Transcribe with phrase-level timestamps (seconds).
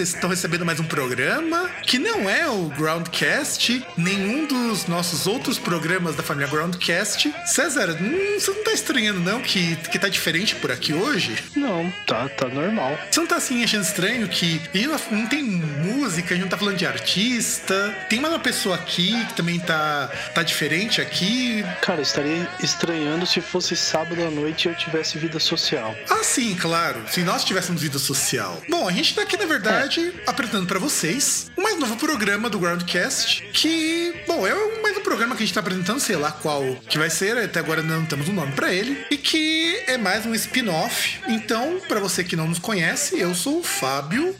[0.00, 5.58] Vocês estão recebendo mais um programa que não é o Groundcast, nenhum dos nossos outros
[5.58, 7.30] programas da família Groundcast.
[7.44, 11.36] César, hum, você não tá estranhando, não, que, que tá diferente por aqui hoje?
[11.54, 12.98] Não, tá, tá normal.
[13.10, 16.56] Você não tá assim achando estranho que e não tem música, a gente não tá
[16.56, 17.94] falando de artista.
[18.08, 21.62] Tem mais uma pessoa aqui que também tá, tá diferente aqui.
[21.82, 25.94] Cara, eu estaria estranhando se fosse sábado à noite e eu tivesse vida social.
[26.08, 27.02] Ah, sim, claro.
[27.08, 28.62] Se nós tivéssemos vida social.
[28.68, 30.30] Bom, a gente tá aqui, na verdade, é.
[30.30, 35.00] apresentando para vocês o mais novo programa do Groundcast, que, bom, é o mais um
[35.00, 38.06] programa que a gente tá apresentando, sei lá qual que vai ser, até agora não
[38.06, 41.20] temos um nome para ele, e que é mais um spin-off.
[41.26, 44.34] Então, para você que não nos conhece, eu sou o Fábio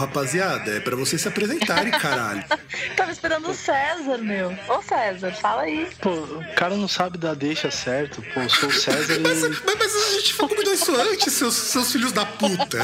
[0.00, 2.44] rapaziada, é pra vocês se apresentarem, caralho.
[2.96, 4.56] Tava esperando o César, meu.
[4.68, 5.88] Ô, César, fala aí.
[6.00, 8.22] Pô, o cara não sabe dar deixa certo.
[8.34, 9.48] Pô, sou o César mas, e...
[9.48, 12.78] mas, mas, a gente combinou isso antes, seus, seus filhos da puta.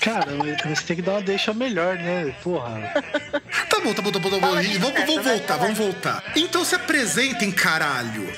[0.00, 0.26] Cara,
[0.66, 2.34] você tem que dar uma deixa melhor, né?
[2.42, 2.92] Porra.
[3.68, 4.54] Tá bom, tá bom, tá bom, tá bom.
[4.54, 6.22] Vamos, vamos voltar, vamos voltar.
[6.36, 8.28] Então se apresentem, caralho.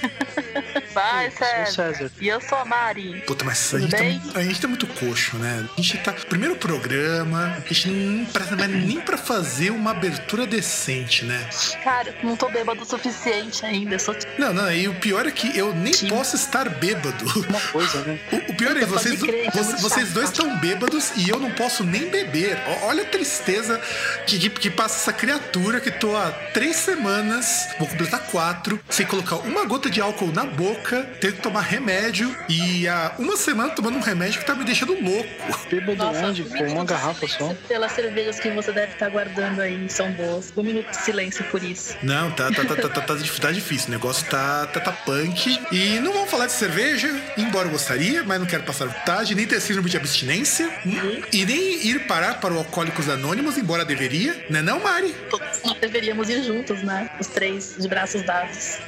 [0.97, 1.93] Vai, César.
[1.93, 2.11] César.
[2.19, 3.21] E eu sou a Mari.
[3.27, 5.69] Puta, mas a gente, tá, a gente, tá, muito coxo, né?
[5.77, 6.11] A gente tá.
[6.13, 11.47] Primeiro programa, a gente não presta nem pra fazer uma abertura decente, né?
[11.85, 13.99] Cara, não tô bêbado o suficiente ainda.
[13.99, 14.17] Sou...
[14.39, 16.09] Não, não, e o pior é que eu nem Sim.
[16.09, 17.27] posso estar bêbado.
[17.47, 18.19] Uma coisa, né?
[18.33, 21.51] O, o pior é vocês, crer, vocês, é vocês dois estão bêbados e eu não
[21.51, 22.57] posso nem beber.
[22.85, 23.79] Olha a tristeza
[24.27, 29.05] que, que, que passa essa criatura que tô há três semanas, vou completar quatro, sem
[29.05, 33.37] colocar uma gota de álcool na boca louca, tenho que tomar remédio e há uma
[33.37, 35.29] semana tomando um remédio que tá me deixando louco.
[35.71, 36.45] Bêbado Nossa, onde?
[36.45, 37.55] Com uma garrafa só?
[37.67, 40.53] Pelas cervejas que você deve estar tá guardando aí, são boas.
[40.57, 41.97] Um minuto de silêncio por isso.
[42.03, 43.89] Não, tá, tá, tá, tá, tá, tá, tá difícil.
[43.89, 45.59] O negócio tá, tá, tá punk.
[45.73, 49.47] E não vamos falar de cerveja, embora eu gostaria, mas não quero passar vontade, nem
[49.47, 50.69] ter síndrome de abstinência.
[50.85, 51.23] Uhum.
[51.33, 55.15] E nem ir parar para o Alcoólicos Anônimos, embora deveria, né não, Mari?
[55.31, 57.11] Todos nós deveríamos ir juntos, né?
[57.19, 58.79] Os três, de braços dados.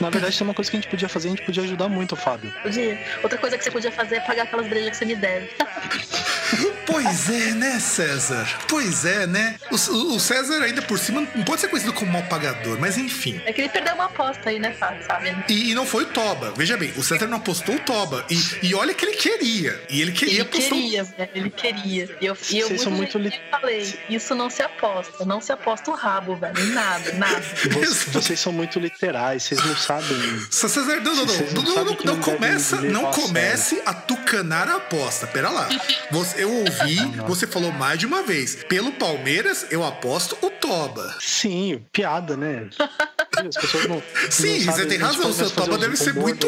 [0.00, 2.12] Na verdade, tem uma coisa que a gente podia fazer, a gente podia ajudar muito
[2.12, 2.52] o Fábio.
[2.62, 2.98] Podia.
[3.22, 5.50] Outra coisa que você podia fazer é pagar aquelas brejas que você me deve.
[6.86, 8.46] Pois é, né, César?
[8.68, 9.56] Pois é, né?
[9.70, 9.74] O,
[10.14, 13.40] o, César, ainda por cima, não pode ser conhecido como mal pagador, mas enfim.
[13.44, 15.04] É que ele perdeu uma aposta aí, né, sabe?
[15.48, 16.52] E, e não foi o Toba.
[16.56, 18.24] Veja bem, o César não apostou o Toba.
[18.30, 19.80] E, e olha que ele queria.
[19.90, 20.70] E ele queria ele apostar.
[20.70, 22.16] Queria, velho, ele queria.
[22.20, 25.24] E eu, e eu Vocês muito, muito falei, isso não se aposta.
[25.24, 26.66] Não se aposta o rabo, velho.
[26.66, 27.42] Nada, nada.
[27.72, 30.16] Vocês, vocês são muito literais, vocês não sabem.
[30.50, 31.34] César, não, não, não.
[31.54, 35.26] Não, não, não, não começa, não comece a tucanar a aposta.
[35.26, 35.68] Pera lá.
[36.10, 38.64] Você, eu ouvi, você falou mais de uma vez.
[38.64, 41.14] Pelo Palmeiras, eu aposto o Toba.
[41.20, 42.68] Sim, piada, né?
[43.36, 44.02] As pessoas não.
[44.30, 45.30] Sim, não você tem razão.
[45.30, 46.46] O seu Toba deve ser muito.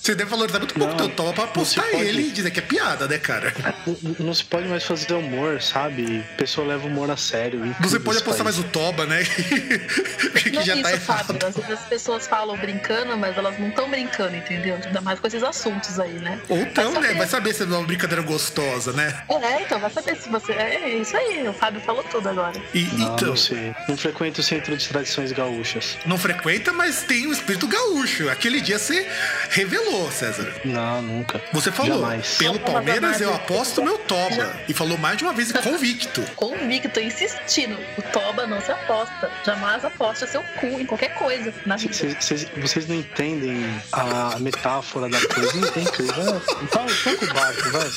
[0.00, 2.62] Você deve valorizar muito pouco o teu Toba pra apostar ele e dizer que é
[2.62, 3.52] piada, né, cara?
[3.86, 6.24] Não, não, se pode mais fazer humor, sabe?
[6.34, 7.74] A pessoa leva o humor a sério.
[7.80, 9.22] Você pode apostar mais o Toba, né?
[10.42, 11.26] que não já é tá isso, errado.
[11.26, 14.78] Fábio, às vezes as pessoas falam brincando, mas elas não estão brincando, entendeu?
[14.84, 16.40] Ainda mais com esses assuntos aí, né?
[16.48, 17.14] Ou então, né?
[17.14, 19.22] Vai saber se é uma brincadeira gostosa, né?
[19.42, 20.52] É, então, vai saber se você.
[20.52, 22.60] É isso aí, o Fábio falou tudo agora.
[22.74, 23.28] E, não, então.
[23.28, 23.74] Não, sei.
[23.88, 25.98] não frequenta o centro de tradições gaúchas.
[26.06, 28.28] Não frequenta, mas tem o espírito gaúcho.
[28.28, 29.08] Aquele dia você
[29.50, 30.52] revelou, César.
[30.64, 31.40] Não, nunca.
[31.52, 32.36] Você falou, Jamais.
[32.36, 34.34] pelo Palmeiras eu aposto meu Toba.
[34.34, 34.56] Já.
[34.68, 36.22] E falou mais de uma vez convicto.
[36.36, 37.76] convicto, insistindo.
[37.96, 39.30] O Toba não se aposta.
[39.44, 41.94] Jamais aposta seu cu em qualquer coisa na vida.
[41.94, 45.56] Cês, vocês não entendem a metáfora da coisa.
[45.56, 46.40] Não tem coisa.
[46.70, 47.90] Tá, tá com o barco, vai.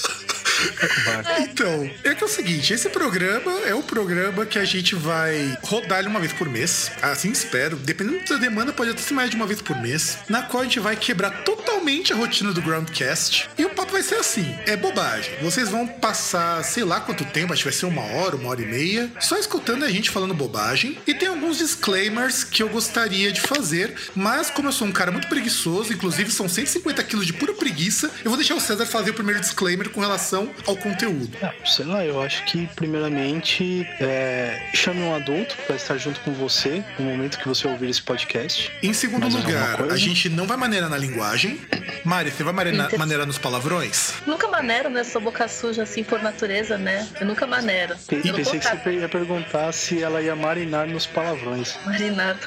[1.39, 5.57] Então, é que é o seguinte, esse programa é o programa que a gente vai
[5.63, 6.91] rodar ele uma vez por mês.
[7.01, 7.75] Assim espero.
[7.77, 10.17] Dependendo da demanda, pode até ser mais de uma vez por mês.
[10.29, 13.49] Na qual a gente vai quebrar totalmente a rotina do Groundcast.
[13.57, 15.33] E o papo vai ser assim: é bobagem.
[15.41, 18.61] Vocês vão passar, sei lá quanto tempo, acho que vai ser uma hora, uma hora
[18.61, 20.97] e meia, só escutando a gente falando bobagem.
[21.05, 25.11] E tem alguns disclaimers que eu gostaria de fazer, mas como eu sou um cara
[25.11, 29.11] muito preguiçoso, inclusive são 150 quilos de pura preguiça, eu vou deixar o César fazer
[29.11, 31.37] o primeiro disclaimer com relação ao conteúdo?
[31.41, 36.33] Ah, sei lá, eu acho que primeiramente é, chame um adulto para estar junto com
[36.33, 38.71] você no momento que você ouvir esse podcast.
[38.81, 41.59] Em segundo Mais lugar, a gente não vai maneirar na linguagem.
[42.03, 44.13] Mari, você vai maneirar, maneirar nos palavrões?
[44.25, 45.03] Nunca maneiro, né?
[45.03, 47.07] Sou boca suja assim por natureza, né?
[47.19, 47.95] Eu nunca maneiro.
[48.11, 51.75] E pensei que você ia perguntar se ela ia marinar nos palavrões.
[51.85, 52.37] Marinar.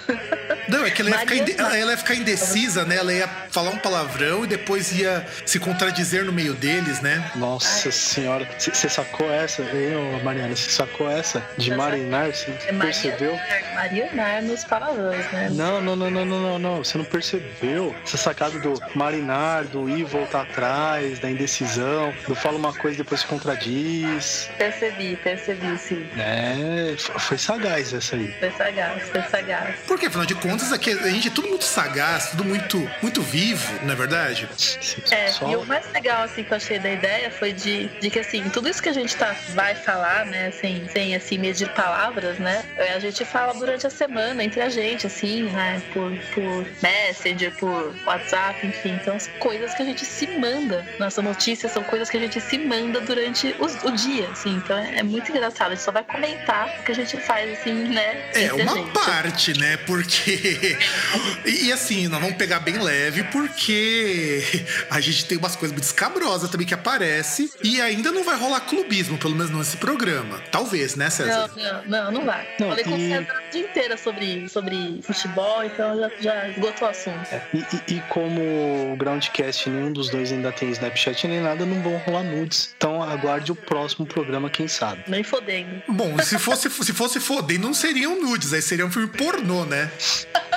[0.68, 1.52] Não, é que ela ia, ficar, inde...
[1.58, 2.96] ela ia ficar indecisa, né?
[2.96, 7.30] Ela ia falar um palavrão e depois ia se contradizer no meio deles, né?
[7.36, 8.48] Nossa senhora.
[8.58, 10.54] Você sacou essa, hein, Mariana?
[10.54, 12.28] Você sacou essa de marinar?
[12.28, 13.38] Você é percebeu?
[13.74, 15.48] Marinar nos palavrões, né?
[15.52, 16.84] Não, não, não, não, não, não, não.
[16.84, 22.56] Você não percebeu essa sacada do marinar, do ir voltar atrás, da indecisão, do fala
[22.56, 24.50] uma coisa e depois se contradiz.
[24.58, 26.08] Percebi, percebi, sim.
[26.16, 28.32] É, foi sagaz essa aí.
[28.38, 29.76] Foi sagaz, foi sagaz.
[29.86, 33.72] Porque, afinal de contas, aqui a gente é tudo muito sagaz, tudo muito, muito vivo,
[33.82, 34.48] não é verdade?
[35.10, 35.50] É, Só...
[35.50, 38.48] e o mais legal, assim, que eu achei da ideia foi de, de que, assim,
[38.50, 42.64] tudo isso que a gente tá, vai falar, né, sem, sem, assim, medir palavras, né,
[42.76, 47.54] é, a gente fala durante a semana entre a gente, assim, né, por, por Messenger,
[47.56, 48.98] por WhatsApp, enfim.
[49.00, 52.40] Então, as coisas que a gente se manda, nossa notícia são coisas que a gente
[52.40, 54.56] se manda durante o, o dia, assim.
[54.56, 55.72] Então, é, é, muito engraçado.
[55.72, 58.30] A gente só vai comentar o que a gente faz, assim, né?
[58.34, 59.76] É uma parte, né?
[59.78, 60.76] Porque.
[61.44, 66.50] e assim, nós vamos pegar bem leve, porque a gente tem umas coisas muito escabrosas
[66.50, 70.40] também que aparece e ainda não vai rolar clubismo, pelo menos nesse programa.
[70.52, 71.50] Talvez, né, César?
[71.56, 72.46] Não, não, não, não vai.
[72.60, 72.88] Não, Falei e...
[72.88, 77.26] com o César a dia inteira sobre, sobre futebol, então já, já esgotou o assunto.
[77.32, 78.40] É, e, e, e, como
[78.92, 82.72] o Groundcast nenhum dos dois ainda tem Snapchat nem nada, não vão rolar nudes.
[82.76, 85.02] Então aguarde o próximo programa, quem sabe.
[85.08, 85.82] Nem fodendo.
[85.88, 89.90] Bom, se fosse, se fosse fodendo, não seriam nudes, aí seria um filme pornô, né?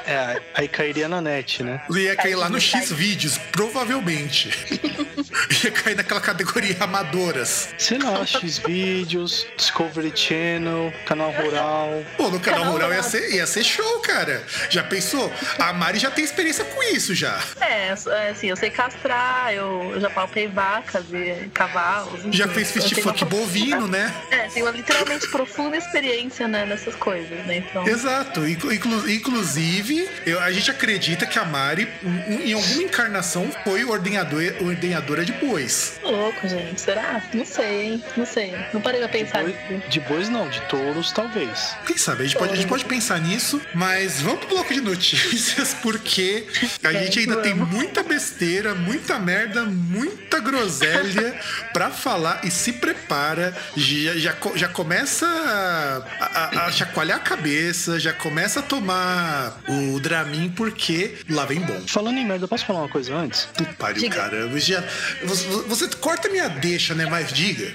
[0.06, 1.82] É, aí cairia na net, né?
[1.90, 4.50] Ia cair lá no X vídeos, provavelmente.
[5.64, 7.70] Ia cair naquela categoria amadoras.
[7.78, 12.04] Sei lá, X vídeos, Discovery Channel, Canal Rural.
[12.18, 14.44] Pô, no Canal, canal Rural ia ser, ia ser show, cara.
[14.70, 15.32] Já pensou?
[15.58, 17.40] A Mari já tem experiência com isso já.
[17.62, 22.22] É, é assim, eu sei castrar, eu, já palpei vacas e cavalos.
[22.32, 24.14] Já fez fist fuck bovino, né?
[24.32, 27.58] É, tem uma literalmente profunda experiência né, nessas coisas, né?
[27.58, 27.88] Então...
[27.88, 28.48] Exato.
[28.48, 35.24] Inclu inclusive, eu, a gente acredita que a Mari, em alguma encarnação, foi ordenhador, ordenhadora
[35.24, 36.00] de bois.
[36.04, 36.89] Louco, gente.
[36.90, 37.22] Será?
[37.36, 38.04] Não sei, hein?
[38.18, 38.52] Não sei.
[38.74, 41.76] Não parei pra pensar de, boi, de bois não, de touros talvez.
[41.86, 42.24] Quem sabe?
[42.24, 46.48] A gente, pode, a gente pode pensar nisso, mas vamos pro bloco de notícias, porque
[46.84, 47.48] a é, gente ainda vamos.
[47.48, 51.40] tem muita besteira, muita merda, muita groselha
[51.72, 53.56] pra falar e se prepara.
[53.78, 60.00] Já, já, já começa a, a, a chacoalhar a cabeça, já começa a tomar o
[60.00, 61.84] Dramin porque lá vem bom.
[61.86, 63.48] Falando em merda, posso falar uma coisa antes?
[63.56, 64.60] Tu pariu, caramba.
[64.60, 64.84] Já,
[65.24, 67.06] você, você, corta minha deixa, né?
[67.06, 67.74] Mas diga.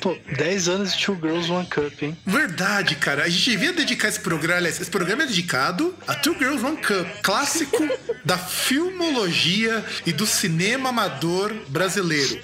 [0.00, 2.18] Pô, 10 anos de Two Girls One Cup, hein?
[2.26, 3.24] Verdade, cara.
[3.24, 4.68] A gente devia dedicar esse programa.
[4.68, 7.88] Esse programa é dedicado a Two Girls One Cup, clássico
[8.24, 12.40] da filmologia e do cinema amador brasileiro.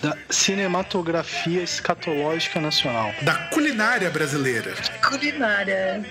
[0.00, 3.12] Da cinematografia escatológica nacional.
[3.22, 4.74] Da culinária brasileira.
[5.02, 6.04] Culinária.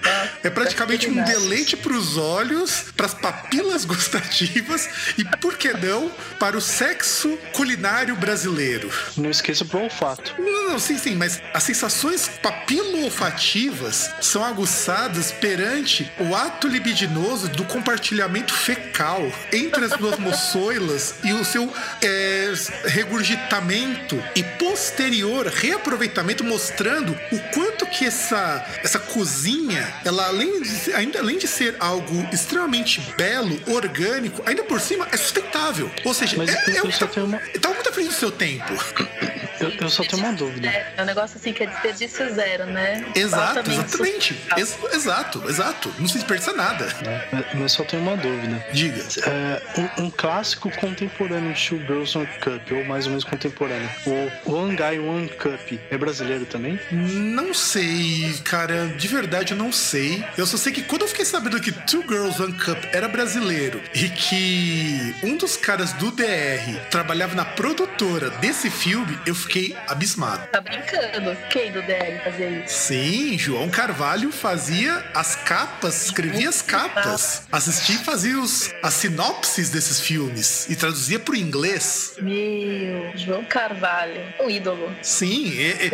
[0.44, 6.10] É praticamente um deleite para os olhos, para as papilas gustativas e, por que não,
[6.40, 8.81] para o sexo culinário brasileiro.
[9.18, 10.36] Não esqueça pro olfato.
[10.40, 17.66] Não, não, sim, sim, mas as sensações papilo-olfativas são aguçadas perante o ato libidinoso do
[17.66, 19.22] compartilhamento fecal
[19.52, 22.54] entre as duas moçoilas e o seu é,
[22.86, 31.20] regurgitamento e posterior reaproveitamento mostrando o quanto que essa, essa cozinha, ela além de, ainda
[31.20, 35.92] além de ser algo extremamente belo, orgânico, ainda por cima é sustentável.
[36.04, 37.38] Ou seja, Mas é, é, tá, uma...
[37.38, 38.71] tá muito à frente do seu tempo.
[38.78, 39.41] people.
[39.62, 40.68] Eu, eu só tenho uma dúvida.
[40.68, 43.06] É, é um negócio assim que é desperdício zero, né?
[43.16, 44.42] Exato, exatamente.
[44.58, 45.94] Ex exato, exato.
[46.00, 46.86] Não se desperdiça nada.
[47.06, 48.64] É, mas eu só tenho uma dúvida.
[48.74, 49.04] Diga.
[49.26, 49.62] É,
[49.98, 53.90] um, um, clássico contemporâneo de Two Girls One Cup, ou mais ou menos contemporâneo.
[54.06, 56.80] O One Guy One Cup é brasileiro também?
[56.92, 58.88] Não sei, cara.
[58.88, 60.24] De verdade, eu não sei.
[60.38, 63.82] Eu só sei que quando eu fiquei sabendo que Two Girls One Cup era brasileiro
[63.94, 69.51] e que um dos caras do DR trabalhava na produtora desse filme, eu fiquei
[69.88, 70.48] abismado.
[70.52, 71.36] Tá brincando?
[71.50, 72.74] Quem do DR fazia isso?
[72.74, 79.70] Sim, João Carvalho fazia as capas, escrevia as capas, assistia e fazia os, as sinopses
[79.70, 82.14] desses filmes e traduzia pro inglês.
[82.22, 84.94] Meu, João Carvalho, um ídolo.
[85.02, 85.92] Sim, é, é,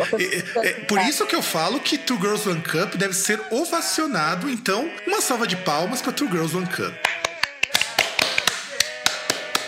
[0.64, 4.48] é, é por isso que eu falo que Two Girls One Cup deve ser ovacionado,
[4.48, 6.94] então uma salva de palmas para Two Girls One Cup.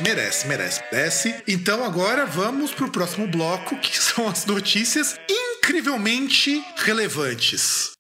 [0.03, 1.43] Merece, merece, merece.
[1.47, 8.00] Então agora vamos pro próximo bloco, que são as notícias incrivelmente relevantes.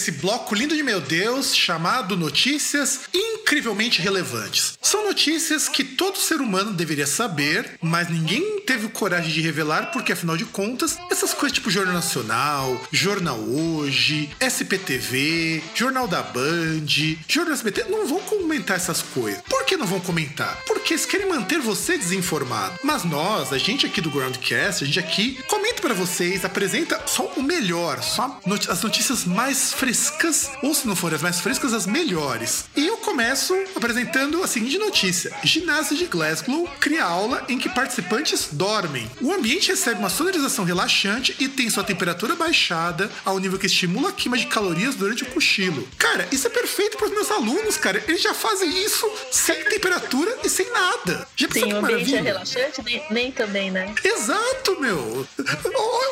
[0.00, 3.00] Esse bloco lindo de meu Deus chamado Notícias
[3.50, 4.78] Incrivelmente Relevantes.
[4.80, 10.12] São notícias que todo ser humano deveria saber, mas ninguém teve coragem de revelar porque,
[10.12, 16.86] afinal de contas, essas coisas tipo Jornal Nacional, Jornal Hoje, SPTV, Jornal da Band,
[17.26, 19.42] Jornal SBT não vão comentar essas coisas.
[19.42, 20.56] Por que não vão comentar?
[20.64, 22.78] Porque eles querem manter você desinformado.
[22.84, 27.26] Mas nós, a gente aqui do Groundcast, a gente aqui comenta para vocês, apresenta só
[27.36, 28.38] o melhor, só
[28.68, 32.66] as notícias mais frescas, ou se não forem as mais frescas, as melhores.
[32.76, 33.39] E eu começo
[33.74, 39.10] apresentando a seguinte notícia: Ginásio de Glasgow cria aula em que participantes dormem.
[39.20, 44.10] O ambiente recebe uma sonorização relaxante e tem sua temperatura baixada ao nível que estimula
[44.10, 45.86] a queima de calorias durante o cochilo.
[45.98, 48.02] Cara, isso é perfeito para os meus alunos, cara.
[48.06, 51.26] Eles já fazem isso sem temperatura e sem nada.
[51.36, 53.94] Já Sim, o ambiente é relaxante, nem, nem também, né?
[54.04, 55.26] Exato, meu.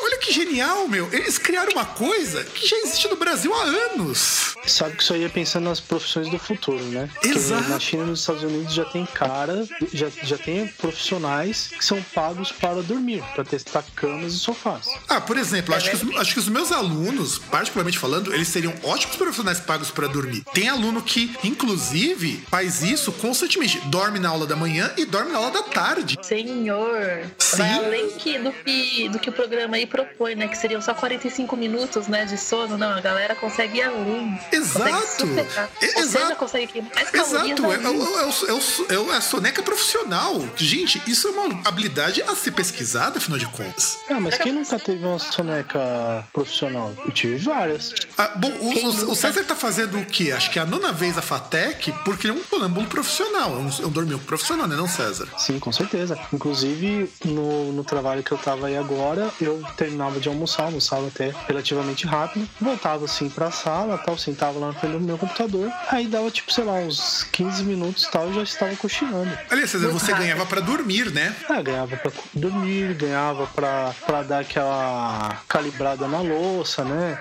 [0.03, 1.09] Olha que genial, meu.
[1.11, 4.55] Eles criaram uma coisa que já existe no Brasil há anos.
[4.65, 7.09] Sabe que isso aí é pensando nas profissões do futuro, né?
[7.23, 7.69] Exato.
[7.69, 12.01] Na China e nos Estados Unidos já tem cara, já, já tem profissionais que são
[12.13, 14.87] pagos para dormir, para testar camas e sofás.
[15.07, 18.73] Ah, por exemplo, acho, que os, acho que os meus alunos, particularmente falando, eles seriam
[18.83, 20.43] ótimos profissionais pagos para dormir.
[20.53, 23.79] Tem aluno que, inclusive, faz isso constantemente.
[23.87, 26.17] Dorme na aula da manhã e dorme na aula da tarde.
[26.21, 27.25] Senhor.
[27.37, 27.57] Sim.
[27.57, 30.47] Vai além que, do, que, do que o programa aí propõe, né?
[30.47, 32.77] Que seriam só 45 minutos, né, de sono.
[32.77, 34.39] Não, a galera consegue ir além.
[34.51, 35.27] Exato.
[35.27, 36.09] Consegue Exato.
[36.09, 37.65] Seja, consegue queimar mais Exato.
[37.65, 40.43] É, é, é, é, a soneca profissional.
[40.55, 43.97] Gente, isso é uma habilidade a ser pesquisada, afinal de contas.
[44.09, 46.93] Ah, mas quem nunca teve uma soneca profissional?
[47.05, 47.93] Eu tive várias.
[48.17, 50.31] Ah, bom, o, o, o, César tá fazendo o quê?
[50.31, 53.53] Acho que é a nona vez a FATEC, porque ele é um sonâmbulo profissional.
[53.53, 55.27] É um, é um dormiu profissional, né, não, César?
[55.37, 56.17] Sim, com certeza.
[56.31, 61.33] Inclusive, no, no trabalho que eu tava aí agora, eu terminava de almoçar, almoçava até
[61.47, 66.51] relativamente rápido, voltava assim pra sala, tal, sentava lá do meu computador, aí dava tipo,
[66.51, 66.98] sei lá, uns
[67.31, 69.31] 15 minutos tal, eu já estava cochilando.
[69.49, 71.35] Aliás, você ganhava para dormir, né?
[71.49, 77.19] Ah, ganhava pra dormir, ganhava pra dar aquela calibrada na louça, né?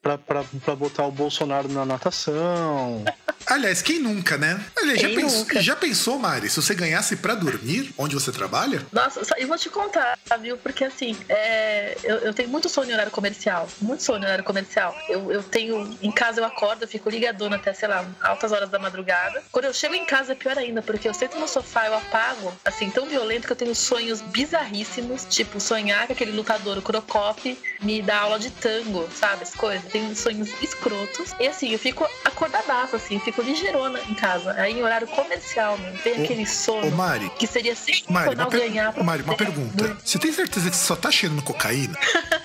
[0.00, 3.04] Pra, pra, pra botar o Bolsonaro na natação.
[3.46, 4.60] Aliás, quem nunca, né?
[4.76, 5.60] Aliás, já, pensou, nunca?
[5.60, 8.86] já pensou, Mari, se você ganhasse para dormir onde você trabalha?
[8.92, 10.56] Nossa, eu vou te contar, viu?
[10.56, 13.68] Porque assim, é, eu, eu, tenho muito sono em horário comercial.
[13.80, 14.96] Muito sono em horário comercial.
[15.08, 15.96] Eu, eu tenho.
[16.00, 19.42] Em casa eu acordo, eu fico ligadona até, sei lá, altas horas da madrugada.
[19.50, 22.52] Quando eu chego em casa é pior ainda, porque eu sento no sofá, eu apago,
[22.64, 25.26] assim, tão violento que eu tenho sonhos bizarríssimos.
[25.28, 29.44] Tipo, sonhar que aquele lutador, o Crocop, me dá aula de tango, sabe?
[29.44, 29.84] As coisas.
[29.90, 31.32] Tenho sonhos escrotos.
[31.38, 34.52] E assim, eu fico acordadaço, assim, fico ligeirona em casa.
[34.54, 35.96] Aí em horário comercial, mano.
[35.98, 36.88] Tem aquele sono.
[36.88, 37.30] Ô, Mari.
[37.38, 38.92] Que seria sensacional ganhar.
[38.98, 39.96] Ô, Mari, uma pergunta.
[40.04, 41.96] Você tem certeza que você só tá cheirando cocaína?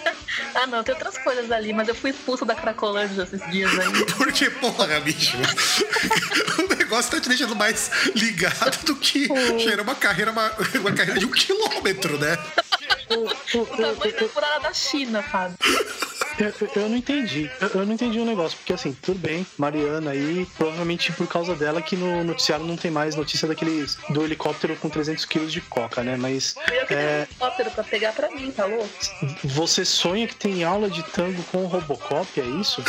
[0.54, 4.06] ah, não, tem outras coisas ali, mas eu fui expulso da Cracolândia esses dias aí.
[4.16, 5.36] Porque, porra, bicho.
[6.62, 9.28] o negócio tá te deixando mais ligado do que
[9.60, 12.38] cheirar uma carreira, uma, uma carreira de um quilômetro, né?
[13.10, 15.58] o, tamanho da muralha da China, Fábio.
[16.40, 17.50] Eu, eu, não entendi.
[17.60, 21.56] Eu, eu, não entendi o negócio, porque assim, tudo bem, Mariana aí, provavelmente por causa
[21.56, 25.62] dela que no noticiário não tem mais notícia daqueles do helicóptero com 300 quilos de
[25.62, 26.16] coca, né?
[26.16, 26.56] Mas.
[26.72, 27.20] Eu queria é...
[27.20, 28.90] um helicóptero pra pegar pra mim, tá louco?
[29.44, 32.84] Você sonha que tem aula de tango com o Robocop, é isso?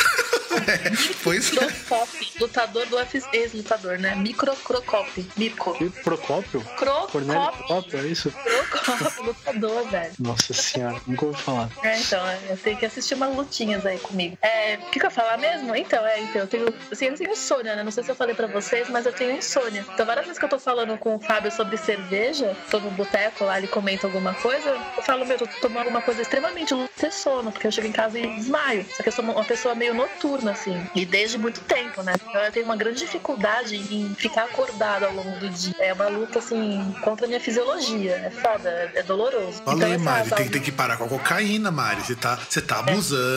[0.67, 0.91] é,
[1.23, 2.39] pois é.
[2.39, 4.15] lutador do UFC, ex-lutador, né?
[4.15, 5.27] Microcrocop.
[5.37, 5.75] Mico.
[6.03, 6.61] Procópio?
[6.77, 7.11] Crocop.
[7.11, 8.31] Procópio, é isso?
[8.31, 10.13] Crocop, lutador, velho.
[10.19, 11.69] Nossa senhora, nunca ouvi falar.
[11.83, 14.37] É, então, eu tenho que assistir uma lutinhas aí comigo.
[14.41, 15.75] É, o que, que eu ia falar mesmo?
[15.75, 17.83] Então, é, então, eu tenho, assim, eu tenho insônia, né?
[17.83, 19.85] Não sei se eu falei pra vocês, mas eu tenho insônia.
[19.93, 23.45] Então, várias vezes que eu tô falando com o Fábio sobre cerveja, tô no boteco
[23.45, 27.51] lá, ele comenta alguma coisa, eu falo, meu, tô tomando alguma coisa extremamente ter sono,
[27.51, 28.85] porque eu chego em casa e desmaio.
[28.95, 32.13] Só que eu sou uma pessoa meio noturna, assim, e desde muito tempo, né?
[32.27, 35.73] Então eu tenho uma grande dificuldade em ficar acordado ao longo do dia.
[35.79, 38.15] É uma luta, assim, contra a minha fisiologia.
[38.15, 39.61] É foda, é, doloroso.
[39.65, 42.01] Olha então, Mari, tem, tem, que parar com a cocaína, Mari.
[42.01, 43.28] Você tá, você tá abusando.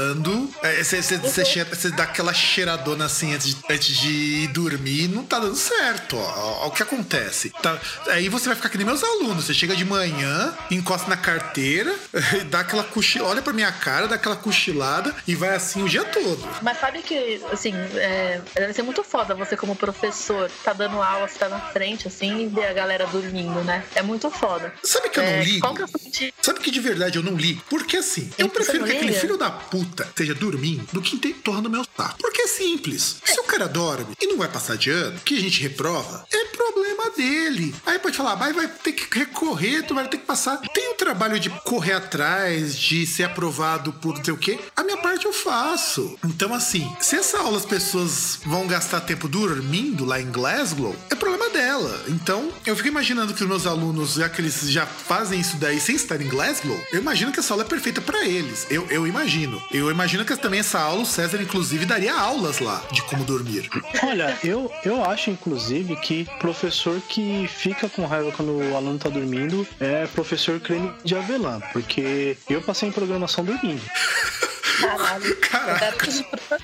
[1.70, 6.16] Você é, dá aquela cheiradona assim antes de, antes de dormir, não tá dando certo.
[6.16, 7.50] Ó, ó, o que acontece?
[7.62, 9.44] Tá, aí você vai ficar que nem meus alunos.
[9.44, 11.94] Você chega de manhã, encosta na carteira,
[12.50, 16.04] dá aquela cochilada, olha pra minha cara, dá aquela cochilada e vai assim o dia
[16.04, 16.42] todo.
[16.62, 21.28] Mas sabe que, assim, é, deve ser muito foda você como professor, tá dando aula,
[21.28, 23.84] você tá na frente, assim, e ver a galera dormindo, né?
[23.94, 24.72] É muito foda.
[24.82, 25.74] Sabe que eu é, não ligo?
[25.74, 27.62] Que é Sabe que de verdade eu não ligo?
[27.68, 31.70] Porque assim, eu prefiro que aquele filho da puta esteja dormindo do que torna o
[31.70, 32.18] meu saco.
[32.18, 33.16] Porque é simples.
[33.24, 36.44] Se o cara dorme e não vai passar de ano, que a gente reprova, é
[36.46, 37.74] problema problema dele.
[37.84, 40.58] Aí pode falar, mas vai ter que recorrer, tu vai ter que passar.
[40.72, 44.58] Tem o trabalho de correr atrás, de ser aprovado por não sei o quê.
[44.76, 46.18] A minha parte eu faço.
[46.24, 51.14] Então, assim, se essa aula as pessoas vão gastar tempo dormindo lá em Glasgow, é
[51.14, 52.04] problema dela.
[52.08, 55.80] Então, eu fico imaginando que os meus alunos, já que eles já fazem isso daí
[55.80, 58.66] sem estar em Glasgow, eu imagino que essa aula é perfeita para eles.
[58.70, 59.62] Eu, eu imagino.
[59.72, 63.70] Eu imagino que também essa aula, o César, inclusive, daria aulas lá de como dormir.
[64.02, 69.08] Olha, eu, eu acho, inclusive, que professor que fica com raiva quando o aluno tá
[69.08, 73.82] dormindo é professor creme de avelã, porque eu passei em programação dormindo.
[74.80, 75.36] Caralho.
[75.40, 76.06] Caraca.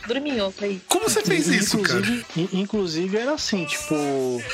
[0.07, 0.81] Dormiu, aí.
[0.88, 2.49] Como você fez isso, inclusive, cara?
[2.53, 3.95] Inclusive era assim, tipo,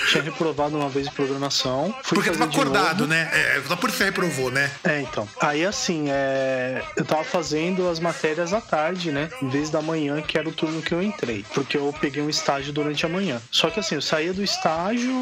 [0.08, 1.94] tinha reprovado uma vez em programação.
[2.08, 3.11] Porque tava acordado, novo.
[3.11, 3.30] né?
[3.32, 4.70] É, só por você reprovou, né?
[4.84, 5.28] É, então.
[5.40, 9.28] Aí assim, é, eu tava fazendo as matérias à tarde, né?
[9.42, 11.44] Em vez da manhã, que era o turno que eu entrei.
[11.54, 13.40] Porque eu peguei um estágio durante a manhã.
[13.50, 15.12] Só que assim, eu saía do estágio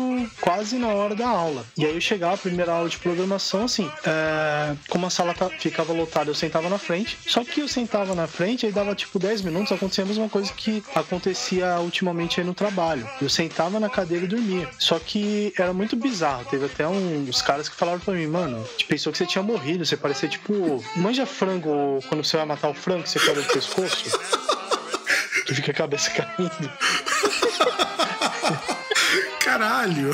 [0.40, 1.64] quase na hora da aula.
[1.76, 5.48] E aí eu chegava, a primeira aula de programação, assim, é, como a sala tá,
[5.48, 7.18] ficava lotada, eu sentava na frente.
[7.26, 10.52] Só que eu sentava na frente, aí dava tipo 10 minutos, acontecia a mesma coisa
[10.52, 13.08] que acontecia ultimamente aí no trabalho.
[13.20, 14.68] Eu sentava na cadeira e dormia.
[14.78, 16.44] Só que era muito bizarro.
[16.46, 19.84] Teve até uns caras que falaram pra mim, mano, pensou que você tinha morrido.
[19.84, 20.82] Você parecia tipo.
[20.96, 24.18] Manja frango quando você vai matar o frango, você quebra o pescoço.
[25.46, 26.72] que fica a cabeça caindo.
[29.44, 30.10] Caralho!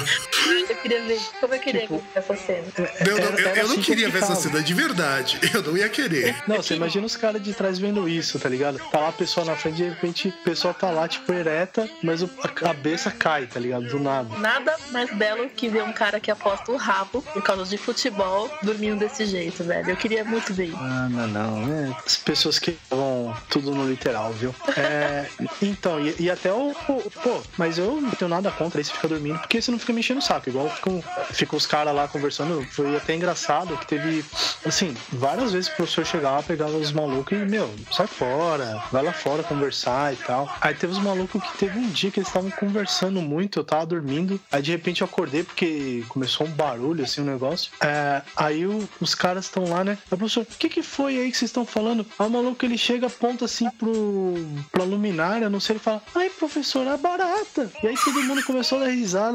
[0.69, 1.21] Eu queria ver.
[1.41, 2.65] Como eu queria tipo, ver essa cena.
[2.79, 5.39] Não, não, eu, eu, não assim queria ver essa cena de verdade.
[5.53, 6.37] Eu não ia querer.
[6.47, 8.79] Não, você imagina os caras de trás vendo isso, tá ligado?
[8.91, 12.23] Tá lá a pessoa na frente, de repente a pessoa tá lá, tipo, ereta, mas
[12.23, 13.89] a cabeça cai, tá ligado?
[13.89, 14.37] Do nada.
[14.39, 18.51] Nada mais belo que ver um cara que aposta o rabo por causa de futebol
[18.63, 19.91] dormindo desse jeito, velho.
[19.91, 20.79] Eu queria muito ver isso.
[20.79, 21.73] Ah, não, não.
[21.73, 24.55] É, as pessoas que vão tudo no literal, viu?
[24.77, 25.27] É,
[25.61, 26.75] então, e, e, até o.
[27.23, 30.19] Pô, mas eu não tenho nada contra isso ficar dormindo, porque você não fica mexendo
[30.19, 30.49] o saco.
[30.49, 31.03] Igual ficam,
[31.33, 32.65] ficam os caras lá conversando.
[32.71, 34.25] Foi até engraçado que teve,
[34.65, 39.13] assim, várias vezes o professor chegava, pegava os malucos e, meu, sai fora, vai lá
[39.13, 40.49] fora conversar e tal.
[40.61, 43.87] Aí teve os malucos que teve um dia que eles estavam conversando muito, eu tava
[43.87, 44.41] dormindo.
[44.51, 47.73] Aí de repente eu acordei porque começou um barulho, assim, um negócio.
[47.81, 49.99] É, aí o, os caras estão lá, né?
[50.11, 52.07] Aí, professor, o que que foi aí que vocês estão falando?
[52.19, 54.35] Aí o maluco ele chega, aponta assim pro,
[54.71, 57.71] pra luminária, não sei, ele fala, ai professor, é barata.
[57.83, 58.93] E aí todo mundo começou a dar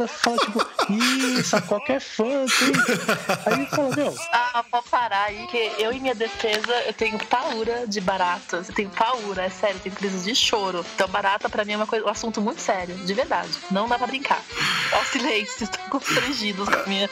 [0.07, 2.73] fala tipo, isso, qualquer fã, tem.
[3.45, 4.15] Aí fala, meu.
[4.31, 8.63] Ah, pode parar aí, que eu em minha defesa, eu tenho paura de barata.
[8.67, 10.85] Eu tenho paura, é sério, tenho crise de choro.
[10.95, 13.51] Então, barata pra mim é uma coisa, um assunto muito sério, de verdade.
[13.71, 14.41] Não dá pra brincar.
[14.93, 17.09] Ó, silêncio, estão constrangidos com minha.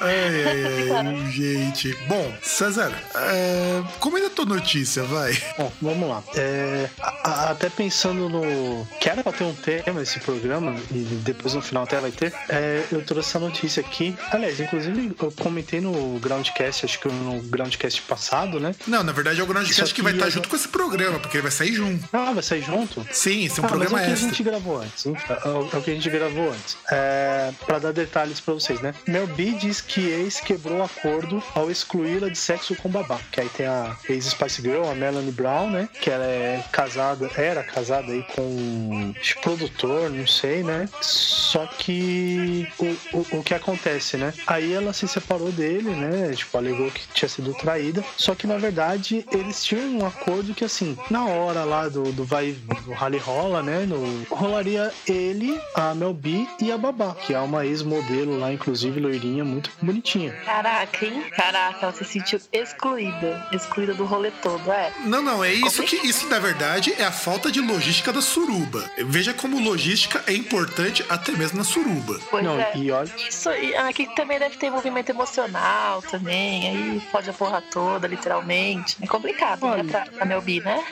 [0.00, 1.96] Ai, ai, ai, gente.
[2.06, 3.82] Bom, César, é...
[3.98, 5.36] comenta a tua notícia, vai.
[5.56, 6.22] Bom, vamos lá.
[6.34, 6.88] É...
[7.00, 8.86] A, até pensando no.
[9.00, 12.32] Que era pra ter um tema esse programa, e depois no final até vai ter.
[12.48, 14.16] É, eu trouxe essa notícia aqui.
[14.30, 18.74] Aliás, inclusive, eu comentei no Groundcast, acho que no Groundcast passado, né?
[18.86, 21.36] Não, na verdade é o Groundcast que, que vai estar junto com esse programa, porque
[21.36, 22.08] ele vai sair junto.
[22.12, 23.06] Ah, vai sair junto?
[23.12, 25.16] Sim, esse é um ah, programa mas é o que a gente gravou antes, hein?
[25.28, 26.76] É, é, o que a gente gravou antes.
[26.90, 28.94] É, pra dar detalhes pra vocês, né?
[29.06, 33.18] Mel B diz que ex quebrou acordo ao excluí-la de sexo com babá.
[33.30, 35.88] Que aí tem a ex-Spice Girl, a Melanie Brown, né?
[36.00, 40.88] Que ela é casada, era casada aí com um produtor, não sei, né?
[41.02, 44.32] Só que o, o, o que acontece, né?
[44.46, 46.32] Aí ela se separou dele, né?
[46.34, 48.02] Tipo, alegou que tinha sido traída.
[48.16, 52.24] Só que na verdade eles tinham um acordo que assim, na hora lá do, do
[52.24, 53.84] vai do rally rola, né?
[53.84, 58.98] No, rolaria ele, a Mel B e a Babá, que é uma ex-modelo lá, inclusive
[58.98, 60.32] loirinha, muito bonitinha.
[60.44, 61.24] Caraca, hein?
[61.34, 63.46] Caraca, ela se sentiu excluída.
[63.52, 64.92] Excluída do rolê todo, é.
[65.04, 68.84] Não, não, é isso que isso, na verdade, é a falta de logística da suruba.
[69.06, 72.20] Veja como logística é importante até mesmo na suruba.
[72.30, 72.72] Pois não, é.
[72.76, 73.10] e olha.
[73.28, 73.48] Isso,
[73.86, 76.68] aqui também deve ter movimento emocional também.
[76.68, 78.96] Aí pode a porra toda, literalmente.
[79.00, 79.92] É complicado, né, olha, né?
[79.92, 80.84] Pra, pra Melbi, né?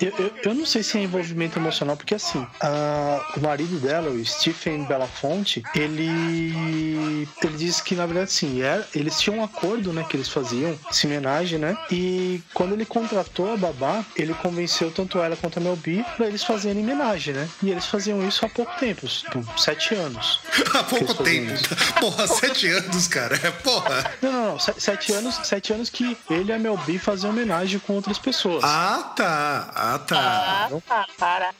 [0.00, 4.10] Eu, eu, eu, não sei se é envolvimento emocional, porque assim, a, o marido dela,
[4.10, 7.28] o Stephen Belafonte, ele.
[7.42, 10.04] Ele disse que, na verdade, sim, era, eles tinham um acordo, né?
[10.08, 11.76] Que eles faziam, essa homenagem, né?
[11.90, 16.44] E quando ele contratou a babá, ele convenceu tanto ela quanto a Melbi pra eles
[16.44, 17.48] fazerem homenagem, né?
[17.62, 20.40] E eles faziam isso há pouco tempo, tipo, sete anos.
[20.74, 21.52] há pouco tempo.
[22.00, 23.36] Porra, sete anos, cara.
[23.42, 24.12] É porra.
[24.22, 24.58] Não, não, não.
[24.58, 28.62] Sete anos, sete anos que ele e a Melbi faziam homenagem com outras pessoas.
[28.64, 29.70] Ah, tá.
[29.74, 30.18] Ah, tá.
[30.18, 31.06] Ah, tá.
[31.18, 31.50] Para.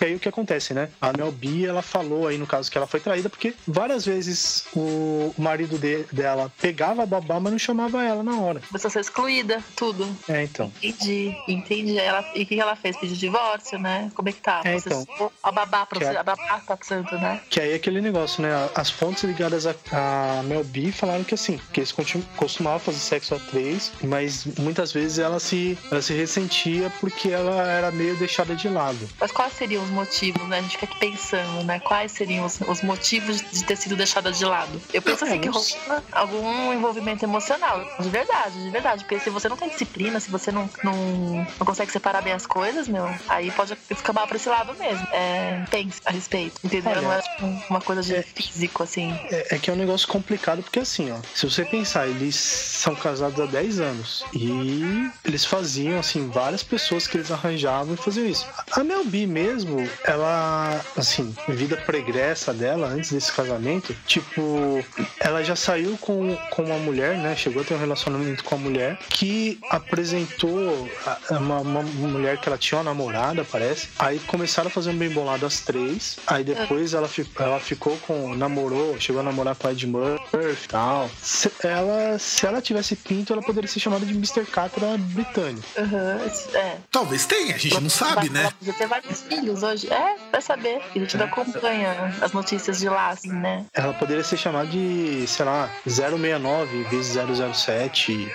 [0.00, 0.88] E aí o que acontece, né?
[1.00, 5.34] A Melbi, ela falou aí no caso que ela foi traída porque várias vezes o
[5.54, 8.60] marido de, dela pegava a babá, mas não chamava ela na hora.
[8.72, 10.04] A ser excluída, tudo.
[10.28, 10.72] É, então.
[10.82, 11.98] Entendi, entendi.
[11.98, 12.96] Ela, e o que ela fez?
[12.96, 14.10] Pediu divórcio, né?
[14.14, 14.60] Como é que tá?
[14.64, 15.30] É, Você então.
[15.42, 17.40] a babá você, é- a babá tá santo, né?
[17.48, 18.50] Que aí é aquele negócio, né?
[18.74, 21.94] As fontes ligadas a, a Mel B falaram que assim, que eles
[22.36, 27.62] costumavam fazer sexo a três, mas muitas vezes ela se, ela se ressentia porque ela
[27.70, 29.08] era meio deixada de lado.
[29.20, 30.58] Mas quais seriam os motivos, né?
[30.58, 31.78] A gente fica aqui pensando, né?
[31.80, 34.80] Quais seriam os, os motivos de ter sido deixada de lado?
[34.92, 35.80] Eu penso É, assim que não sei.
[35.86, 37.84] rola algum envolvimento emocional.
[38.00, 39.04] De verdade, de verdade.
[39.04, 42.46] Porque se você não tem disciplina, se você não, não, não consegue separar bem as
[42.46, 45.06] coisas, meu, aí pode escambar pra esse lado mesmo.
[45.12, 46.54] É, pense a respeito.
[46.64, 46.92] Entendeu?
[46.92, 49.12] Olha, não é tipo, uma coisa de é- físico, assim.
[49.30, 52.94] É, é que é um negócio complicado porque assim, ó, se você pensar, eles são
[52.94, 58.26] casados há 10 anos e eles faziam assim várias pessoas que eles arranjavam e faziam
[58.26, 58.46] isso.
[58.72, 64.84] A Mel B mesmo, ela assim, vida pregressa dela antes desse casamento, tipo,
[65.20, 67.34] ela já saiu com, com uma mulher, né?
[67.34, 72.48] Chegou a ter um relacionamento com a mulher que apresentou a- uma, uma mulher que
[72.48, 73.88] ela tinha uma namorada, parece.
[73.98, 76.18] Aí começaram a fazer um bem bolado às três.
[76.26, 78.34] Aí depois ela, fi- ela ficou com.
[78.34, 81.10] namorou, chegou a namorar com a Ed Murphy e tal.
[81.20, 84.44] Se ela, se ela tivesse pinto, ela poderia ser chamada de Mr.
[84.44, 85.66] Catra britânico.
[85.78, 86.76] Aham, isso- é.
[86.90, 88.50] Talvez tenha, a gente não sabe, Ela né?
[88.58, 89.92] podia ter vários filhos hoje.
[89.92, 90.80] É, vai saber.
[90.94, 93.64] A gente não acompanha as notícias de lá, assim, né?
[93.72, 98.30] Ela poderia ser chamada de, sei lá, 069 vezes 007,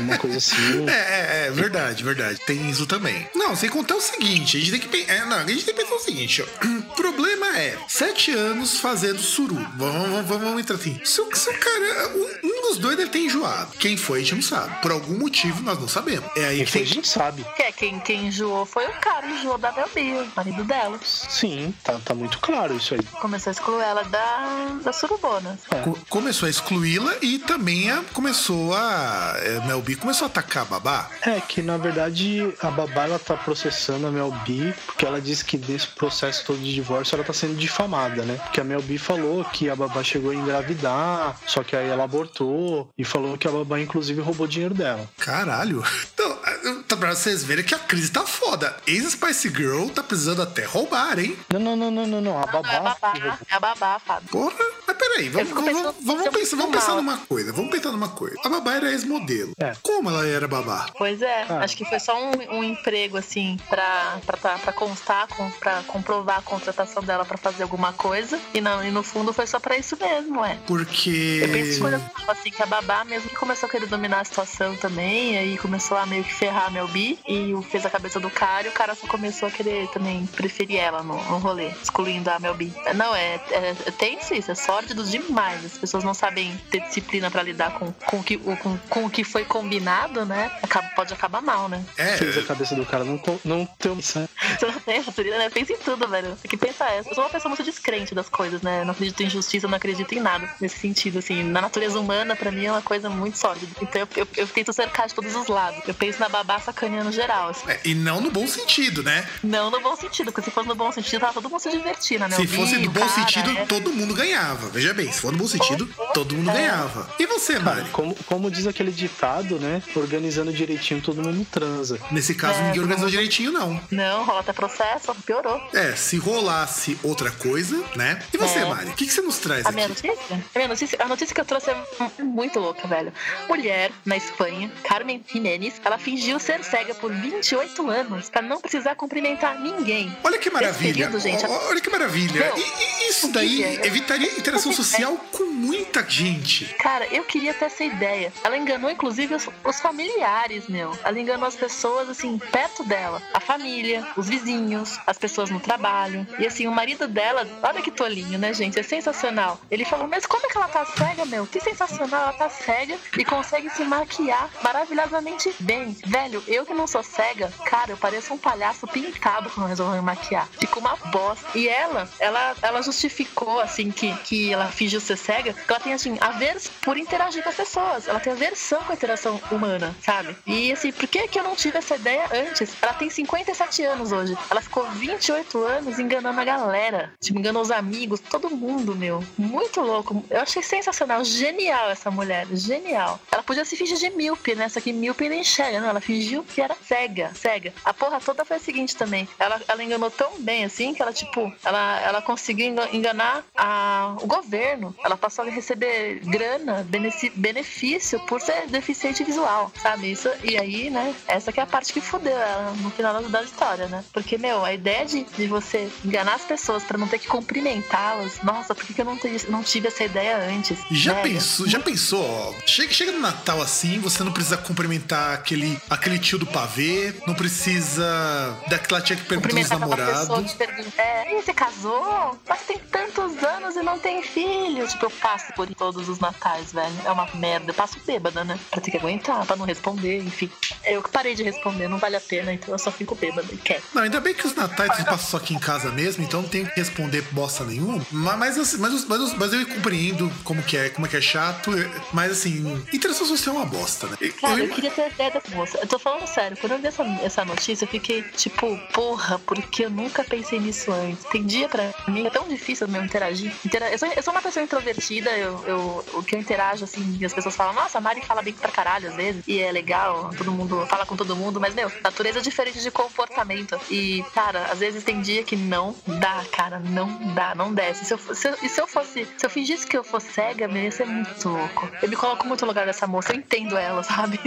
[0.00, 0.52] uma coisa assim.
[0.92, 2.40] É, é, é, verdade, verdade.
[2.46, 3.28] Tem isso também.
[3.34, 5.82] Não, sem contar o seguinte, a gente tem que, é, não, a gente tem que
[5.82, 6.66] pensar o seguinte, ó.
[6.66, 9.54] O problema é, sete anos fazendo suru.
[9.76, 11.00] Vamos, vamos, vamos entrar assim.
[11.04, 13.72] Se, o- se o cara, um, um dos dois deve ter enjoado.
[13.78, 14.80] Quem foi, a gente não sabe.
[14.82, 16.28] Por algum motivo, nós não sabemos.
[16.36, 16.94] É aí Quem que foi, a tem...
[16.94, 17.44] gente sabe.
[17.56, 20.98] Que é, quem, quem enjoou foi o cara, enjoou da Mel B, o marido dela.
[21.04, 23.02] Sim, tá, tá muito claro isso aí.
[23.20, 25.58] Começou a excluir ela da, da surubona.
[25.84, 29.32] Co- Começou a excluí-la e também a- começou a.
[29.38, 31.08] É, Mel B começou a atacar a babá.
[31.22, 35.42] É que na verdade a babá ela tá processando a Mel B porque ela disse
[35.42, 38.34] que desse processo todo de divórcio ela tá sendo difamada, né?
[38.42, 42.04] Porque a Mel B falou que a babá chegou a engravidar, só que aí ela
[42.04, 45.08] abortou e falou que a babá inclusive roubou dinheiro dela.
[45.18, 45.82] Caralho.
[46.12, 46.38] Então,
[46.86, 48.76] tá pra vocês verem que a crise tá foda.
[48.86, 51.38] Ex-Spice Girl tá precisando até roubar, hein?
[51.50, 52.38] Não, não, não, não, não, não.
[52.38, 52.96] A Não, é babá.
[53.00, 54.28] babá, é a babá, Fábio.
[54.28, 58.08] Porra, mas peraí, vamos, vamos, pensando- vamos, pensar, vamos pensar numa coisa, vamos pensar numa
[58.08, 58.36] coisa.
[58.44, 59.52] A babá era ex-modelo.
[59.58, 59.72] É.
[59.82, 60.86] Como ela era babá?
[60.96, 61.60] Pois é, Ah.
[61.64, 65.82] acho que foi só um, um emprego, assim, pra, pra, tá- pra constar, com, pra
[65.86, 68.38] comprovar a contratação dela pra fazer alguma coisa.
[68.54, 70.58] E, não, e no fundo foi só pra isso mesmo, ué.
[70.66, 71.40] Porque.
[71.42, 74.76] Eu penso coisas assim, que a babá mesmo que começou a querer dominar a situação
[74.76, 78.18] também, aí começou a meio que ferrar a Mel B e o- fez a cabeça
[78.20, 81.68] do cara e o cara só começou a querer também preferir ela no, no rolê,
[81.82, 82.70] excluindo a Mel B.
[82.94, 85.64] Não, é, é, é tenso isso, é sórdido demais.
[85.64, 89.10] As pessoas não sabem ter disciplina pra lidar com, com, o que, com, com o
[89.10, 90.50] que foi combinado, né?
[90.62, 91.82] Acaba- pode acabar mal, né?
[91.96, 94.02] É, Fez a cabeça do cara não, não ter uma.
[94.02, 94.28] Você
[94.66, 95.50] não tem disciplina, né?
[95.50, 96.36] Pensa em tudo, velho.
[96.42, 97.08] Tem que pensar essa.
[97.10, 98.84] Eu sou uma pessoa muito descrente das coisas, né?
[98.84, 101.42] Não acredito em justiça, não acredito em nada nesse sentido, assim.
[101.42, 103.72] Na natureza humana, pra mim, é uma coisa muito sórdida.
[103.80, 105.82] Então eu, eu, eu tento cercar de todos os lados.
[105.86, 107.70] Eu penso na babá sacaneando geral, assim.
[107.70, 109.26] é, e não no bom sentido, né?
[109.42, 112.26] Não no bom sentido, porque se fosse no bom sentido, tava todo mundo se divertindo,
[112.28, 112.36] né?
[112.36, 113.64] Se vi fosse no bom cara, sentido, é.
[113.66, 114.61] todo mundo ganhava.
[114.68, 117.08] Veja bem, se for no bom sentido, todo mundo ganhava.
[117.18, 117.88] E você, Mari?
[117.90, 119.82] Como, como diz aquele ditado, né?
[119.94, 121.98] Organizando direitinho, todo mundo transa.
[122.10, 123.80] Nesse caso, É, ninguém organizou mundo- direitinho, não.
[123.90, 125.60] Não, rola até processo, piorou.
[125.72, 128.22] É, se rolasse outra coisa, né?
[128.32, 128.64] E você, É.
[128.64, 128.90] Mari?
[128.90, 130.06] O que, que você nos traz A minha aqui?
[130.06, 130.44] notícia?
[130.54, 133.12] A minha notícia, a notícia que eu trouxe é muito louca, velho.
[133.48, 138.94] Mulher na Espanha, Carmen Jiménez, ela fingiu ser cega por 28 anos pra não precisar
[138.94, 140.16] cumprimentar ninguém.
[140.24, 140.92] Olha que maravilha.
[141.06, 142.32] período, gente, Olha que maravilha.
[142.46, 142.60] Meu, E,
[143.06, 143.86] e isso daí que é?
[143.86, 146.66] evitaria interação social com muita gente.
[146.74, 148.30] Cara, eu queria ter essa ideia.
[148.44, 150.96] Ela enganou, inclusive, os, os familiares, meu.
[151.02, 153.22] Ela enganou as pessoas, assim, perto dela.
[153.32, 156.26] A família, os vizinhos, as pessoas no trabalho.
[156.38, 158.78] E, assim, o marido dela, olha que tolinho, né, gente?
[158.78, 159.58] É sensacional.
[159.70, 161.46] Ele falou, mas como é que ela tá cega, meu?
[161.46, 165.96] Que sensacional, ela tá cega e consegue se maquiar maravilhosamente bem.
[166.04, 170.02] Velho, eu que não sou cega, cara, eu pareço um palhaço pintado quando resolvo me
[170.02, 170.46] maquiar.
[170.60, 171.46] Fico uma bosta.
[171.54, 176.16] E ela, ela, ela justificou, assim, que, que ela fingiu ser cega, ela tem, assim,
[176.20, 178.08] avers por interagir com as pessoas.
[178.08, 180.34] Ela tem aversão com a interação humana, sabe?
[180.46, 182.74] E, assim, por que que eu não tive essa ideia antes?
[182.80, 184.36] Ela tem 57 anos hoje.
[184.50, 187.12] Ela ficou 28 anos enganando a galera.
[187.20, 189.22] Tipo, enganou os amigos, todo mundo, meu.
[189.36, 190.24] Muito louco.
[190.30, 191.24] Eu achei sensacional.
[191.24, 192.46] Genial essa mulher.
[192.52, 193.20] Genial.
[193.30, 194.68] Ela podia se fingir de míope, né?
[194.68, 195.88] Só que míope não enxerga, não.
[195.88, 197.32] Ela fingiu que era cega.
[197.34, 197.72] Cega.
[197.84, 199.28] A porra toda foi a seguinte também.
[199.38, 204.16] Ela, ela enganou tão bem, assim, que ela, tipo, ela, ela conseguiu enga- enganar a,
[204.20, 206.86] o governo ela passou a receber grana,
[207.34, 210.10] benefício por ser deficiente visual, sabe?
[210.10, 213.42] Isso, e aí, né, essa que é a parte que fudeu ela no final da
[213.42, 214.04] história, né?
[214.12, 218.42] Porque, meu, a ideia de, de você enganar as pessoas para não ter que cumprimentá-las,
[218.42, 220.78] nossa, por que, que eu não, tive, não tive essa ideia antes?
[220.90, 225.78] Já pensou, já pensou, ó, chega, chega no Natal assim, você não precisa cumprimentar aquele,
[225.90, 230.56] aquele tio do pavê, não precisa daquela tia que pergunta dos namorados.
[230.96, 232.38] É, e você casou?
[232.48, 234.86] Mas tem tantos anos e não tem filho.
[234.86, 236.94] Tipo, eu passo por todos os natais, velho.
[237.04, 237.70] É uma merda.
[237.70, 238.58] Eu passo bêbada, né?
[238.70, 240.50] Pra ter que aguentar, pra não responder, enfim.
[240.84, 243.56] Eu que parei de responder, não vale a pena, então eu só fico bêbada e
[243.56, 243.82] quero.
[243.94, 246.48] Não, ainda bem que os natais você passa só aqui em casa mesmo, então não
[246.48, 248.04] tem que responder bosta nenhuma.
[248.10, 251.70] Mas, assim, mas, mas, mas eu compreendo como que é, como é que é chato.
[252.12, 254.16] Mas assim, interação social é uma bosta, né?
[254.40, 255.78] Cara, eu, eu queria ter a ideia dessa moça.
[255.78, 259.84] Eu tô falando sério, quando eu vi essa, essa notícia, eu fiquei tipo, porra, porque
[259.84, 261.24] eu nunca pensei nisso antes.
[261.24, 263.52] Tem dia pra mim, é tão difícil mesmo interagir.
[263.64, 267.18] Intera eu, sou, eu sou uma pessoa introvertida, eu, eu, o que eu interajo, assim,
[267.20, 269.70] e as pessoas falam, nossa, a Mari fala bem pra caralho às vezes, e é
[269.70, 273.78] legal, todo mundo fala com todo mundo, mas, meu, natureza é diferente de comportamento.
[273.90, 278.04] E, cara, às vezes tem dia que não dá, cara, não dá, não desce.
[278.04, 280.66] Se eu, se eu, e se eu fosse, se eu fingisse que eu fosse cega,
[280.66, 281.88] ia ser muito louco.
[282.02, 284.38] Eu me coloco muito no lugar dessa moça, eu entendo ela, sabe?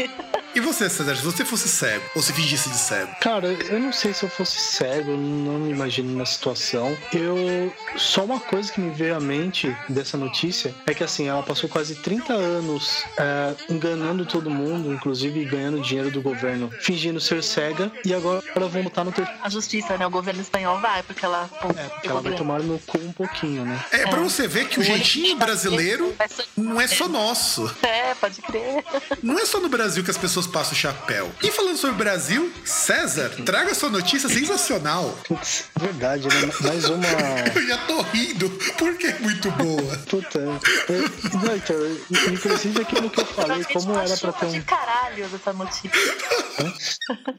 [0.55, 3.13] E você, César, se você fosse cego, ou se fingisse de cego?
[3.19, 6.97] Cara, eu não sei se eu fosse cego, eu não me imagino na situação.
[7.13, 7.73] Eu.
[7.97, 9.54] Só uma coisa que me veio à mente
[9.89, 15.43] dessa notícia é que, assim, ela passou quase 30 anos é, enganando todo mundo, inclusive
[15.45, 19.27] ganhando dinheiro do governo, fingindo ser cega, e agora vão botar no ter...
[19.41, 20.05] A justiça, né?
[20.05, 21.49] O governo espanhol vai, porque ela.
[21.77, 23.83] É, porque ela vai tomar no cu um pouquinho, né?
[23.91, 24.07] É, é.
[24.07, 26.13] pra você ver que o jeitinho brasileiro
[26.55, 27.73] não é só nosso.
[27.81, 28.83] É, pode crer.
[29.21, 31.31] Não é só no Brasil que as pessoas passam o chapéu.
[31.41, 35.17] E falando sobre o Brasil, César, traga sua notícia sensacional.
[35.27, 36.51] Putz, verdade, né?
[36.61, 37.05] Mais uma.
[37.55, 39.97] Eu já tô rindo, porque é muito boa.
[40.09, 40.39] Puta.
[40.39, 44.61] É, não, então, inclusive aquilo que eu falei, como era pra ter um.
[44.61, 45.91] Caralho dessa notícia.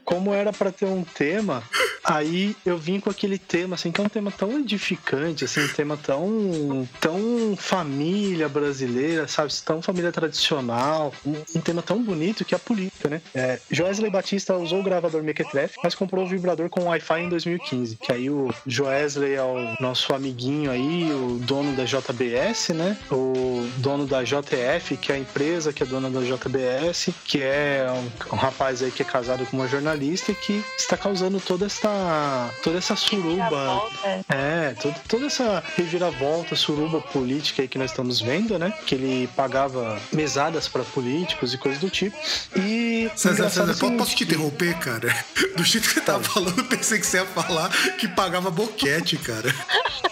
[0.05, 1.63] Como era pra ter um tema,
[2.03, 5.67] aí eu vim com aquele tema, assim, que é um tema tão edificante, assim, um
[5.67, 6.87] tema tão.
[7.01, 9.53] tão família brasileira, sabe?
[9.65, 13.21] Tão família tradicional, um, um tema tão bonito que é a política, né?
[13.33, 17.97] É, Joesley Batista usou o gravador Mequetrefe, mas comprou o vibrador com Wi-Fi em 2015.
[17.97, 22.97] Que aí o Joesley é o nosso amiguinho aí, o dono da JBS, né?
[23.11, 27.87] O dono da JF, que é a empresa que é dona da JBS, que é
[27.89, 31.65] um, um rapaz aí que é casado com uma jornalista e que está causando toda
[31.65, 33.81] essa toda essa suruba.
[34.29, 38.73] É, toda, toda essa reviravolta, suruba política aí que nós estamos vendo, né?
[38.85, 42.17] Que ele pagava mesadas para políticos e coisas do tipo.
[42.55, 43.09] E.
[43.15, 45.15] César, César, assim, posso te interromper, cara?
[45.55, 49.17] Do jeito que você tava falando, eu pensei que você ia falar que pagava boquete,
[49.17, 49.53] cara.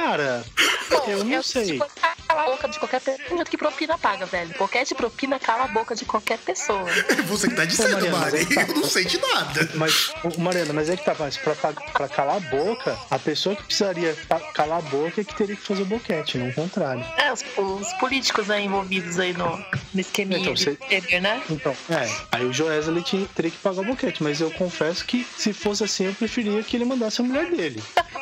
[0.00, 0.44] cara?
[0.90, 1.66] Bom, eu não sei.
[1.66, 1.99] 50
[2.30, 3.44] calar a boca de qualquer pessoa.
[3.44, 4.54] Que propina paga, velho.
[4.54, 6.86] Qualquer de propina cala a boca de qualquer pessoa.
[7.26, 8.46] Você que tá dizendo, Mariana, Mari.
[8.46, 8.62] Tá.
[8.62, 9.68] Eu não sei de nada.
[9.74, 13.64] Mas, Mariana, mas é que tá, mas pra, pra calar a boca, a pessoa que
[13.64, 14.16] precisaria
[14.54, 17.04] calar a boca é que teria que fazer o boquete, não o contrário.
[17.16, 19.56] É, os, os políticos aí envolvidos aí no,
[19.92, 20.78] no esqueminha então, você...
[21.20, 21.42] Né?
[21.50, 22.08] Então, é.
[22.32, 26.06] Aí o Joesley teria que pagar o boquete, mas eu confesso que se fosse assim,
[26.06, 27.82] eu preferia que ele mandasse a mulher dele.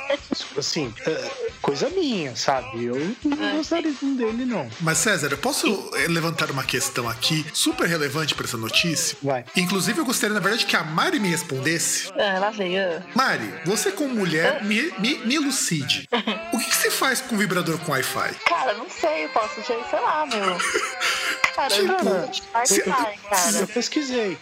[0.57, 2.85] assim, é, coisa minha, sabe?
[2.85, 3.57] Eu não é.
[3.57, 4.69] gostaria gostaria dele, não.
[4.81, 9.17] Mas, César, eu posso levantar uma questão aqui super relevante para essa notícia?
[9.23, 9.45] Vai.
[9.57, 12.13] Inclusive, eu gostaria, na verdade, que a Mari me respondesse.
[12.17, 13.03] É, ela veio.
[13.15, 16.09] Mari, você como mulher, me, me, me elucide.
[16.53, 18.35] o que, que você faz com vibrador com Wi-Fi?
[18.47, 20.59] Cara, não sei, eu posso, sei lá, meu.
[21.59, 23.59] Cara, tipo, eu, cara.
[23.59, 24.39] eu pesquisei.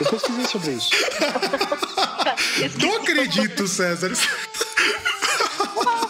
[0.00, 0.90] Eu pesquisei sobre isso.
[2.82, 4.10] não acredito, César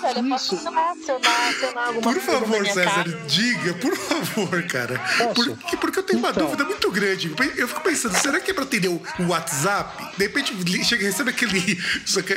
[0.03, 0.19] velho.
[0.19, 5.01] Eu posso acionar, acionar alguma Por favor, César, diga, por favor, cara.
[5.35, 6.45] Porque, porque eu tenho uma então.
[6.45, 7.35] dúvida muito grande.
[7.57, 10.17] Eu fico pensando, será que é pra atender o WhatsApp?
[10.17, 10.53] De repente
[10.85, 11.83] chega, recebe aquele,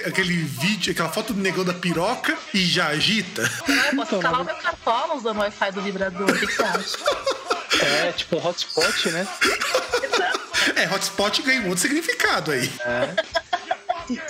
[0.05, 3.49] aquele vídeo, aquela foto do negão da piroca e já agita?
[3.67, 6.29] Não, eu posso escalar o meu cartola usando o Wi-Fi do vibrador.
[6.29, 6.97] O que, você acha?
[7.81, 9.27] É, tipo um hotspot, né?
[10.75, 12.71] É, hotspot ganha um outro significado aí.
[12.83, 13.15] É.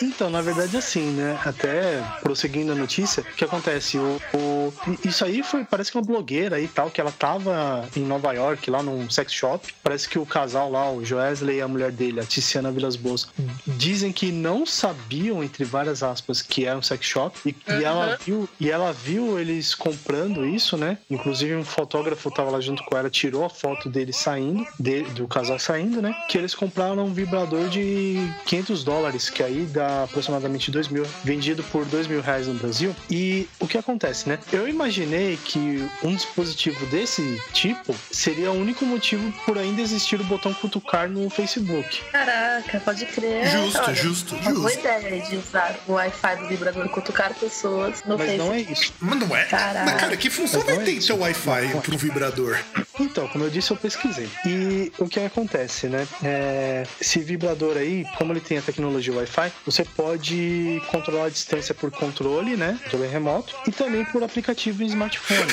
[0.02, 1.40] Então, na verdade, assim, né?
[1.44, 3.98] Até prosseguindo a notícia, o que acontece?
[3.98, 8.02] O, o, isso aí foi, parece que uma blogueira e tal, que ela tava em
[8.02, 9.74] Nova York, lá num sex shop.
[9.84, 13.28] Parece que o casal lá, o Joesley e a mulher dele, a Tiziana Vilas Boas,
[13.68, 17.38] dizem que não sabiam, entre várias aspas, que era um sex shop.
[17.46, 17.80] E, uhum.
[17.80, 20.98] e, ela viu, e ela viu eles comprando isso, né?
[21.10, 25.28] Inclusive, um fotógrafo tava lá junto com ela, tirou a foto dele saindo, de, do
[25.28, 26.16] casal saindo, né?
[26.30, 31.64] Que eles compraram um vibrador de 500 dólares, que aí dá aproximadamente 2 mil, vendido
[31.64, 32.96] por 2 mil reais no Brasil.
[33.10, 34.40] E o que acontece, né?
[34.52, 40.24] eu imaginei que um dispositivo desse tipo seria o único motivo por ainda existir o
[40.24, 42.02] botão cutucar no Facebook.
[42.12, 43.48] Caraca, pode crer.
[43.48, 44.60] Justo, Olha, justo, uma justo.
[44.62, 48.50] boa ideia de usar o Wi-Fi do vibrador cutucar pessoas no Mas Facebook.
[48.50, 48.94] não é isso.
[49.00, 49.46] Mas não é?
[49.46, 49.86] Caraca.
[49.86, 51.08] Mas, cara, que função vai é ter isso.
[51.08, 51.82] seu Wi-Fi é.
[51.82, 52.58] pro vibrador?
[53.00, 54.30] Então, como eu disse, eu pesquisei.
[54.46, 56.08] E o que acontece, né?
[56.24, 61.74] É, esse vibrador aí, como ele tem a tecnologia Wi-Fi, você pode controlar a distância
[61.74, 62.80] por controle, né?
[62.84, 65.52] Controle remoto, e também por aplicativo em smartphone.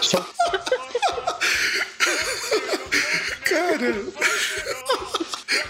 [0.00, 0.26] Só
[3.44, 4.04] Cara.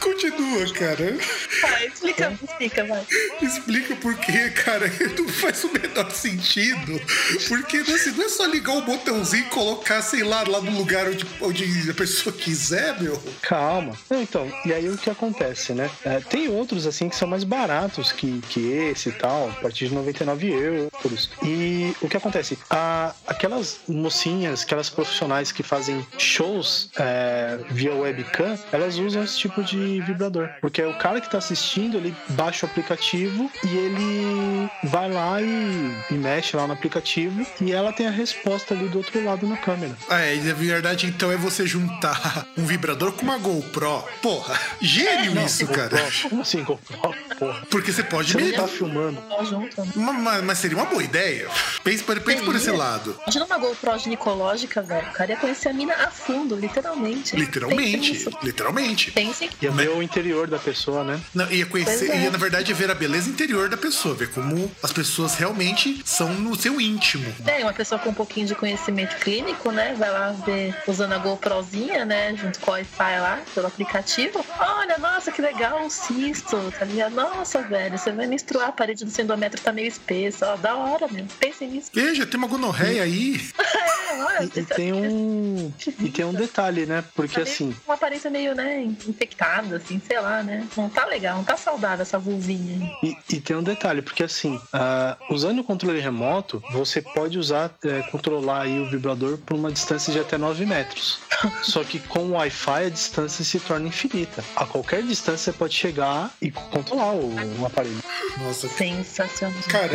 [0.01, 1.17] Continua, cara.
[1.63, 3.07] Vai, explica, explica, vai.
[3.41, 4.91] Explica por quê, cara.
[5.19, 7.01] Não faz o menor sentido.
[7.49, 11.09] Porque assim, não é só ligar o botãozinho e colocar, sei lá, lá no lugar
[11.09, 13.21] onde, onde a pessoa quiser, meu.
[13.43, 13.97] Calma.
[14.09, 15.91] Não, então, e aí o que acontece, né?
[16.05, 19.89] É, tem outros, assim, que são mais baratos que, que esse e tal, a partir
[19.89, 21.31] de 99 euros.
[21.43, 22.59] E o que acontece?
[22.69, 29.63] A, aquelas mocinhas, aquelas profissionais que fazem shows é, via webcam, elas usam esse tipo
[29.63, 30.49] de vibrador.
[30.61, 35.95] Porque o cara que tá assistindo, ele baixa o aplicativo e ele vai lá e,
[36.11, 39.57] e mexe lá no aplicativo e ela tem a resposta ali do outro lado na
[39.57, 39.97] câmera.
[40.09, 44.05] Ah, é, e a verdade então é você juntar um vibrador com uma GoPro.
[44.23, 45.97] Porra, gênio isso, cara.
[46.01, 46.99] GoPro, Como assim, GoPro?
[47.39, 47.67] Porra.
[47.71, 49.23] Porque você pode Você não tá filmando.
[49.45, 49.81] Junto.
[49.81, 49.93] né?
[49.97, 51.49] Ma- ma- Mas, seria uma boa ideia.
[51.83, 53.17] Pense, por- pense por esse lado.
[53.23, 55.09] Imagina uma GoPro ginecológica, velho.
[55.09, 57.35] O cara ia conhecer a mina a fundo, literalmente.
[57.37, 58.29] Literalmente.
[58.43, 59.11] Literalmente.
[59.13, 61.21] Pensem Ia ver o interior da pessoa, né?
[61.35, 62.25] Não, ia conhecer, é.
[62.25, 66.33] ia na verdade ver a beleza interior da pessoa, ver como as pessoas realmente são
[66.35, 67.33] no seu íntimo.
[67.45, 69.95] Tem uma pessoa com um pouquinho de conhecimento clínico, né?
[69.99, 72.35] Vai lá ver usando a GoProzinha, né?
[72.37, 74.45] Junto com o Wi-Fi lá, pelo aplicativo.
[74.59, 77.15] Olha, nossa, que legal, um cisto, tá ligado?
[77.15, 79.27] Nossa, velho, você vai menstruar, a parede do seu
[79.63, 80.53] tá meio espessa.
[80.53, 81.27] Ó, da hora, meu.
[81.39, 81.91] Pensem nisso.
[81.93, 83.41] Veja, tem uma gonorreia aí.
[84.11, 87.05] É, E, e tem um e tem um detalhe, né?
[87.15, 90.67] Porque Tá meio- assim, Uma aparência meio, né, infectada, assim, sei lá, né?
[90.77, 93.11] Não tá legal, não tá saudável essa vulvinha aí.
[93.31, 97.71] e, e tem um detalhe, porque assim, ah, usando o controle remoto, você pode usar,
[97.85, 101.19] é, controlar aí o vibrador por uma distância de até 9 metros.
[101.63, 104.45] Só que com o Wi-Fi a distância se torna infinita.
[104.57, 108.03] A qualquer distância você pode chegar e controlar o, o aparelho.
[108.39, 109.59] Nossa, Sensacional.
[109.69, 109.95] Cara,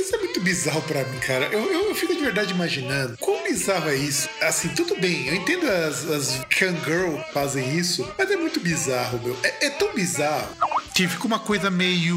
[0.00, 1.46] isso é muito bizarro pra mim, cara.
[1.46, 4.28] Eu, eu, eu fico de verdade imaginando quão é isso.
[4.42, 9.36] Assim, tudo bem, eu entendo as, as Kangirl fazem isso, mas é muito bizarro, meu.
[9.42, 10.48] É, é tão bizarro
[10.94, 12.16] que fica uma coisa meio.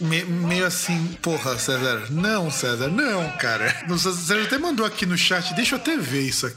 [0.00, 2.06] me- meio assim, porra, César.
[2.10, 3.84] Não, César, não, cara.
[3.88, 6.56] O César até mandou aqui no chat, deixa eu até ver isso aqui.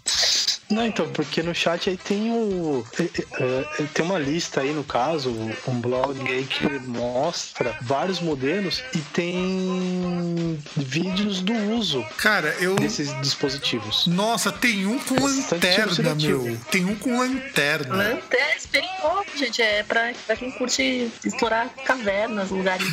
[0.69, 2.85] Não, então, porque no chat aí tem o.
[2.99, 5.29] é, é, Tem uma lista aí, no caso,
[5.67, 12.75] um blog aí que mostra vários modelos e tem vídeos do uso Cara, eu.
[12.75, 14.07] desses dispositivos.
[14.07, 16.57] Nossa, tem um com Bastante lanterna, meu.
[16.71, 17.95] Tem um com lanterna.
[17.95, 19.61] Lanterna, experimentou, gente.
[19.61, 22.87] É pra, pra quem curte explorar cavernas, lugares.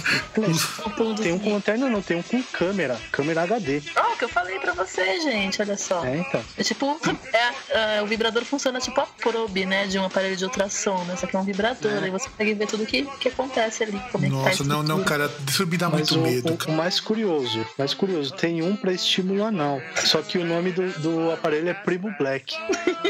[1.23, 3.83] Tem um com lanterna, não, tem um com câmera, câmera HD.
[3.97, 6.05] Ó, o que eu falei pra você, gente, olha só.
[6.05, 6.43] É, então.
[6.57, 6.99] É tipo,
[7.33, 11.17] é, é, o vibrador funciona tipo a probe, né, de um aparelho de ultrassom, né?
[11.17, 12.05] Só que é um vibrador, É.
[12.05, 14.01] aí você consegue ver tudo que, que acontece ali.
[14.11, 16.23] Como é que tá a Nossa, não, não, cara, isso me dá Mas muito o,
[16.23, 16.59] medo.
[16.67, 19.81] o- o mais curioso, mais curioso, tem um pra estímulo anal.
[19.97, 22.55] Só que o nome do, do aparelho é Primo Black.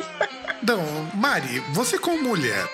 [0.63, 0.81] Não,
[1.15, 2.65] Mari, você como mulher,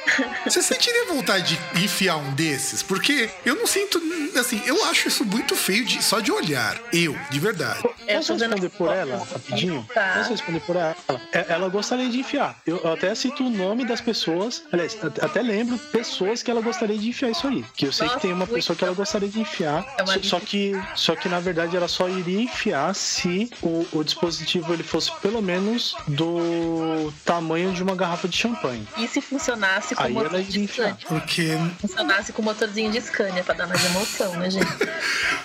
[0.45, 2.83] você sentiria vontade de enfiar um desses?
[2.83, 3.99] Porque eu não sinto,
[4.39, 6.79] assim, eu acho isso muito feio de, só de olhar.
[6.93, 7.81] Eu, de verdade.
[8.07, 9.89] Eu Posso tô vendo responder por ela, rapidinho?
[9.95, 10.15] Tá.
[10.19, 10.95] Posso responder por ela?
[11.33, 12.57] É, Ela gostaria de enfiar.
[12.67, 14.63] Eu até cito o nome das pessoas.
[14.73, 17.63] Aliás, at- até lembro pessoas que ela gostaria de enfiar isso aí.
[17.77, 19.85] Que eu sei Nossa, que tem uma pessoa que ela gostaria de enfiar.
[19.99, 24.03] É só, só que, só que na verdade ela só iria enfiar se o, o
[24.03, 28.87] dispositivo ele fosse pelo menos do tamanho de uma garrafa de champanhe.
[28.97, 30.97] E se funcionasse com Aí ela motor de iria enfiar.
[31.07, 31.49] Porque,
[31.81, 34.67] Funcionasse com motorzinho de Scania pra dar mais emoção, né, gente?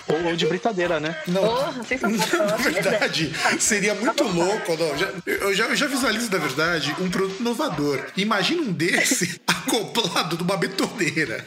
[0.06, 1.16] Ou, ou de britadeira, né?
[1.26, 2.46] não, Porra, sensacional.
[2.48, 4.76] na verdade, seria muito louco.
[4.76, 8.06] Não, já- eu, já, eu já visualizo, na verdade, um produto inovador.
[8.16, 11.44] Imagina um desse acoplado numa betoneira.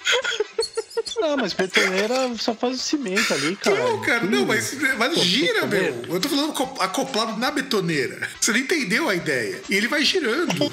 [1.20, 3.76] Não, mas betoneira só faz o cimento ali, cara.
[3.78, 5.96] Não, cara, não, mas, mas Pô, gira, betoneira.
[6.08, 6.16] meu.
[6.16, 8.28] Eu tô falando co- acoplado na betoneira.
[8.40, 9.62] Você não entendeu a ideia.
[9.70, 10.72] E ele vai girando.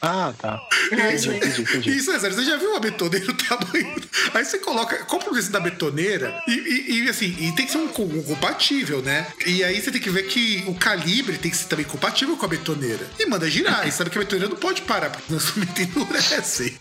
[0.00, 0.60] Ah, tá.
[0.92, 1.90] Ai, Entendi, entendi, entendi.
[1.96, 2.36] Isso, é sério.
[2.36, 3.94] Você já viu uma betoneira o tamanho?
[4.34, 7.78] Aí você coloca, compra esse da betoneira e, e- e, assim, e tem que ser
[7.78, 9.26] um, um compatível, né?
[9.46, 12.44] E aí você tem que ver que o calibre tem que ser também compatível com
[12.44, 13.04] a betoneira.
[13.18, 13.88] E manda girar.
[13.88, 16.76] E sabe que a betoneira não pode parar, porque senão somente endurece.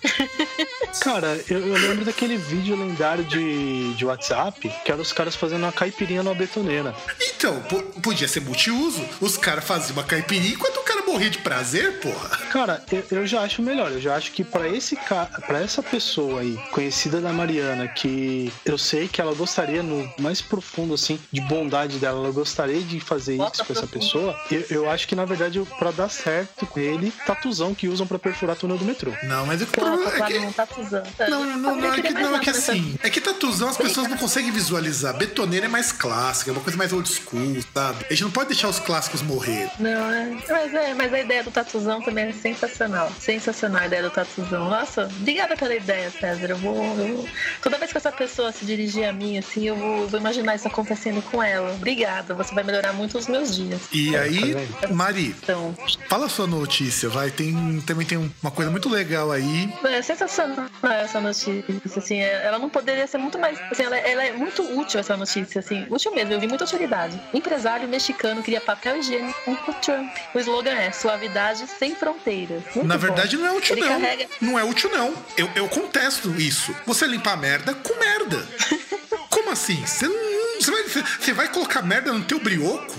[1.01, 5.63] Cara, eu, eu lembro daquele vídeo lendário de, de WhatsApp que era os caras fazendo
[5.63, 6.93] uma caipirinha numa betoneira.
[7.21, 7.61] Então,
[8.01, 9.03] podia ser multiuso.
[9.21, 12.29] Os caras faziam uma caipirinha enquanto o cara morria de prazer, porra.
[12.51, 13.91] Cara, eu, eu já acho melhor.
[13.91, 18.51] Eu já acho que para esse cara, para essa pessoa aí, conhecida da Mariana, que
[18.65, 22.99] eu sei que ela gostaria no mais profundo assim de bondade dela, ela gostaria de
[22.99, 24.39] fazer Bota isso com essa pessoa.
[24.51, 28.19] Eu, eu acho que na verdade para dar certo com ele, tatuzão que usam para
[28.19, 29.11] perfurar túnel do metrô.
[29.23, 30.53] Não, mas o problema é que...
[30.53, 31.03] tatuzão.
[31.29, 34.17] Não, não, não, é que, não é que assim, é que tatuzão as pessoas não
[34.17, 35.15] conseguem visualizar.
[35.15, 38.05] Betoneira é mais clássica, é uma coisa mais old school, sabe?
[38.05, 39.69] A gente não pode deixar os clássicos morrer.
[39.79, 40.37] Não, é.
[40.49, 43.11] Mas, é, mas a ideia do tatuzão também é sensacional.
[43.19, 44.69] Sensacional a ideia do tatuzão.
[44.69, 46.47] Nossa, obrigada pela ideia, César.
[46.49, 47.27] Eu vou, eu...
[47.61, 50.67] Toda vez que essa pessoa se dirigir a mim, assim, eu vou, vou imaginar isso
[50.67, 51.73] acontecendo com ela.
[51.73, 53.81] Obrigada, você vai melhorar muito os meus dias.
[53.91, 54.55] E aí,
[54.91, 55.75] Mari, então,
[56.09, 57.31] fala a sua notícia, vai.
[57.31, 59.71] Tem, também tem uma coisa muito legal aí.
[59.85, 61.63] É sensacional essa notícia,
[61.95, 63.59] assim, é, ela não poderia ser muito mais.
[63.71, 67.19] Assim, ela, ela é muito útil, essa notícia, assim, útil mesmo, eu vi muita utilidade.
[67.33, 70.15] Empresário mexicano cria papel higiênico com o Trump.
[70.35, 72.61] O slogan é suavidade sem fronteiras.
[72.75, 73.43] Muito Na verdade, bom.
[73.43, 73.99] não é útil, Ele não.
[73.99, 74.27] Carrega...
[74.39, 75.15] Não é útil, não.
[75.35, 76.75] Eu, eu contesto isso.
[76.85, 78.47] Você limpar merda com merda.
[79.31, 79.83] Como assim?
[79.83, 82.95] Você, não, você, vai, você vai colocar merda no teu brioco?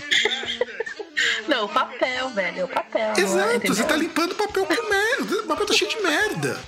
[1.49, 2.65] Não, o papel, velho.
[2.67, 3.13] O papel.
[3.17, 5.43] Exato, você tá limpando papel com merda.
[5.43, 6.59] O papel tá cheio de merda.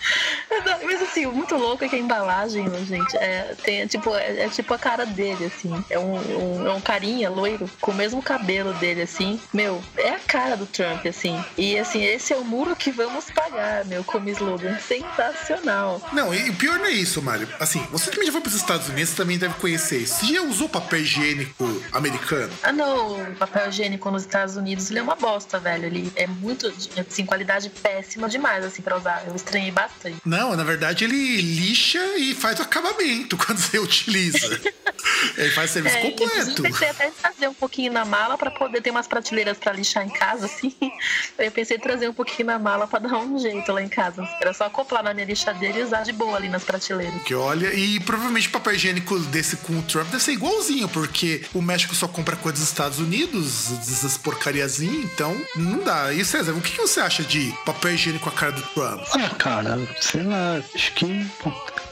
[0.84, 4.48] Mas assim, o muito louco é que a embalagem, gente, é, tem, tipo, é, é
[4.48, 5.84] tipo a cara dele, assim.
[5.88, 9.40] É um, um, é um carinha loiro, com o mesmo cabelo dele, assim.
[9.52, 11.42] Meu, é a cara do Trump, assim.
[11.56, 14.78] E assim, esse é o muro que vamos pagar, meu, como slogan.
[14.78, 16.00] Sensacional.
[16.12, 17.48] Não, e o pior não é isso, Mário.
[17.58, 20.26] Assim, você também já foi pros Estados Unidos, também deve conhecer isso.
[20.26, 22.52] Você já usou papel higiênico americano?
[22.62, 23.34] Ah, não.
[23.38, 25.86] Papel higiênico nos Estados Unidos, ele é uma bosta, velho.
[25.86, 29.24] Ele é muito, assim, qualidade péssima demais, assim, pra usar.
[29.26, 30.16] Eu estranhei bastante.
[30.24, 34.60] Não, na verdade, ele lixa e faz o acabamento quando você utiliza.
[35.36, 36.50] ele faz serviço é, completo.
[36.50, 39.72] Eu pensei até em trazer um pouquinho na mala para poder ter umas prateleiras para
[39.72, 40.74] lixar em casa, assim.
[41.38, 44.22] Eu pensei em trazer um pouquinho na mala para dar um jeito lá em casa.
[44.40, 47.22] Era só acoplar na minha lixadeira e usar de boa ali nas prateleiras.
[47.22, 51.44] Que olha, e provavelmente o papel higiênico desse com o Trump deve ser igualzinho, porque
[51.54, 54.16] o México só compra coisas dos Estados Unidos, essas
[54.60, 56.12] porcariazinhas, então não dá.
[56.12, 59.02] E César, o que você acha de papel higiênico com a cara do Trump?
[59.14, 61.26] Ah, cara, sei lá, acho que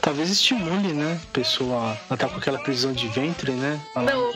[0.09, 1.19] talvez estimule, né?
[1.23, 3.79] A pessoa a estar tá com aquela prisão de ventre, né?
[3.95, 4.31] Não,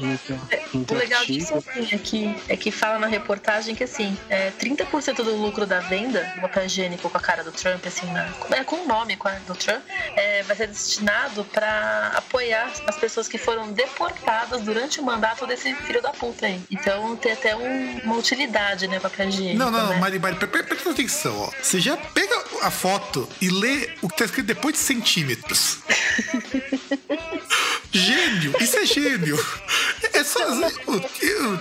[0.52, 4.52] é, o legal disso assim, é, que, é que fala na reportagem que assim, é,
[4.52, 8.30] 30% do lucro da venda do papel higiênico com a cara do Trump, assim, na,
[8.52, 9.82] é, com o nome com a, do Trump,
[10.16, 15.74] é, vai ser destinado para apoiar as pessoas que foram deportadas durante o mandato desse
[15.74, 16.62] filho da puta aí.
[16.70, 19.58] Então tem até um, uma utilidade, né, papel higiênico.
[19.58, 19.96] Não, não, né?
[19.96, 21.50] Mari, Mari, presta atenção, ó.
[21.60, 25.63] Você já pega a foto e lê o que tá escrito depois de centímetros.
[25.64, 27.60] Yes.
[27.94, 28.54] Gênio!
[28.60, 29.40] Isso é gênio!
[30.14, 30.40] É só.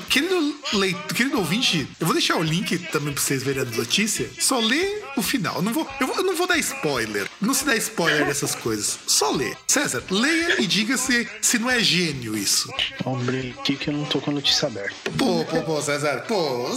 [0.09, 4.29] Querido, leitor, querido ouvinte, eu vou deixar o link também pra vocês verem a notícia.
[4.39, 5.57] Só lê o final.
[5.57, 7.29] Eu não vou, eu, eu não vou dar spoiler.
[7.41, 8.99] Não se dá spoiler dessas coisas.
[9.07, 9.55] Só lê.
[9.67, 12.73] César, leia e diga se, se não é gênio isso.
[13.05, 15.11] Hombre, aqui que eu não tô com a notícia aberta.
[15.19, 16.69] Pô, pô, pô, César, pô,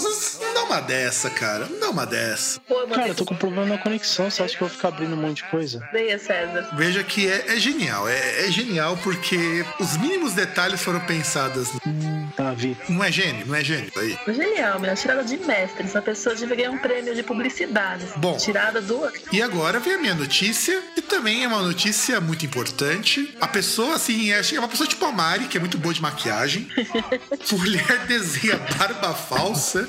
[0.41, 1.65] não dá uma dessa, cara.
[1.65, 2.59] Não dá uma dessa.
[2.61, 4.29] Pô, cara, eu tô com problema na conexão.
[4.29, 5.87] Você acha que eu vou ficar abrindo um monte de coisa?
[5.93, 6.69] Leia, César.
[6.75, 8.07] Veja que é, é genial.
[8.07, 9.44] É, é genial porque
[9.79, 11.69] os mínimos detalhes foram pensados.
[11.85, 12.77] Hum, tá, vi.
[12.89, 14.17] Não é gênio, não é gênio aí.
[14.27, 15.83] Genial, minha tirada de mestre.
[15.83, 18.05] Essa pessoa devia ganhar um prêmio de publicidade.
[18.17, 18.37] Bom.
[18.37, 19.01] Tirada do.
[19.31, 23.35] E agora vem a minha notícia, e também é uma notícia muito importante.
[23.39, 26.01] A pessoa, assim, é, é uma pessoa tipo a Mari, que é muito boa de
[26.01, 26.67] maquiagem.
[27.51, 29.87] Mulher desenha barba falsa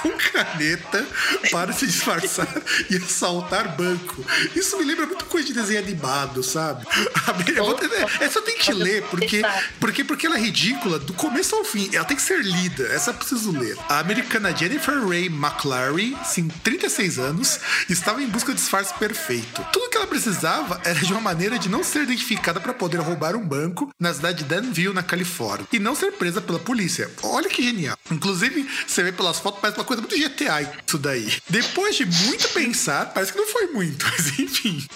[0.00, 1.04] com caneta
[1.50, 2.48] para se disfarçar
[2.88, 4.24] e assaltar banco.
[4.54, 6.86] Isso me lembra muito coisa de desenho animado, sabe?
[8.20, 9.42] Essa eu tenho que ler, porque,
[9.80, 11.90] porque, porque ela é ridícula do começo ao fim.
[11.92, 12.84] Ela tem que ser lida.
[12.88, 13.76] Essa eu preciso ler.
[13.88, 19.64] A americana Jennifer Ray McClary, sim, 36 anos, estava em busca de disfarce perfeito.
[19.72, 23.36] Tudo que ela precisava era de uma maneira de não ser identificada para poder roubar
[23.36, 27.10] um banco na cidade de Danville, na Califórnia, e não ser presa pela polícia.
[27.22, 27.96] Olha que genial.
[28.10, 31.32] Inclusive, você vê pelas fotos, parece uma coisa muito GTA isso daí.
[31.48, 34.86] Depois de muito pensar, parece que não foi muito, mas enfim.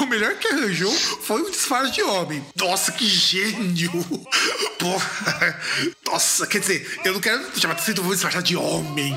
[0.00, 2.44] o melhor que arranjou foi o disfarce de homem.
[2.56, 3.90] Nossa, que gênio!
[4.78, 5.60] Porra!
[6.06, 7.82] Nossa, quer dizer, eu não quero chamar de
[8.14, 9.16] disfarçar de homem.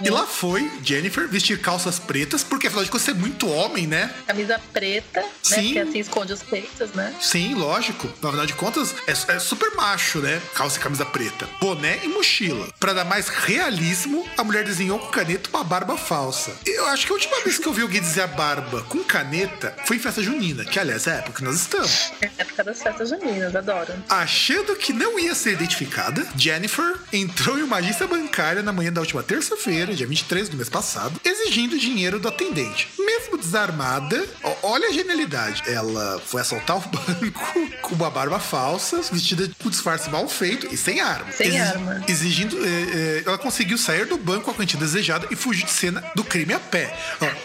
[0.00, 3.86] E lá foi Jennifer vestir calças pretas, porque afinal de contas você é muito homem,
[3.86, 4.12] né?
[4.26, 5.28] Camisa preta, né?
[5.42, 5.64] Sim.
[5.64, 7.14] Porque assim esconde os peitos, né?
[7.20, 8.08] Sim, lógico.
[8.20, 10.40] Na verdade de contas, é, é super macho, né?
[10.54, 11.48] Calça e camisa preta.
[11.60, 12.68] Boné e mochila.
[12.78, 16.52] Pra dar mais realismo, a mulher desenhou com caneta uma barba falsa.
[16.66, 19.74] Eu acho que a última vez que eu vi alguém dizer a barba com caneta
[19.84, 22.12] foi em festa junina, que aliás é a época que nós estamos.
[22.20, 23.92] É a época das festas juninas, adoro.
[24.08, 29.00] Achando que não ia ser identificada, Jennifer entrou em uma agência bancária na manhã da
[29.00, 32.88] última terça-feira, dia 23 do mês passado, exigindo dinheiro do atendente.
[32.98, 34.24] Mesmo desarmada,
[34.62, 35.62] olha a genialidade.
[35.66, 40.76] Ela foi assaltar o banco com uma barba falsa, vestida com disfarce mal feito e
[40.76, 41.30] sem arma.
[41.32, 42.04] Sem arma.
[42.08, 42.56] Exigindo.
[42.64, 46.02] eh, eh, ela conseguiu sair do banco com a quantia desejada e fugir de cena
[46.14, 46.96] do crime a pé.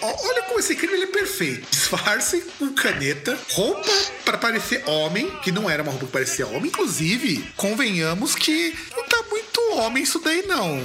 [0.01, 1.67] Ó, olha como esse crime ele é perfeito.
[1.69, 3.91] Disfarce com caneta, roupa
[4.25, 6.65] para parecer homem, que não era uma roupa que parecia homem.
[6.67, 8.75] Inclusive, convenhamos que
[9.79, 10.77] homem isso daí, não.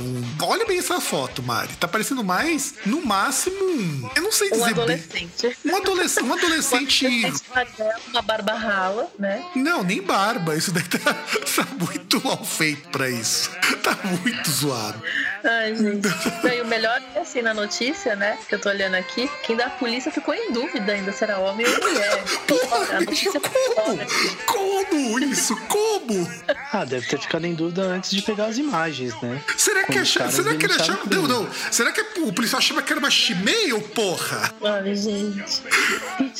[0.42, 1.74] Olha bem essa foto, Mari.
[1.76, 4.72] Tá parecendo mais, no máximo, um- eu não sei Um dizer bem.
[4.72, 5.56] adolescente.
[5.64, 6.24] Um adolescente.
[6.24, 7.06] Um adolescente.
[8.12, 9.44] Uma barba rala, né?
[9.54, 10.56] Não, nem barba.
[10.56, 13.50] Isso daí tá, tá muito mal feito pra isso.
[13.82, 15.02] Tá muito zoado.
[15.44, 16.08] Ai, gente.
[16.42, 18.38] Não, e o melhor é assim na notícia, né?
[18.48, 21.38] Que eu tô olhando aqui, que ainda a polícia ficou em dúvida ainda se era
[21.38, 22.22] homem ou mulher.
[22.46, 23.74] Porra, A notícia como?
[23.74, 24.36] fora aqui.
[24.46, 25.56] Como isso?
[25.66, 26.28] Como?
[26.72, 29.42] Ah, deve ter ficado em dúvida antes de pegar as imagens, né?
[29.56, 31.00] Será que, Como os acha, caras será que ele achava.
[31.10, 31.48] Não, não.
[31.70, 34.52] Será que o policial achava que era uma chimeia, porra?
[34.64, 35.62] Ai, gente.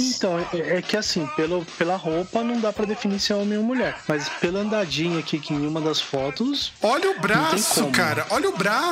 [0.00, 3.58] Então, é, é que assim, pelo, pela roupa não dá pra definir se é homem
[3.58, 3.96] ou mulher.
[4.06, 6.72] Mas pela andadinha aqui, que em uma das fotos.
[6.82, 7.92] Olha o braço, como.
[7.92, 8.26] cara.
[8.30, 8.91] Olha o braço.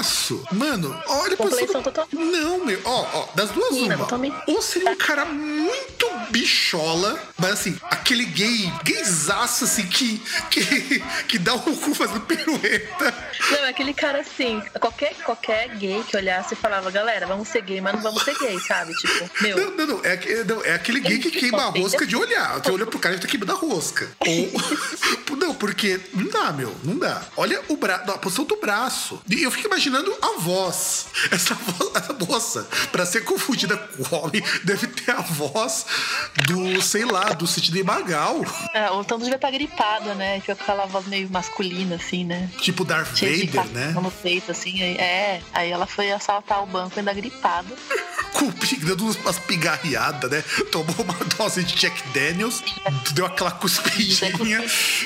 [0.52, 2.08] Mano, olha pra total.
[2.12, 2.80] Não, meu.
[2.84, 4.42] Ó, ó, das duas, Menina, uma.
[4.46, 10.18] Ou seria um cara muito bichola, mas assim, aquele gay, gaysaço, assim, que,
[10.50, 13.14] que, que dá o cu fazendo pirueta.
[13.50, 17.62] Não, é aquele cara assim, qualquer, qualquer gay que olhasse e falava, galera, vamos ser
[17.62, 18.94] gay, mas não vamos ser gay, sabe?
[18.94, 19.56] Tipo, meu.
[19.56, 20.04] Não, não, não.
[20.04, 22.60] É, não, é aquele gay que queima a rosca de olhar.
[22.60, 24.08] Que olha pro cara e tá queimando a rosca.
[24.20, 25.36] Ou.
[25.36, 26.74] não, porque não dá, meu.
[26.84, 27.22] Não dá.
[27.36, 29.20] Olha o braço, a posição do braço.
[29.28, 31.06] E eu fico imaginando a voz.
[31.30, 35.86] Essa, vo- essa moça, pra ser confundida com o homem, deve ter a voz
[36.46, 38.40] do, sei lá, do Sidney Magal.
[38.74, 40.40] É, ou então devia estar gripada, né?
[40.40, 42.48] Fica com aquela voz meio masculina, assim, né?
[42.60, 43.88] Tipo Darth Vader, né?
[44.00, 44.82] no peito, assim.
[44.82, 47.68] aí- É, aí ela foi assaltar o banco ainda gripada.
[48.32, 48.48] Com
[48.86, 50.42] dando umas pigarreadas, né?
[50.70, 52.62] Tomou uma dose de Jack Daniels,
[53.12, 54.64] deu aquela cuspidinha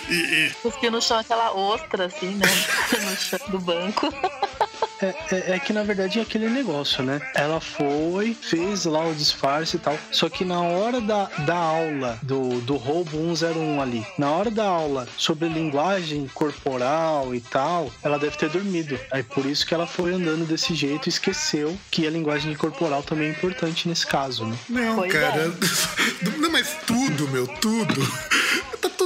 [0.09, 2.47] e- e Cuspiu no chão aquela ostra, assim, né?
[3.03, 4.13] No chão do banco.
[5.05, 7.21] É, é- é que na verdade é aquele negócio, né?
[7.35, 9.99] Ela foi, fez lá o disfarce e tal.
[10.11, 14.65] Só que na hora da, da aula do, do roubo 101 ali, na hora da
[14.65, 18.99] aula sobre linguagem corporal e tal, ela deve ter dormido.
[19.11, 23.03] Aí por isso que ela foi andando desse jeito e esqueceu que a linguagem corporal
[23.03, 24.57] também é importante nesse caso, né?
[24.69, 25.53] Não, Pois cara.
[26.39, 27.95] Não, mas tudo, meu, tudo.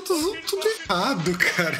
[0.09, 1.77] Tudo, tudo errado, cara.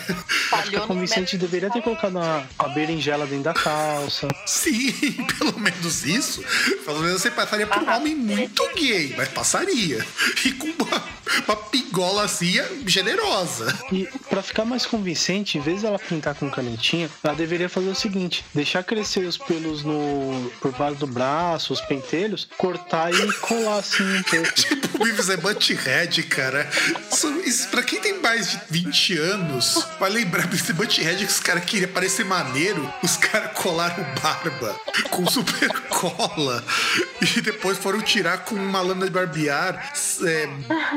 [0.51, 1.39] Falhou A convincente método.
[1.39, 4.29] deveria ter colocado uma, uma berinjela dentro da calça.
[4.45, 4.93] Sim,
[5.39, 6.45] pelo menos isso.
[6.85, 10.05] Pelo menos você passaria por um homem muito gay, mas passaria.
[10.45, 11.05] E com uma,
[11.47, 12.53] uma pigola assim
[12.87, 13.75] generosa.
[13.91, 17.95] E pra ficar mais convincente, em vez dela pintar com canetinha, ela deveria fazer o
[17.95, 23.79] seguinte: deixar crescer os pelos no por baixo do braço, os pentelhos, cortar e colar
[23.79, 24.53] assim um pouco.
[24.69, 26.69] Tipo, o Beavis é Butthead, cara.
[27.11, 31.41] Isso, isso, pra quem tem mais de 20 anos, vai lembrar desse Butthead que os
[31.41, 34.79] caras queriam parecer maneiro, os caras colaram barba
[35.11, 36.65] com super cola
[37.21, 39.93] e depois foram tirar com uma lâmina de barbear
[40.25, 40.49] é,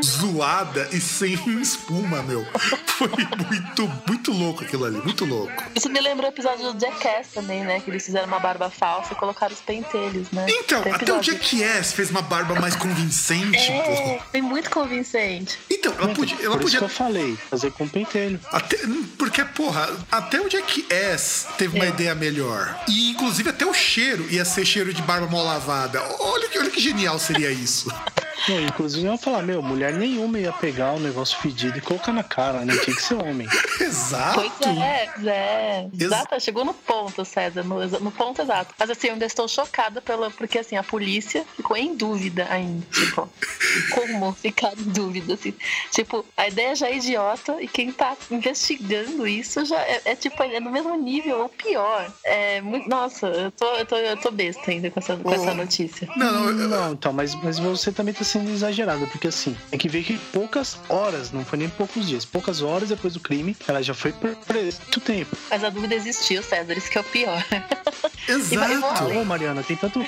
[0.03, 2.45] zoada e sem espuma, meu.
[2.85, 3.09] Foi
[3.49, 5.63] muito, muito louco aquilo ali, muito louco.
[5.75, 7.79] Isso me lembrou o episódio do Jackass também, né?
[7.79, 10.45] Que eles fizeram uma barba falsa e colocaram os pentelhos, né?
[10.47, 11.21] Então, Tem até o.
[11.21, 13.91] Jackass fez uma barba mais convincente, pô.
[13.91, 15.59] É, foi muito convincente.
[15.69, 18.39] Então, ela podia, ela Por isso podia que eu falei, fazer com pentelho.
[18.51, 18.77] Até,
[19.17, 21.89] porque, porra, até o Jackass teve uma É.
[21.89, 22.83] ideia melhor.
[22.87, 26.01] E, inclusive, até o cheiro ia ser cheiro de barba mal lavada.
[26.19, 27.89] Olha que, olha que genial seria isso.
[28.47, 32.11] Não, inclusive eu ia falar, meu, mulher nenhuma ia pegar o negócio fedido e colocar
[32.11, 32.75] na cara, né?
[32.77, 33.47] Tinha que ser homem.
[33.79, 34.41] Exato.
[34.41, 35.89] Pois é, é.
[35.93, 38.73] Ex- Exato, chegou no ponto, César, no, no ponto exato.
[38.77, 42.85] Mas assim, eu ainda estou chocada pela, porque assim, a polícia ficou em dúvida ainda.
[42.91, 43.29] Tipo,
[43.93, 45.53] como ficar em dúvida, assim.
[45.91, 50.41] Tipo, a ideia já é idiota e quem tá investigando isso já é, é tipo,
[50.43, 52.11] é no mesmo nível ou pior.
[52.23, 55.53] É muito, nossa, eu tô, eu tô, eu tô besta ainda com essa, com essa
[55.53, 56.07] notícia.
[56.15, 56.67] Não, não, eu...
[56.67, 60.17] não, então, mas, mas você também tá sendo exagerado, porque assim, tem que ver que
[60.31, 64.13] poucas horas, não foi nem poucos dias, poucas horas depois do crime, ela já foi
[64.13, 65.35] por muito tempo.
[65.49, 67.43] Mas a dúvida existiu, César, isso que é o pior.
[68.27, 69.05] Exato.
[69.05, 69.99] Ô, Mariana, tem tanto.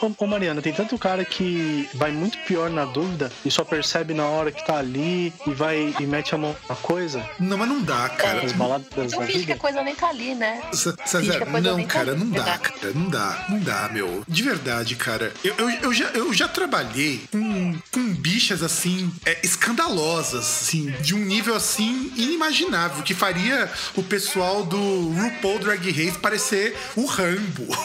[0.00, 4.26] Ô, Mariana, tem tanto cara que vai muito pior na dúvida e só percebe na
[4.26, 7.28] hora que tá ali e vai e mete a mão na coisa.
[7.38, 8.44] Não, mas não dá, cara.
[8.44, 10.62] As baladas Então finge que a coisa nem tá ali, né?
[10.72, 12.58] César, não, tá cara, não dá, verdade.
[12.62, 14.24] cara, não dá, não dá, meu.
[14.26, 15.32] De verdade, cara.
[15.44, 21.14] Eu, eu, eu já, eu já trabalhei com, com bichas assim, é, escandalosas, assim, de
[21.14, 27.66] um nível assim inimaginável, que faria o pessoal do RuPaul Drag Race parecer o Rambo.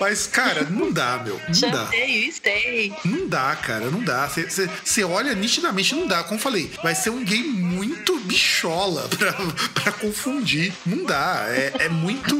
[0.00, 1.40] Mas, cara, não dá, meu.
[1.48, 1.84] Não dá.
[1.84, 2.92] Chantei, stay.
[3.04, 4.28] Não dá, cara, não dá.
[4.84, 6.22] Você olha nitidamente, não dá.
[6.24, 9.32] Como eu falei, vai ser um game muito bichola pra,
[9.80, 10.72] pra confundir.
[10.84, 11.44] Não dá.
[11.48, 12.36] É, é muito.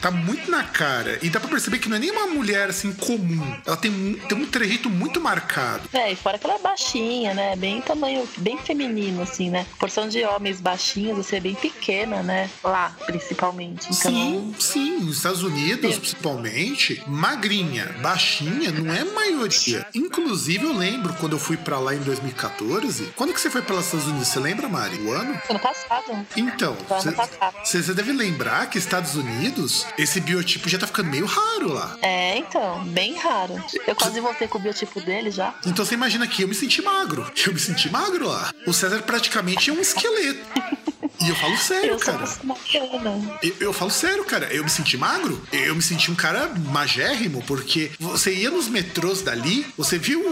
[0.00, 1.18] Tá muito na cara.
[1.22, 3.56] E dá pra perceber que não é nem uma mulher assim comum.
[3.64, 5.77] Ela tem, um- tem um trejeito muito marcado.
[5.92, 7.56] É, e fora que ela é baixinha, né?
[7.56, 9.66] Bem tamanho, bem feminino, assim, né?
[9.78, 12.50] Porção de homens baixinhos, assim, é bem pequena, né?
[12.62, 13.86] Lá, principalmente.
[13.90, 14.98] Então, Sim, sim.
[14.98, 19.86] Nos Estados Unidos, principalmente, magrinha, baixinha, não é maioria.
[19.94, 23.12] Inclusive, eu lembro quando eu fui pra lá em 2014.
[23.16, 24.28] Quando que você foi para os Estados Unidos?
[24.28, 24.96] Você lembra, Mari?
[24.98, 25.40] O ano?
[25.48, 26.26] ano passado.
[26.36, 26.76] Então,
[27.64, 31.96] você deve lembrar que Estados Unidos, esse biotipo já tá ficando meio raro lá.
[32.02, 33.62] É, então, bem raro.
[33.86, 35.54] Eu quase voltei com o biotipo dele já.
[35.68, 37.30] Então você imagina que eu me senti magro.
[37.46, 38.52] Eu me senti magro lá.
[38.66, 40.40] O César praticamente é um esqueleto.
[41.20, 42.24] E eu falo sério, Eu sou cara.
[43.42, 44.46] Eu, eu falo sério, cara.
[44.52, 45.42] Eu me senti magro.
[45.52, 50.22] Eu me senti um cara magérrimo, porque você ia nos metrôs dali, você viu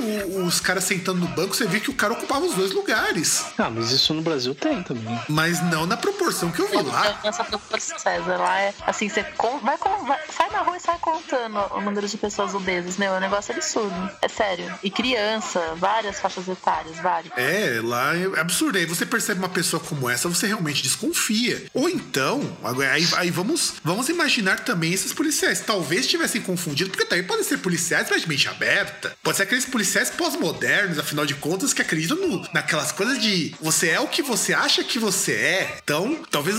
[0.45, 3.45] os caras sentando no banco, você via que o cara ocupava os dois lugares.
[3.59, 5.21] Ah, mas isso no Brasil tem também.
[5.29, 7.21] Mas não na proporção que eu vi lá.
[7.25, 9.25] Nessa proporção, César, lá é assim, você
[9.63, 13.17] vai, vai- sai na rua e sai contando o número de pessoas obesas, meu, é
[13.17, 14.11] um negócio absurdo.
[14.23, 14.73] É sério.
[14.83, 17.33] E criança, várias faixas etárias, várias.
[17.37, 18.79] É, lá é absurdo.
[18.79, 21.65] Aí você percebe uma pessoa como essa, você realmente desconfia.
[21.75, 25.61] Ou então, agora, aí, aí vamos, vamos imaginar também esses policiais.
[25.61, 29.17] Talvez tivessem confundido, porque também podem ser policiais mas de mente aberta.
[29.23, 33.89] Pode ser aqueles policiais pós-modernos, afinal de contas, que acreditam no- naquelas coisas de você
[33.91, 35.79] é o que você acha que você é.
[35.83, 36.57] Então, talvez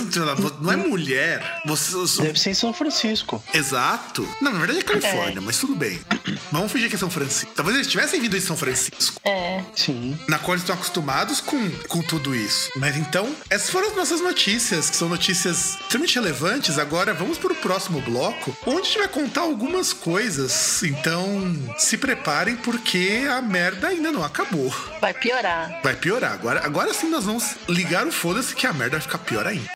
[0.62, 1.62] não é mulher.
[1.66, 3.44] Você, Deve ser em São Francisco.
[3.54, 4.28] Exato.
[4.42, 6.00] Não, na verdade é Califórnia, mas tudo bem.
[6.52, 7.52] Vamos fingir que é São Francisco.
[7.56, 9.64] Talvez eles tivessem vindo de São Francisco É.
[9.76, 10.18] Sim.
[10.28, 12.70] na qual eles estão acostumados com, com tudo isso.
[12.76, 16.80] Mas então, essas foram as nossas notícias, que são notícias extremamente relevantes.
[16.80, 20.82] Agora vamos para o próximo bloco, onde a gente vai contar algumas coisas.
[20.82, 24.74] Então, se preparem, porque a merda ainda não acabou.
[25.02, 25.82] Vai piorar.
[25.84, 26.32] Vai piorar.
[26.32, 29.70] Agora, agora sim nós vamos ligar o foda-se que a merda vai ficar pior ainda.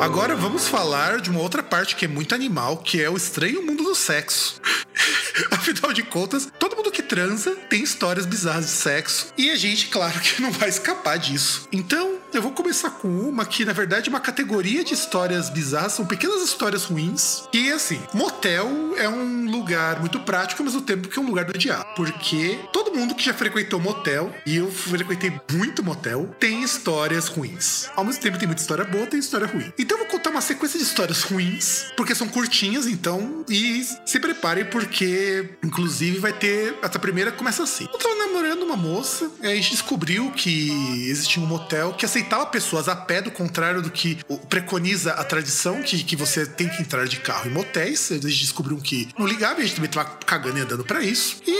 [0.00, 3.66] Agora vamos falar de uma outra parte que é muito animal, que é o estranho
[3.66, 4.60] mundo do sexo.
[5.50, 9.32] Afinal de contas, todo mundo que transa tem histórias bizarras de sexo.
[9.36, 11.68] E a gente, claro que não vai escapar disso.
[11.72, 15.92] Então, eu vou começar com uma que, na verdade, é uma categoria de histórias bizarras,
[15.92, 17.44] são pequenas histórias ruins.
[17.52, 21.44] E assim, motel é um lugar muito prático, ao mesmo tempo que é um lugar
[21.44, 21.84] do diabo.
[21.96, 27.88] Porque todo mundo que já frequentou motel, e eu frequentei muito motel, tem histórias ruins.
[27.96, 29.72] Ao mesmo tempo tem muita história boa, tem história ruim.
[29.88, 34.20] Então eu vou contar uma sequência de histórias ruins, porque são curtinhas, então, e se
[34.20, 36.76] preparem porque, inclusive, vai ter.
[36.82, 37.88] Essa primeira começa assim.
[37.90, 42.44] Eu tava namorando uma moça, e a gente descobriu que existia um motel que aceitava
[42.44, 44.18] pessoas a pé, do contrário do que
[44.50, 48.08] preconiza a tradição, que, que você tem que entrar de carro em motéis.
[48.08, 51.40] Gente descobriu que não ligava, a gente também tava cagando e andando pra isso.
[51.46, 51.57] E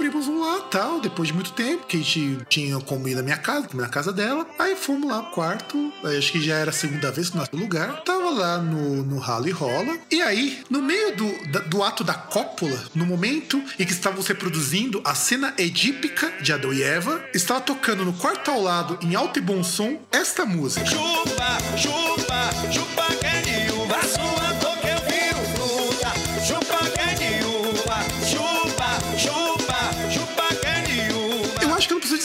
[0.00, 3.36] cobrimos um lá tal, depois de muito tempo, que a gente tinha comido na minha
[3.36, 4.46] casa, comi na casa dela.
[4.58, 8.02] Aí fomos lá pro quarto, acho que já era a segunda vez no nosso lugar.
[8.02, 9.98] Tava lá no, no ralo e rola.
[10.10, 15.02] E aí, no meio do, do ato da cópula, no momento em que estavam reproduzindo
[15.04, 19.38] a cena edípica de Adão e Eva, estava tocando no quarto ao lado, em alto
[19.38, 20.86] e bom som, esta música.
[20.86, 23.19] Chupa, chupa, chupa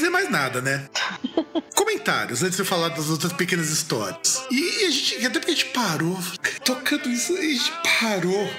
[0.05, 0.87] dizer mais nada, né?
[1.73, 4.43] Comentários antes de eu falar das outras pequenas histórias.
[4.51, 6.17] E a gente, até porque a gente parou,
[6.63, 8.49] tocando isso, a gente parou.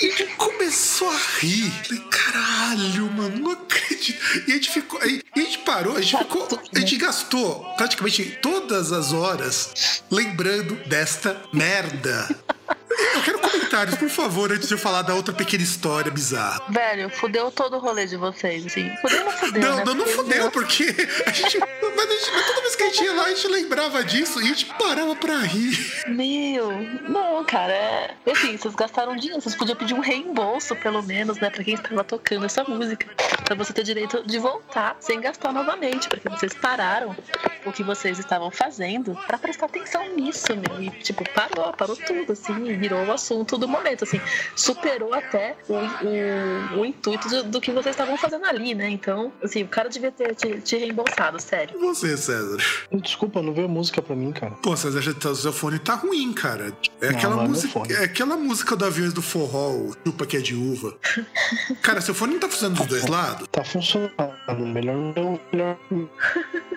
[0.00, 1.70] E a gente começou a rir.
[1.84, 4.18] Falei, caralho, mano, não acredito.
[4.46, 5.00] E a gente ficou.
[5.00, 6.48] Aí, a gente parou, a gente ficou.
[6.74, 12.28] A gente gastou praticamente todas as horas lembrando desta merda.
[13.14, 16.62] Eu quero comentários, por favor, antes de eu falar da outra pequena história bizarra.
[16.68, 18.90] Velho, fudeu todo o rolê de vocês, assim.
[19.00, 19.62] Fudeu ou não fudeu?
[19.62, 19.84] Não, né?
[19.94, 20.84] não, fudeu, porque
[21.26, 23.48] a gente, mas a gente- mas toda vez que a gente ia lá, a gente
[23.48, 26.02] lembrava disso e a gente parava pra rir.
[26.08, 26.70] Meu,
[27.08, 28.14] não, cara, é.
[28.26, 32.04] Enfim, vocês gastaram dinheiro, vocês podiam pedir um reembolso, pelo menos, né, pra quem estava
[32.04, 33.06] tocando essa música.
[33.44, 37.16] Pra você ter direito de voltar sem gastar novamente, porque vocês pararam
[37.64, 40.82] o que vocês estavam fazendo pra prestar atenção nisso, meu.
[40.82, 42.52] E, tipo, parou, parou tudo, assim,
[42.82, 44.20] virou o assunto do momento, assim.
[44.56, 45.74] Superou até o,
[46.76, 48.88] o, o intuito do, do que vocês estavam fazendo ali, né?
[48.90, 51.76] Então, assim, o cara devia ter te, te reembolsado, sério.
[51.76, 52.56] E você, César?
[52.92, 54.52] Desculpa, não veio música pra mim, cara.
[54.62, 56.76] Pô, César, já tá- o seu fone tá ruim, cara.
[57.00, 57.80] É Não, aquela é música.
[57.90, 60.96] É aquela música do aviões do forró, o chupa que é de uva.
[61.82, 63.46] Cara, seu fone não tá funcionando dos dois lados?
[63.52, 64.12] Tá funcionando.
[64.72, 65.40] Melhor não.
[65.52, 65.78] Melhor...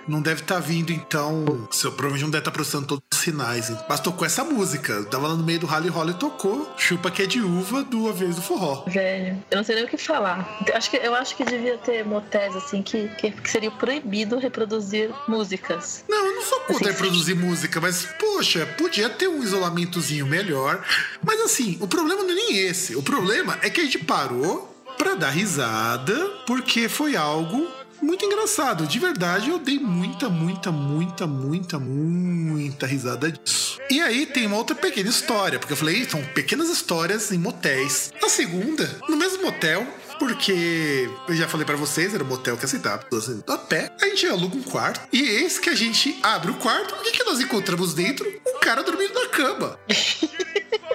[0.07, 1.67] Não deve estar vindo, então.
[1.71, 3.69] Seu provavelmente não deve estar processando todos os sinais.
[3.69, 3.77] hein?
[3.89, 5.03] Mas tocou essa música.
[5.05, 6.69] Tava lá no meio do rally roll e tocou.
[6.77, 8.83] Chupa que é de uva do aviões do forró.
[8.87, 10.59] Velho, eu não sei nem o que falar.
[10.67, 14.37] Eu acho que, eu acho que devia ter motéis assim que, que, que seria proibido
[14.37, 16.03] reproduzir músicas.
[16.07, 20.83] Não, eu não sou contra Assim, reproduzir música, mas, poxa, podia ter um isolamentozinho melhor.
[21.23, 22.95] Mas assim, o problema não é nem esse.
[22.95, 26.15] O problema é que a gente parou pra dar risada,
[26.45, 27.67] porque foi algo
[28.05, 28.85] muito engraçado.
[28.85, 33.79] De verdade, eu dei muita, muita, muita, muita, muita risada disso.
[33.89, 38.13] E aí tem uma outra pequena história, porque eu falei, são pequenas histórias em motéis.
[38.23, 39.85] A segunda, no mesmo motel,
[40.19, 43.03] porque eu já falei pra vocês, era um motel que aceitava
[43.47, 43.91] a pé.
[44.01, 46.95] A gente aluga um quarto e eis que a gente abre o quarto.
[46.95, 48.25] O que, que nós encontramos dentro?
[48.47, 49.79] Um cara dormindo na cama.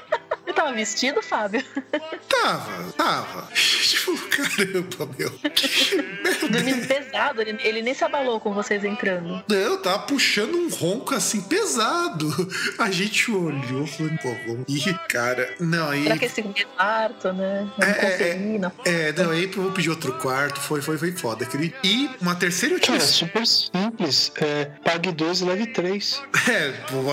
[0.61, 1.65] Tava vestido, Fábio?
[2.29, 3.49] Tava, tava.
[3.51, 5.33] Falou, caramba, meu.
[6.51, 9.43] Dormindo pesado, ele, ele nem se abalou com vocês entrando.
[9.49, 12.29] Não, tava puxando um ronco assim pesado.
[12.79, 14.65] A gente olhou, falou, pô, vamos.
[14.69, 16.05] Ih, cara, não, aí.
[16.05, 16.43] Pra que esse
[16.77, 17.67] quarto, né?
[17.81, 19.09] É, Não é.
[19.09, 21.45] É, não, aí eu vou pedir outro quarto, foi, foi, foi foda.
[21.45, 21.75] Aquele...
[21.83, 24.31] E uma terceira última Cara, é super simples.
[24.37, 26.23] É, pague dois e leve três.
[26.51, 26.73] É,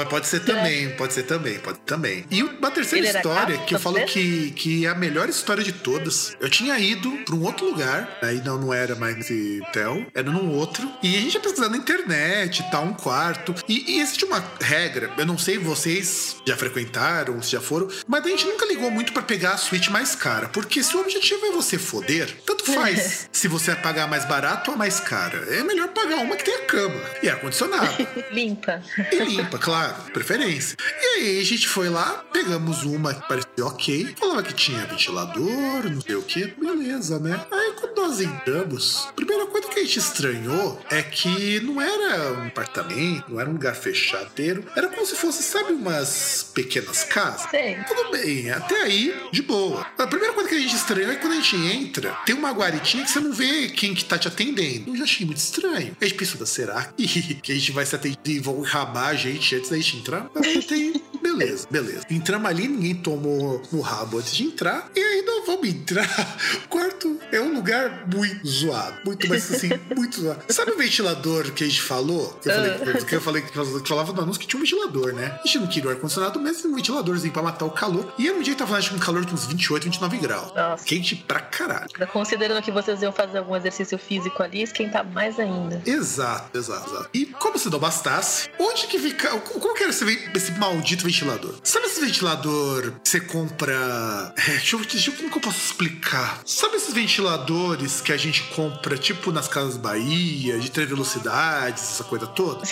[0.10, 2.26] pode ser também, pode ser também, pode também.
[2.32, 3.22] E uma terceira Ele era
[3.54, 6.36] história que eu falo que, que é a melhor história de todas.
[6.40, 10.30] Eu tinha ido pra um outro lugar, aí não, não era mais nesse hotel, era
[10.30, 10.92] num outro.
[11.02, 13.56] E a gente ia pesquisando na internet tal, um quarto.
[13.68, 18.26] E, e existe uma regra, eu não sei vocês já frequentaram, se já foram, mas
[18.26, 20.48] a gente nunca ligou muito pra pegar a suíte mais cara.
[20.50, 24.72] Porque se o objetivo é você foder, tanto faz se você vai pagar mais barato
[24.72, 25.38] ou mais cara.
[25.50, 28.08] É melhor pagar uma que tenha cama e ar-condicionado.
[28.32, 28.82] Limpa.
[29.12, 30.78] E limpa, claro, preferência.
[31.02, 36.02] E aí a gente foi lá, pegamos uma parecia ok, falava que tinha ventilador, não
[36.02, 37.46] sei o que, beleza, né?
[37.52, 42.34] Aí quando nós entramos, a primeira coisa que a gente estranhou é que não era
[42.34, 47.50] um apartamento, não era um lugar fechadeiro, era como se fosse, sabe, umas pequenas casas.
[47.50, 47.78] Sei.
[47.88, 49.86] Tudo bem, até aí, de boa.
[49.98, 52.52] A primeira coisa que a gente estranhou é que quando a gente entra, tem uma
[52.52, 54.92] guaritinha que você não vê quem que tá te atendendo.
[54.92, 55.96] Eu já achei muito estranho.
[56.00, 59.16] A gente pensou, será que, que a gente vai se atender e vão rabar a
[59.16, 60.30] gente antes da gente entrar?
[60.34, 61.02] Mas aí tem...
[61.38, 62.02] Beleza, beleza.
[62.10, 64.90] Entramos ali, ninguém tomou no rabo antes de entrar.
[64.96, 66.38] E aí vamos entrar.
[66.66, 68.98] O quarto é um lugar muito zoado.
[69.06, 70.42] Muito, mas assim, muito zoado.
[70.50, 72.40] Sabe o ventilador que a gente falou?
[72.46, 75.40] Eu falei, que eu falei que falava no anúncio que tinha um ventilador, né?
[75.44, 78.14] A gente não queria o ar-condicionado, mas um ventiladorzinho pra matar o calor.
[78.20, 80.54] E era um dia que tava que um calor de uns 28, 29 graus.
[80.54, 80.86] Nossa.
[80.86, 81.88] Quente pra caralho.
[82.12, 85.82] Considerando que vocês iam fazer algum exercício físico ali, esquentar mais ainda.
[85.86, 87.10] Exato, exato, exato.
[87.14, 89.30] E como se não bastasse, onde que fica.
[89.40, 91.56] Como que era esse, esse maldito ventilador?
[91.64, 94.34] Sabe esse ventilador que você compra.
[94.38, 96.42] É, deixa eu, deixa eu, que eu posso explicar?
[96.46, 102.04] Sabe esses ventiladores que a gente compra, tipo nas Casas Bahia, de três velocidades, essa
[102.04, 102.64] coisa toda?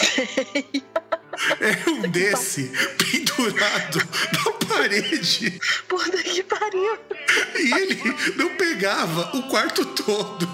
[1.59, 3.99] É um desse pendurado
[4.32, 5.59] na parede.
[5.86, 6.97] Puta que pariu.
[7.59, 10.49] E ele não pegava o quarto todo.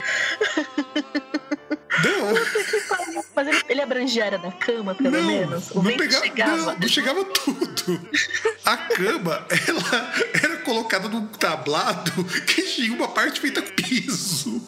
[2.04, 3.24] Não.
[3.36, 5.72] Mas ele, ele abrangia a da cama, pelo não, menos.
[5.72, 6.58] O não pegava, chegava.
[6.58, 8.10] Não, não chegava tudo.
[8.64, 14.62] A cama, ela era colocada num tablado que tinha uma parte feita com piso.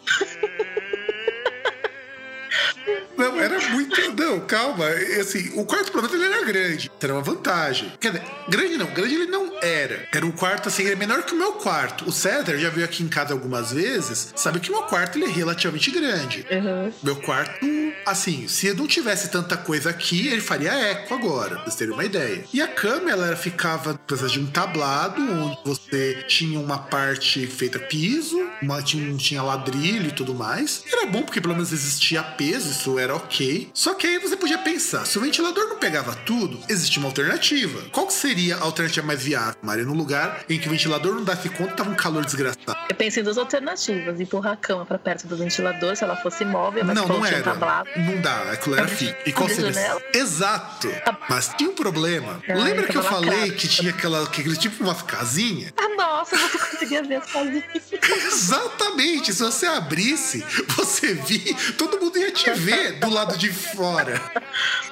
[3.16, 3.94] Não, era muito.
[4.12, 4.86] Não, calma.
[5.20, 6.90] Assim, o quarto, pelo menos, ele era grande.
[7.00, 7.92] Era uma vantagem.
[8.00, 10.06] Quer dizer, grande não, grande ele não era.
[10.12, 12.08] Era um quarto assim, ele é menor que o meu quarto.
[12.08, 15.26] O César já veio aqui em casa algumas vezes, sabe que o meu quarto ele
[15.26, 16.46] é relativamente grande.
[16.50, 16.92] Uhum.
[17.02, 17.64] Meu quarto
[18.06, 22.04] assim, se não tivesse tanta coisa aqui, ele faria eco agora, pra vocês terem uma
[22.04, 22.44] ideia.
[22.52, 27.78] E a cama, ela ficava precisava de um tablado, onde você tinha uma parte feita
[27.78, 30.84] piso, uma, tinha, tinha ladrilho e tudo mais.
[30.90, 33.70] Era bom porque pelo menos existia peso, isso era ok.
[33.72, 37.82] Só que aí você podia pensar, se o ventilador não pegava tudo, existe uma alternativa.
[37.92, 39.84] Qual seria a alternativa mais viável, Maria?
[39.84, 42.76] Num lugar em que o ventilador não desse conta, tava um calor desgraçado.
[42.88, 46.44] Eu pensei em duas alternativas: empurrar a cama pra perto do ventilador, se ela fosse
[46.44, 47.42] móvel, mas não, não era.
[47.42, 47.88] tablado.
[47.96, 49.14] Não dá, aquilo era fixo.
[49.26, 49.72] E qual seria?
[49.72, 50.02] janela?
[50.12, 50.90] Exato.
[51.28, 52.40] Mas tinha um problema.
[52.48, 53.52] Ah, Lembra que eu falei lacrado.
[53.54, 55.72] que tinha aquela, aquele tipo uma casinha?
[55.76, 57.64] Ah, nossa, você conseguia ver as casinhas.
[58.26, 59.32] Exatamente.
[59.32, 60.44] Se você abrisse,
[60.76, 62.63] você via, todo mundo ia te ver
[63.00, 64.20] do lado de fora.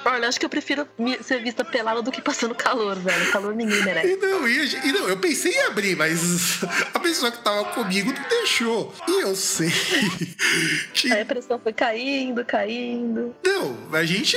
[0.05, 0.87] Olha, acho que eu prefiro
[1.21, 3.31] ser vista pelada do que passando calor, velho.
[3.31, 4.13] Calor ninguém merece.
[4.13, 6.63] E não, e, não, eu pensei em abrir, mas
[6.93, 8.93] a pessoa que tava comigo não deixou.
[9.07, 9.71] E eu sei
[10.93, 13.35] que Aí a pressão foi caindo, caindo.
[13.43, 14.35] Não, a gente,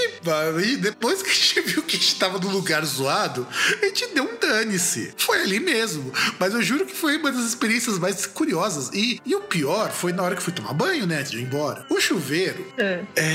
[0.81, 3.47] depois que a gente viu que a gente tava num lugar zoado,
[3.83, 5.13] a gente deu um dane-se.
[5.17, 6.13] Foi ali mesmo.
[6.39, 8.91] Mas eu juro que foi uma das experiências mais curiosas.
[8.93, 11.43] E, e o pior foi na hora que fui tomar banho, né, antes de ir
[11.43, 11.85] embora.
[11.91, 13.01] O chuveiro, É.
[13.17, 13.26] é,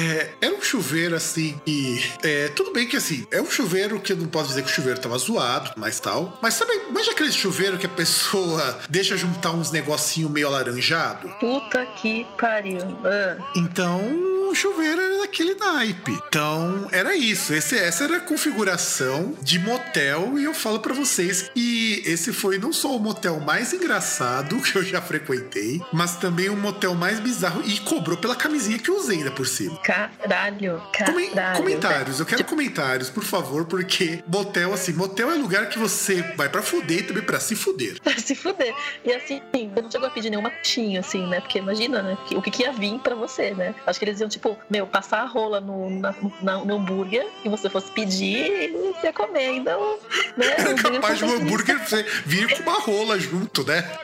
[0.42, 2.04] era um chuveiro assim que.
[2.24, 4.74] É, tudo bem que assim, é um chuveiro que eu não posso dizer que o
[4.74, 6.38] chuveiro tava zoado, mas tal.
[6.42, 11.30] Mas sabe, imagina aquele chuveiro que a pessoa deixa juntar uns negocinho meio alaranjado?
[11.40, 12.80] Puta que pariu.
[13.04, 13.38] Ah.
[13.56, 14.02] Então,
[14.50, 16.12] o chuveiro era daquele naipe.
[16.28, 17.54] Então, era isso.
[17.54, 20.38] Esse- essa era a configuração de motel.
[20.38, 24.76] E eu falo pra vocês que esse foi não só o motel mais engraçado que
[24.78, 27.62] eu já frequentei, mas também o motel mais bizarro.
[27.66, 29.80] E cobrou pela camisinha que eu usei ainda por cima.
[29.84, 31.58] Caralho, Comen- caralho.
[31.58, 36.48] comentários, eu quero comentários, por favor, porque motel, assim, motel é lugar que você vai
[36.50, 38.00] pra fuder e também pra se fuder.
[38.04, 38.74] Pra se fuder.
[39.04, 41.40] E assim, eu não chegou a pedir nenhuma coxinha, assim, né?
[41.42, 42.18] Porque imagina, né?
[42.32, 43.74] O que, que ia vir pra você, né?
[43.88, 47.50] Acho que eles iam, tipo, meu, passar a rola no, na, na- no hambúrguer e
[47.50, 50.46] você fosse pedir, você ia comer um, né?
[50.58, 53.84] Era um capaz de um hambúrguer hambúrguer você vir com uma rola junto, né?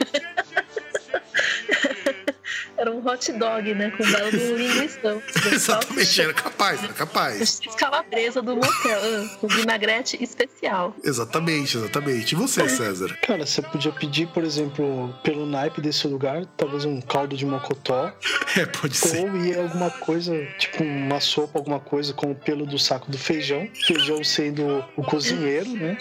[2.77, 3.91] Era um hot dog, né?
[3.91, 5.21] Com um belo de um linguição.
[5.51, 7.59] Exatamente, era capaz, era capaz.
[7.77, 10.95] Calabresa do motel, ah, com vinagrete especial.
[11.03, 12.33] Exatamente, exatamente.
[12.33, 13.17] E você, César?
[13.25, 18.11] Cara, você podia pedir, por exemplo, pelo naipe desse lugar, talvez um caldo de mocotó,
[18.57, 19.19] É, pode ser.
[19.19, 23.17] ou ir alguma coisa, tipo uma sopa, alguma coisa com o pelo do saco do
[23.17, 23.67] feijão.
[23.85, 25.97] Feijão sendo o cozinheiro, né?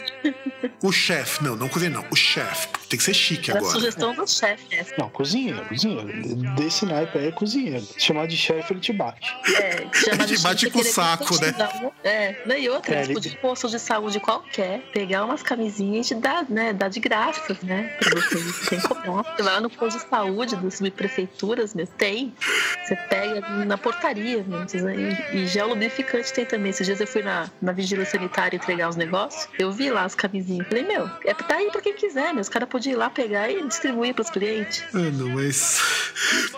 [0.82, 2.04] O chefe, não, não cozinha, não.
[2.10, 2.68] O chefe.
[2.88, 3.74] Tem que ser chique Era a agora.
[3.74, 4.94] sugestão do chefe, essa.
[4.96, 6.08] Não, cozinheiro, cozinheiro.
[6.66, 7.80] Desse naipe aí é cozinheiro.
[7.84, 9.32] Se chamar de chefe, ele te bate.
[9.54, 11.54] É, chama Te de bate com o saco, te né?
[11.80, 12.60] um- É, né?
[12.60, 16.20] E outra, É, tipo, ele- de posto de saúde qualquer, pegar umas camisinhas e te
[16.20, 16.72] dar, né?
[16.72, 17.96] Dar de graça, né?
[18.00, 18.36] Pra você.
[18.36, 22.34] Você vai lá no posto de saúde das subprefeituras, meu, tem.
[22.84, 24.60] Você pega na portaria, meu.
[24.62, 26.70] precisa- E, e gel lubrificante tem também.
[26.70, 30.16] Esses dias eu fui na, na vigilância sanitária entregar os negócios, eu vi lá as
[30.16, 30.66] camisinhas.
[30.66, 32.40] Falei, meu, é tá aí pra quem quiser, meu.
[32.40, 34.82] Os caras podiam ir lá pegar e distribuir pros clientes.
[34.92, 35.80] Mano, mas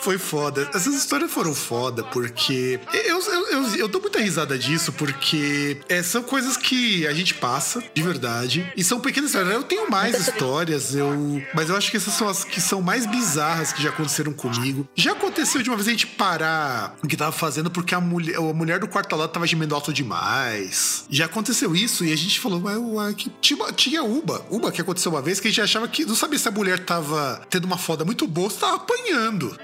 [0.01, 0.69] foi foda.
[0.75, 6.03] Essas histórias foram foda porque eu, eu, eu, eu dou muita risada disso porque é,
[6.03, 9.55] são coisas que a gente passa de verdade e são pequenas histórias.
[9.55, 13.07] Eu tenho mais histórias, eu, mas eu acho que essas são as que são mais
[13.07, 14.89] bizarras que já aconteceram comigo.
[14.95, 18.37] Já aconteceu de uma vez a gente parar o que tava fazendo porque a mulher,
[18.37, 21.05] a mulher do quarto ao lado tava gemendo alto demais.
[21.11, 24.81] Já aconteceu isso e a gente falou, mas ué, que tinha, tinha Uba, Uba que
[24.81, 27.65] aconteceu uma vez que a gente achava que não sabia se a mulher tava tendo
[27.65, 29.59] uma foda muito boa, se tava apanhando.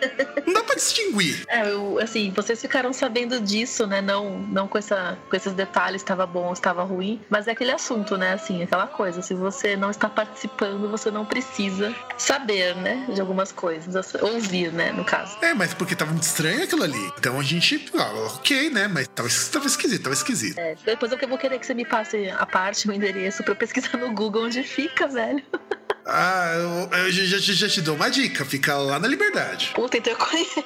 [0.46, 1.44] Não dá pra distinguir.
[1.48, 4.00] É, eu, assim, vocês ficaram sabendo disso, né?
[4.00, 7.72] Não, não com, essa, com esses detalhes, estava bom ou estava ruim, mas é aquele
[7.72, 8.32] assunto, né?
[8.32, 9.22] Assim, aquela coisa.
[9.22, 13.06] Se você não está participando, você não precisa saber, né?
[13.12, 14.14] De algumas coisas.
[14.14, 14.92] Ouvir, né?
[14.92, 15.36] No caso.
[15.42, 17.12] É, mas porque tava muito estranho aquilo ali.
[17.18, 18.88] Então a gente, ah, ok, né?
[18.88, 20.58] Mas tava, tava esquisito, tava esquisito.
[20.58, 23.56] É, depois eu vou querer que você me passe a parte, o endereço, pra eu
[23.56, 25.42] pesquisar no Google onde fica, velho.
[26.06, 26.52] Ah,
[26.92, 29.72] eu, eu já, já- já te dou uma dica, fica lá na Liberdade.
[29.74, 30.64] Puta, então eu conheço.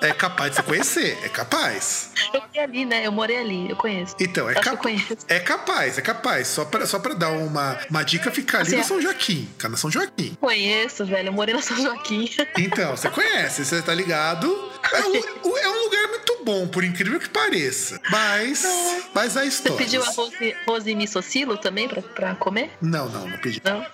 [0.00, 2.10] É capaz de você conhecer, é capaz.
[2.34, 3.06] Eu morei ali, né?
[3.06, 4.14] Eu morei ali, eu conheço.
[4.20, 5.02] Então, é capaz.
[5.28, 6.48] É capaz, é capaz.
[6.48, 9.48] Só pra, só pra dar uma, uma dica, fica ali Assim, na São Joaquim.
[9.52, 10.36] Fica na São Joaquim.
[10.40, 11.28] Conheço, velho.
[11.28, 12.28] Eu morei na São Joaquim.
[12.58, 14.72] Então, você conhece, você tá ligado?
[14.92, 15.14] É um,
[15.58, 18.00] é um lugar muito bom, por incrível que pareça.
[18.10, 18.64] Mas,
[19.14, 19.76] mas a Você história.
[19.78, 22.70] pediu arroz, e- arroz e missocilo também pra, pra comer?
[22.80, 23.60] Não, não, não pedi.
[23.64, 23.84] Não?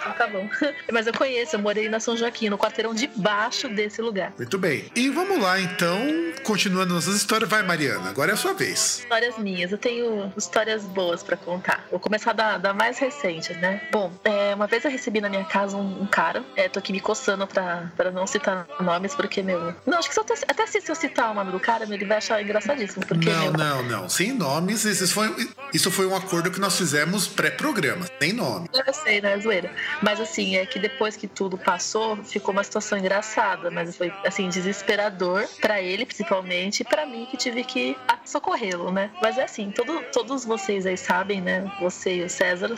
[0.00, 0.48] Então tá bom.
[0.92, 4.32] Mas eu conheço, eu morei na São Joaquim, no quarteirão de baixo desse lugar.
[4.36, 4.90] Muito bem.
[4.94, 5.98] E vamos lá, então,
[6.42, 7.48] continuando nossas histórias.
[7.48, 9.00] Vai, Mariana, agora é a sua vez.
[9.00, 11.84] Histórias minhas, eu tenho histórias boas pra contar.
[11.90, 13.82] Vou começar da, da mais recente, né?
[13.92, 16.92] Bom, é, uma vez eu recebi na minha casa um, um cara, é, tô aqui
[16.92, 19.74] me coçando pra, pra não citar nomes, porque, meu.
[19.86, 22.04] Não, acho que se eu até, até se eu citar o nome do cara, ele
[22.04, 23.04] vai achar engraçadíssimo.
[23.06, 24.08] Porque, Não, meu, não, não.
[24.08, 25.34] Sem nomes, isso foi,
[25.72, 28.06] isso foi um acordo que nós fizemos pré-programa.
[28.20, 28.68] Sem nome.
[28.72, 29.38] Eu sei, né?
[29.38, 29.70] Zoeira.
[30.02, 33.70] Mas assim, é que depois que tudo passou, ficou uma situação engraçada.
[33.70, 39.10] Mas foi, assim, desesperador pra ele, principalmente, e pra mim, que tive que socorrê-lo, né?
[39.20, 41.70] Mas é assim, todo, todos vocês aí sabem, né?
[41.80, 42.70] Você e o César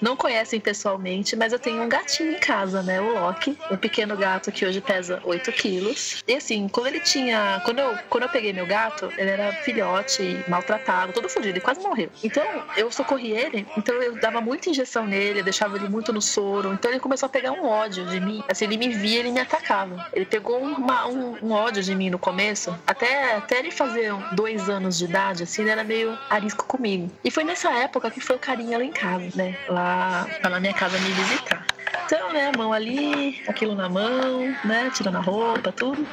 [0.00, 3.00] não conhecem pessoalmente, mas eu tenho um gatinho em casa, né?
[3.00, 6.22] O Loki, um pequeno gato que hoje pesa 8 quilos.
[6.26, 7.60] E assim, quando ele tinha.
[7.64, 11.80] Quando eu, quando eu peguei meu gato, ele era filhote, maltratado, todo fodido, ele quase
[11.80, 12.10] morreu.
[12.22, 12.44] Então,
[12.76, 16.72] eu socorri ele, então eu dava muita injeção nele, eu deixava ele muito no soro.
[16.72, 18.42] Então ele começou a pegar um ódio de mim.
[18.48, 20.06] Assim, ele me via, ele me atacava.
[20.12, 24.68] Ele pegou uma- um, um ódio de mim no começo, até, até ele fazer dois
[24.68, 27.10] anos de idade, assim, ele era meio arisco comigo.
[27.24, 29.56] E foi nessa época que foi o carinha lá em casa, né?
[29.68, 31.66] Lá, lá na minha casa me visitar.
[32.06, 36.06] Então, né, mão ali, aquilo na mão, né, tirando a roupa, tudo.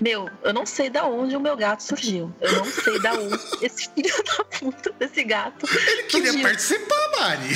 [0.00, 2.32] Meu, eu não sei da onde o meu gato surgiu.
[2.40, 6.48] Eu não sei da onde esse filho da puta desse gato Ele queria surgiu.
[6.48, 7.48] participar, Mari.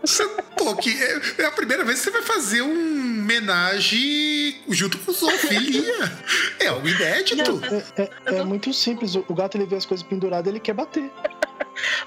[0.00, 0.26] Você,
[0.56, 5.12] pô, que é, é a primeira vez que você vai fazer um homenagem junto com
[5.12, 6.12] zoofilia.
[6.58, 7.60] É algo inédito.
[7.96, 9.14] É, é- é muito simples.
[9.14, 11.10] O o gato ele vê as coisas penduradas, ele quer bater.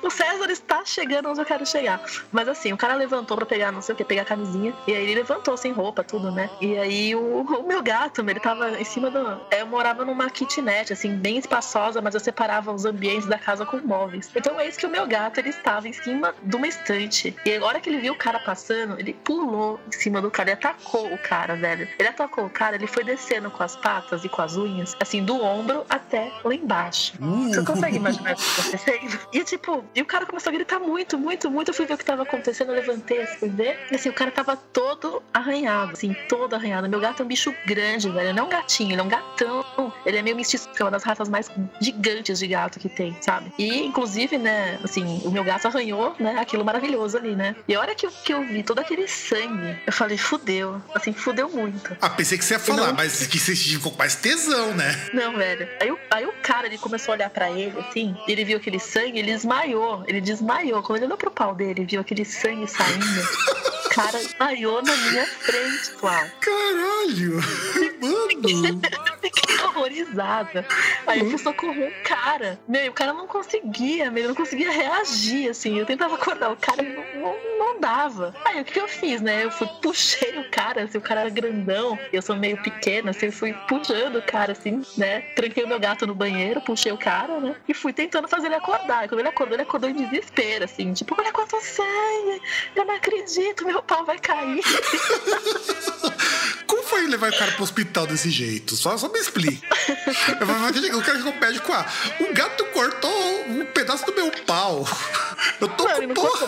[0.01, 2.01] O César está chegando onde eu quero chegar.
[2.32, 4.74] Mas assim, o cara levantou pra pegar, não sei o que, pegar a camisinha.
[4.88, 6.49] E aí ele levantou sem roupa, tudo, né?
[6.62, 9.41] E aí o, o meu gato, ele tava em cima do.
[9.51, 13.66] é, Eu morava numa kitnet, assim, bem espaçosa, mas eu separava os ambientes da casa
[13.66, 14.30] com móveis.
[14.36, 17.36] Então é isso que o meu gato, ele estava em cima de uma estante.
[17.45, 20.49] E a hora que ele viu o cara passando, ele pulou em cima do cara.
[20.49, 21.88] Ele atacou o cara, velho.
[21.97, 25.24] Ele atacou o cara, ele foi descendo com as patas e com as unhas, assim,
[25.24, 27.14] do ombro até lá embaixo.
[27.20, 29.20] Você consegue imaginar o que tá acontecendo?
[29.34, 31.70] E tipo, e o cara começou a gritar muito, muito, muito.
[31.70, 33.80] Eu fui ver o que tava acontecendo, eu levantei, fui ver.
[33.91, 36.89] E assim, o cara tava todo arranhado, assim, todo arranhado.
[36.89, 38.34] Meu gato é um bicho grande, velho.
[38.34, 39.64] Não é um gatinho, ele é um gatão.
[40.06, 43.16] Ele é meio mestiço, que é uma das raças mais gigantes de gato que tem,
[43.22, 43.52] sabe?
[43.58, 47.56] E, inclusive, né, assim, o meu gato arranhou, né, aquilo maravilhoso ali, né?
[47.68, 50.82] E a hora que eu, que eu vi todo aquele sangue, eu falei, fudeu.
[50.93, 51.96] Assim, fudeu muito.
[52.02, 52.93] Ah, pensei que você ia falar, Não.
[52.96, 55.10] mas que você um pouco mais tesão, né?
[55.14, 55.68] Não, velho.
[55.82, 58.58] Aí, o- aí o cara, ele começou a olhar pra ele, assim, e ele viu
[58.58, 60.04] aquele sangue, ele desmaiou.
[60.08, 60.82] Ele desmaiou.
[60.82, 63.06] Quando ele olhou pro pau dele viu aquele sangue saindo,
[63.96, 66.32] cara desmaiou na minha frente, Flávio.
[66.41, 67.39] Caralho!
[68.02, 68.82] Mano!
[69.22, 70.66] Fiquei horrorizada.
[71.08, 72.60] Aí eu fui socorrer o cara.
[72.68, 75.80] Meu, o cara não conseguia, meu, não conseguia reagir, assim.
[75.80, 78.36] Eu tentava acordar o cara, não, não, não dava.
[78.43, 79.46] Aí o que, que eu fiz, né?
[79.46, 83.28] Eu fui, puxei o cara, assim, o cara era grandão, eu sou meio pequena, assim,
[83.28, 85.22] eu fui puxando o cara, assim, né?
[85.36, 87.56] Tranquei o meu gato no banheiro, puxei o cara, né?
[87.68, 89.06] E fui tentando fazer ele acordar.
[89.06, 92.41] E quando ele acordou, ele acordou em desespero, assim, tipo, olha quanto sangue!
[92.76, 94.62] Eu não acredito, meu pau vai cair.
[96.68, 98.76] Como foi levar o cara pro hospital desse jeito?
[98.76, 99.68] Só, só me explica.
[100.96, 101.86] O cara pro médico, ah,
[102.20, 104.88] o gato cortou um pedaço do meu pau.
[105.62, 106.48] Eu tô Não, com o pau cortou,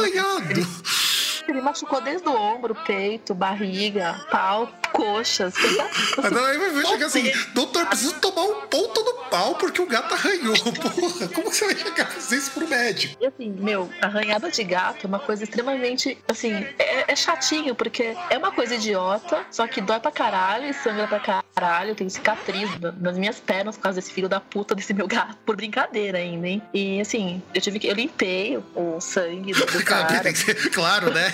[1.52, 1.58] ele- arranhado.
[1.58, 5.54] Ele machucou desde o ombro, peito, barriga, pau, coxas.
[5.58, 10.14] Aí daí vai chegar assim, doutor, preciso tomar um ponto no pau porque o gato
[10.14, 10.56] arranhou.
[10.98, 13.16] Porra, como você vai chegar a fazer isso pro médico?
[13.22, 18.16] E assim, meu, arranhada de gato é uma coisa extremamente, assim, é, é chatinho, porque
[18.30, 21.96] é uma coisa idiota, só que dói pra caralho e sangra pra caralho.
[21.96, 25.38] Tem cicatriz na- nas minhas pernas por causa desse filho da puta desse meu gato,
[25.46, 26.62] por brincadeira ainda, hein?
[26.74, 27.88] E assim, eu tive que.
[27.88, 30.34] Eu limpei o sangue do, cara.
[30.34, 31.34] Que claro, né?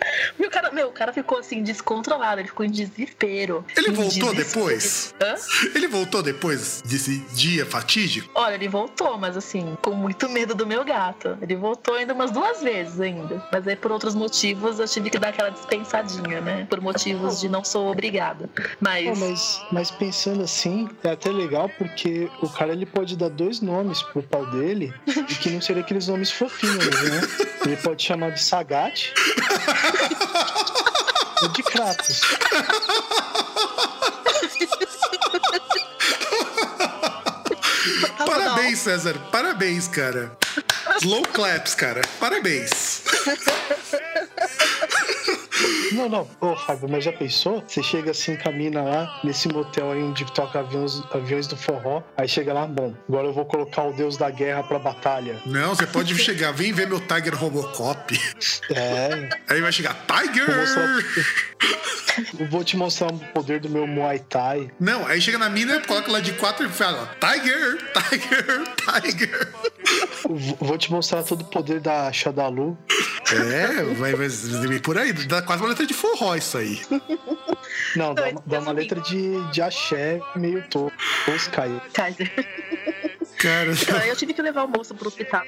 [0.38, 3.64] E o cara, meu, o cara ficou assim, descontrolado, ele ficou em desespero.
[3.76, 4.34] Ele Em voltou desespero.
[4.44, 5.14] depois?
[5.20, 5.34] Hã?
[5.74, 8.28] Ele voltou depois desse dia fatídico?
[8.34, 11.36] Olha, ele voltou, mas assim, com muito medo do meu gato.
[11.42, 13.42] Ele voltou ainda umas duas vezes ainda.
[13.52, 16.66] Mas aí por outros motivos eu tive que dar aquela dispensadinha, né?
[16.68, 18.48] Por motivos de não sou obrigada.
[18.80, 19.18] Mas.
[19.18, 23.60] Pô, mas, mas pensando assim, é até legal porque o cara ele pode dar dois
[23.60, 27.20] nomes pro pau dele e que não seriam aqueles nomes fofinhos, né?
[27.66, 29.12] Ele pode chamar de Sagat
[31.54, 32.20] de Kratos.
[38.26, 39.14] Parabéns, César.
[39.30, 40.30] Parabéns, cara.
[41.00, 42.02] Slow claps, cara.
[42.20, 43.02] Parabéns.
[45.92, 46.28] Não, não.
[46.40, 47.62] Ô, Fábio, mas já pensou?
[47.66, 52.02] Você chega assim, caminha lá nesse motel aí onde toca aviões, aviões do forró.
[52.16, 55.36] Aí chega lá, bom, agora eu vou colocar o deus da guerra pra batalha.
[55.46, 58.18] Não, você pode chegar, vem ver meu Tiger Robocop.
[58.70, 60.56] É, Aí vai chegar, Vou Tiger!
[60.56, 61.04] mostrar-
[62.38, 64.70] eu vou te mostrar o poder do meu Muay Thai.
[64.80, 68.62] Não, aí chega na mina, coloca lá de quatro e fala, Tiger, Tiger,
[69.02, 69.48] Tiger.
[70.28, 72.76] Eu vou- Vou te mostrar todo o poder da Shadalu.
[73.32, 75.12] É, vai, vai, vai por aí.
[75.12, 76.78] Dá quase uma letra de forró isso aí.
[77.96, 80.92] Não, dá, dá uma letra de, de axé meio to-
[81.24, 81.80] tosca aí.
[81.94, 82.30] Kaiser.
[83.38, 83.70] Cara,
[84.06, 85.42] eu tive que levar o moço pro hospital,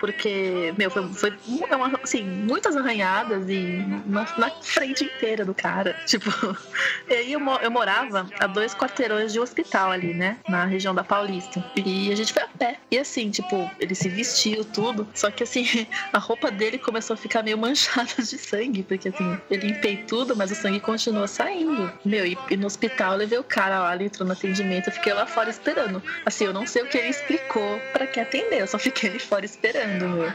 [0.00, 5.96] porque, meu, foi, foi uma- assim, muitas arranhadas e na, na frente inteira do cara.
[6.06, 6.30] Tipo,
[7.08, 10.38] e aí eu, eu morava a dois quarteirões de um hospital ali, né?
[10.48, 11.62] Na região da Paulista.
[11.76, 12.78] E a gente foi a pé.
[12.90, 15.06] E assim, tipo, ele se vestiu tudo.
[15.14, 19.38] Só que assim, a roupa dele começou a ficar meio manchada de sangue, porque assim,
[19.50, 21.92] eu limpei tudo, mas o sangue continuou saindo.
[22.04, 24.92] Meu, e, e no hospital eu levei o cara lá, ele entrou no atendimento, eu
[24.92, 26.02] fiquei lá fora esperando.
[26.24, 29.18] Assim, eu não sei o que ele explicou pra que atender, eu só fiquei ali
[29.18, 30.32] fora esperando, meu.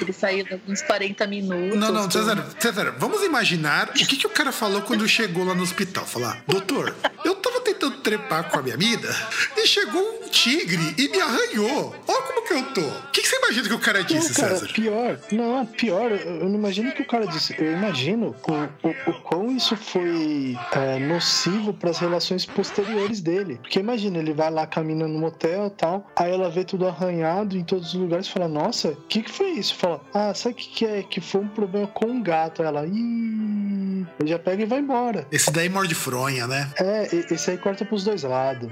[0.00, 1.78] Ele saiu uns 40 minutos.
[1.78, 2.24] Não, não, tudo.
[2.24, 6.06] César, César, vamos imaginar o que, que o cara falou quando chegou lá no hospital.
[6.06, 9.14] Falar, doutor, eu tava tentando trepar com a minha amiga
[9.56, 11.94] e chegou um tigre e me arranhou.
[12.08, 12.80] Olha como que eu tô.
[12.80, 14.72] O que, que você imagina que o cara disse, Não, cara, César?
[14.72, 15.18] pior.
[15.32, 17.54] Não, pior, eu não imagino o que o cara disse.
[17.58, 18.52] Eu imagino o,
[18.88, 23.58] o, o quão isso foi é, nocivo para as relações posteriores dele.
[23.62, 27.56] Porque imagina, ele vai lá caminhando no motel e tal, aí ela vê tudo arranhado
[27.56, 29.74] em todos os lugares e fala: Nossa, o que, que foi isso?
[29.76, 31.02] Fala: Ah, sabe o que, que é?
[31.02, 32.62] Que foi um problema com um gato.
[32.62, 35.26] Ela, ih, ele já pega e vai embora.
[35.30, 36.70] Esse daí morde fronha, né?
[36.78, 38.70] É, e- esse aí corta pros dois lados.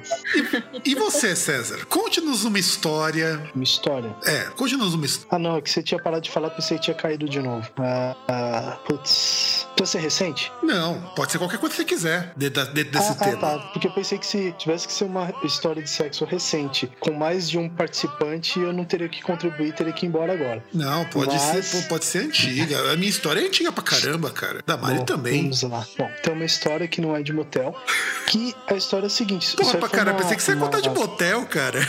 [0.85, 1.85] E você, César?
[1.87, 3.41] Conte-nos uma história.
[3.55, 4.15] Uma história.
[4.25, 5.29] É, conte-nos uma história.
[5.31, 7.69] Ah, não, é que você tinha parado de falar, pensei que tinha caído de novo.
[7.79, 9.67] Ah, ah, putz.
[9.77, 10.53] Precisa ser recente?
[10.63, 13.37] Não, pode ser qualquer coisa que você quiser dentro, desse ah, tema.
[13.37, 13.59] Ah, tá.
[13.73, 17.49] Porque eu pensei que se tivesse que ser uma história de sexo recente, com mais
[17.49, 20.63] de um participante, eu não teria que contribuir, teria que ir embora agora.
[20.75, 22.93] Não, pode, Mas- ser, pode ser antiga.
[22.93, 24.63] A minha história é antiga pra caramba, cara.
[24.67, 25.43] Da Mari Bom, também.
[25.43, 25.87] Vamos lá.
[25.97, 27.75] Bom, tem uma história que não é de motel,
[28.27, 29.57] que a história é a seguinte.
[29.57, 31.81] Porra, pra caramba, uma- pensei que você ia uma- contar de motel, cara.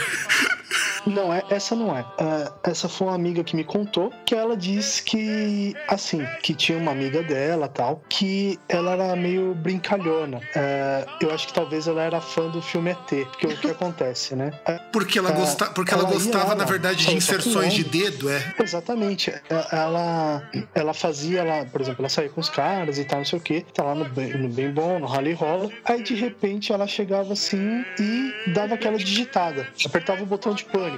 [1.06, 2.06] Não, é, essa não é.
[2.20, 6.78] Ah, essa foi uma amiga que me contou que ela disse que, assim, que tinha
[6.78, 10.42] uma amiga dela tal, que ela era meio brincalhona.
[10.56, 14.36] Ah, eu acho que talvez ela era fã do filme ET, porque o que acontece,
[14.36, 14.52] né?
[14.92, 18.30] Porque ela, gosta, porque ela ela ia gostava, lá, na verdade, de inserções de dedo,
[18.30, 18.54] é.
[18.62, 19.30] Exatamente.
[19.32, 19.42] É-
[19.72, 20.44] Ela,
[20.76, 23.42] ela fazia, ela, por exemplo, ela saía com os caras e tal, não sei o
[23.42, 25.70] que, tá lá no bem, no bem bom, no rally rola.
[25.86, 30.91] Aí de repente ela chegava assim e dava aquela digitada, apertava o botão de pânico.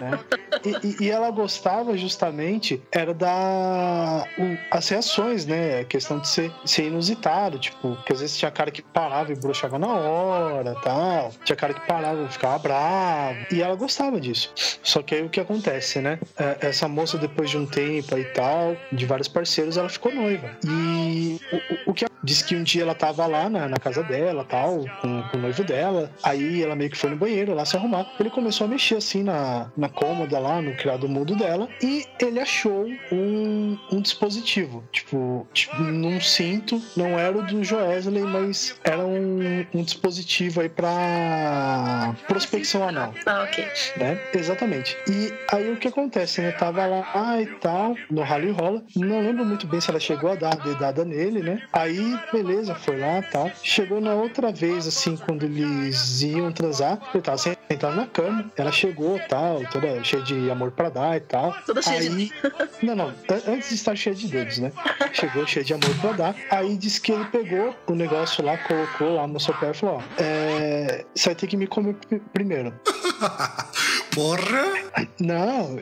[0.00, 0.18] Né?
[0.64, 5.80] E, e- e ela gostava justamente era da o- as reações, né?
[5.80, 9.36] A questão de ser, ser inusitado, tipo, que às vezes tinha cara que parava e
[9.36, 11.32] broxava na hora, tal.
[11.44, 13.38] Tinha cara que parava e ficava bravo.
[13.52, 14.52] E ela gostava disso.
[14.82, 16.18] Só que aí o que acontece, né?
[16.38, 20.50] É, Essa moça, depois de um tempo e tal, de vários parceiros, ela ficou noiva.
[20.64, 21.38] E
[21.86, 24.84] o, o- que disse que um dia ela tava lá na, na casa dela, tal,
[25.00, 26.10] com, com o noivo dela.
[26.22, 28.06] Aí ela meio que foi no banheiro lá se arrumar.
[28.18, 31.68] Ele começou a mexer assim na, na cômoda lá, no criado mudo dela.
[31.82, 34.84] E ele achou um, um dispositivo.
[34.92, 36.80] Tipo, tipo, num cinto.
[36.96, 43.42] Não era o do Joesley, mas era um, um dispositivo aí pra prospecção anal Ah,
[43.44, 43.64] ok.
[43.96, 44.18] né?
[44.34, 44.96] Exatamente.
[45.08, 46.52] E aí o que acontece, né?
[46.52, 48.82] Tava lá e tal, no rally rola.
[48.96, 51.62] Não lembro muito bem se ela chegou a dar a dedada nele, né?
[51.72, 53.50] Aí, beleza, foi lá e tal.
[53.62, 58.50] Chegou na outra vez, assim, quando eles iam transar, ele tava sentado na cama.
[58.56, 61.54] Ela chegou tal, toda cheia de amor pra dar e tal.
[61.66, 62.30] Toda cheia de aí...
[62.82, 63.08] Não, não.
[63.08, 64.70] an- Antes de estar cheia de dedos, né?
[65.12, 66.36] Chegou cheia de amor pra dar.
[66.50, 69.96] Aí disse que ele pegou o negócio lá, colocou lá no seu pé e falou:
[69.96, 71.04] Ó, é...
[71.14, 72.74] você vai ter que me comer pri- primeiro.
[74.14, 74.84] Porra!
[75.18, 75.76] Não,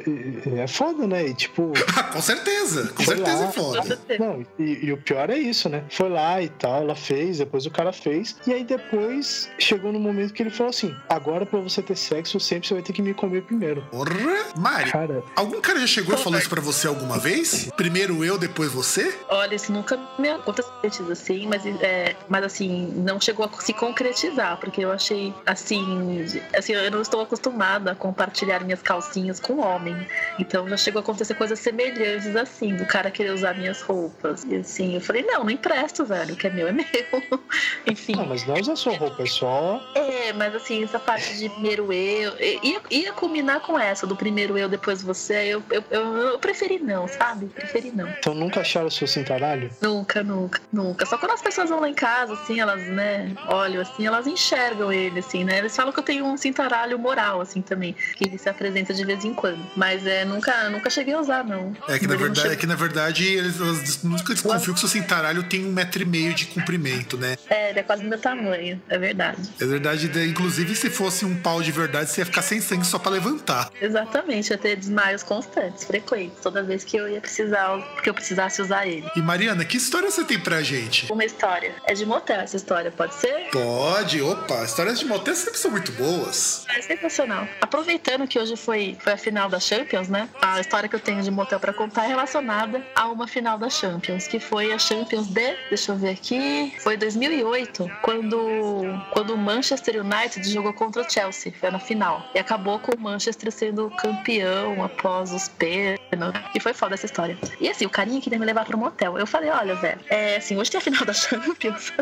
[0.59, 1.27] é foda, né?
[1.27, 1.73] E tipo.
[2.13, 3.49] com certeza, com certeza lá.
[3.49, 3.99] é foda.
[4.19, 5.85] Não, e, e o pior é isso, né?
[5.91, 8.37] Foi lá e tal, ela fez, depois o cara fez.
[8.47, 12.41] E aí depois chegou no momento que ele falou assim: agora pra você ter sexo,
[12.41, 13.83] sempre você vai ter que me comer primeiro.
[13.91, 14.13] Porra!
[14.57, 17.71] Mari, Cara, algum cara já chegou e falou isso pra você alguma vez?
[17.77, 19.15] Primeiro eu, depois você?
[19.29, 24.59] Olha, isso nunca me aconteceu assim, mas, é, mas assim, não chegou a se concretizar,
[24.59, 26.25] porque eu achei assim,
[26.57, 29.97] assim, eu não estou acostumada a compartilhar minhas calcinhas com homem.
[30.39, 34.45] Então já chegou a acontecer coisas semelhantes assim, do cara querer usar minhas roupas.
[34.45, 36.85] E assim, eu falei, não, não empresto, velho, o que é meu é meu.
[37.87, 38.17] Enfim.
[38.17, 39.81] não, mas não usa sua roupa, é só.
[39.95, 42.33] É, mas assim, essa parte de primeiro eu.
[42.63, 45.35] Ia, ia culminar com essa, do primeiro eu, depois você.
[45.55, 47.47] Eu, eu, eu, eu preferi não, sabe?
[47.47, 48.09] Preferi não.
[48.19, 49.71] Então nunca acharam o seu cintaralho?
[49.81, 51.07] Nunca, nunca, nunca.
[51.07, 54.93] Só quando as pessoas vão lá em casa, assim, elas, né, olham assim, elas enxergam
[54.93, 55.59] ele, assim, né?
[55.59, 57.95] Eles falam que eu tenho um cintaralho temporal, assim, também.
[58.17, 59.59] Que ele se apresenta de vez em quando.
[59.77, 61.75] Mas é, nunca, nunca cheguei a usar, não.
[61.89, 64.89] É que, na Ele verdade, é que na verdade eles, elas nunca desconfiam que seu
[64.89, 67.37] cintaralho tem um metro e meio de comprimento, né?
[67.51, 69.51] É, ele é quase do meu tamanho, é verdade.
[69.61, 72.87] É verdade, de- inclusive se fosse um pau de verdade, você ia ficar sem sangue
[72.93, 73.71] só pra levantar.
[73.81, 78.61] Exatamente, ia ter desmaios constantes, frequentes, toda vez que eu ia precisar, que eu precisasse
[78.61, 79.09] usar ele.
[79.17, 81.11] E Mariana, que história você tem pra gente?
[81.11, 81.75] Uma história.
[81.87, 83.49] É de motel essa história, pode ser?
[83.51, 86.67] Pode, opa, histórias de motel sempre são muito boas.
[86.69, 87.49] É sensacional.
[87.63, 90.29] Aproveitando que hoje foi, foi a final da Champions, né?
[90.43, 93.71] A história que eu tenho de motel pra contar é relacionada a uma final da
[93.71, 98.83] Champions, que foi a Champions de, deixa eu ver aqui, foi 2008, quando,
[99.13, 102.23] quando o Manchester United jogou contra o Chelsea, foi na final.
[102.35, 106.43] E acabou com o Manchester sendo campeão após os pênaltis.
[106.55, 107.39] E foi foda essa história.
[107.61, 109.19] E assim, o carinha queria me levar pro motel.
[109.19, 111.93] Eu falei, olha, velho, é assim, hoje tem a final da Champions.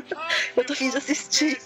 [0.57, 1.61] eu tô afim de assistir.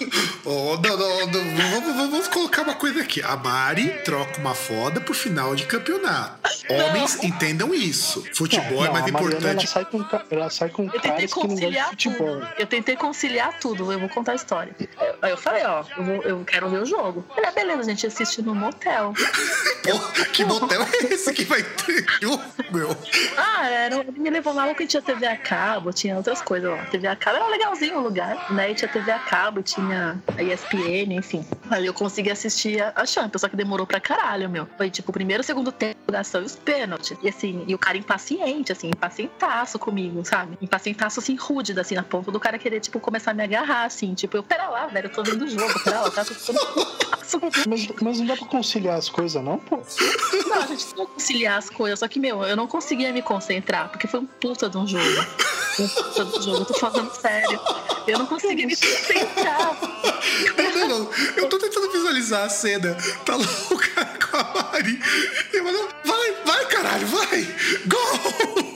[0.44, 3.22] Oh, não, não, não, vamos, vamos colocar uma coisa aqui.
[3.22, 6.38] A Mari troca uma foda por final de campeonato.
[6.68, 8.24] Homens entendam isso.
[8.34, 9.64] Futebol é Não, mais a Mariana, importante.
[9.64, 12.26] ela sai com, ela sai com Eu tentei não conciliar futebol.
[12.40, 12.48] tudo.
[12.58, 13.92] Eu tentei conciliar tudo.
[13.92, 14.74] Eu vou contar a história.
[15.22, 17.24] Aí eu falei, ó, eu, vou- eu quero ver o jogo.
[17.36, 19.03] Ele, ah, beleza, a gente assiste no motel.
[19.84, 22.96] Pô, que motel é esse que vai ter jogo, meu?
[23.36, 26.84] Ah, era, ele me levou lá que tinha TV a cabo, tinha outras coisas lá.
[26.86, 28.70] TV a cabo era legalzinho o lugar, né?
[28.70, 31.44] E tinha TV a cabo, tinha a ESPN, enfim.
[31.70, 34.66] Aí eu consegui assistir a, a Champions, só que demorou pra caralho, meu.
[34.78, 37.18] Foi tipo o primeiro, segundo tempo, ação e os pênaltis.
[37.22, 40.56] E assim, e o cara impaciente, assim, impacientaço comigo, sabe?
[40.62, 44.14] Impacientaço, assim, rude, assim, na ponta do cara querer, tipo, começar a me agarrar, assim.
[44.14, 47.04] Tipo, eu, pera lá, velho, eu tô vendo o jogo, pera lá, tá comigo.
[47.66, 49.76] Mas, mas não dá pra conciliar as coisas, não, pô?
[50.46, 53.22] Não, a gente tem que conciliar as coisas, só que, meu, eu não conseguia me
[53.22, 55.26] concentrar, porque foi um puta de um jogo.
[55.78, 57.60] Um puta de um jogo, eu tô falando sério.
[58.06, 59.78] Eu não conseguia me concentrar.
[60.56, 61.10] Não, não, não.
[61.36, 62.96] Eu tô tentando visualizar a cena.
[63.24, 65.00] Tá lá o cara com a Mari.
[65.52, 65.64] E eu
[66.04, 67.42] vai, vai, caralho, vai!
[67.86, 68.74] Gol!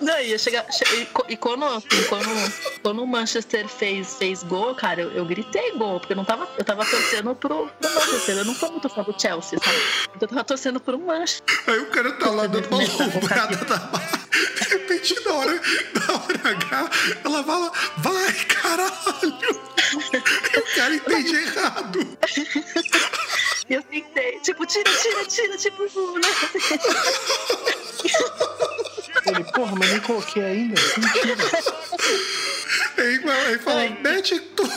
[0.00, 0.64] Não, ia chegar.
[0.72, 0.84] che-
[1.28, 2.52] E, quando, assim, quando,
[2.82, 6.48] quando o Manchester fez, fez gol, cara, eu, eu gritei gol, porque eu não tava.
[6.58, 8.38] Eu tava torcendo pro, pro Manchester.
[8.38, 9.76] Eu não sou muito fã do Chelsea, sabe?
[10.16, 11.42] Então eu tava torcendo pro Manchester.
[11.68, 13.76] Aí o cara tá lá dando uma lombrada da.
[13.76, 15.60] De repente, na hora,
[15.94, 16.90] na hora H,
[17.24, 18.92] ela fala, vai, caralho!
[20.52, 22.18] E o cara entende errado.
[23.68, 25.82] Eu tentei, tipo, tira, tira, tira, tipo,
[26.18, 26.28] né?
[29.26, 30.80] Ele, porra, mas nem coloquei ainda.
[30.98, 31.44] Mentira.
[32.98, 34.72] Aí, aí fala, mete tudo.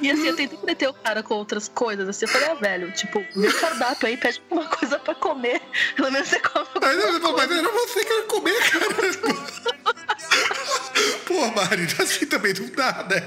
[0.00, 2.08] E assim, eu tentei meter o cara com outras coisas.
[2.08, 5.62] Assim, eu falei, ah, velho, tipo, o cardápio aí, pede alguma coisa pra comer.
[5.94, 7.54] Pelo menos você come mas coisa.
[7.54, 8.86] era você que ia comer, cara.
[11.26, 13.22] Pô, Mari, assim também não dá, né?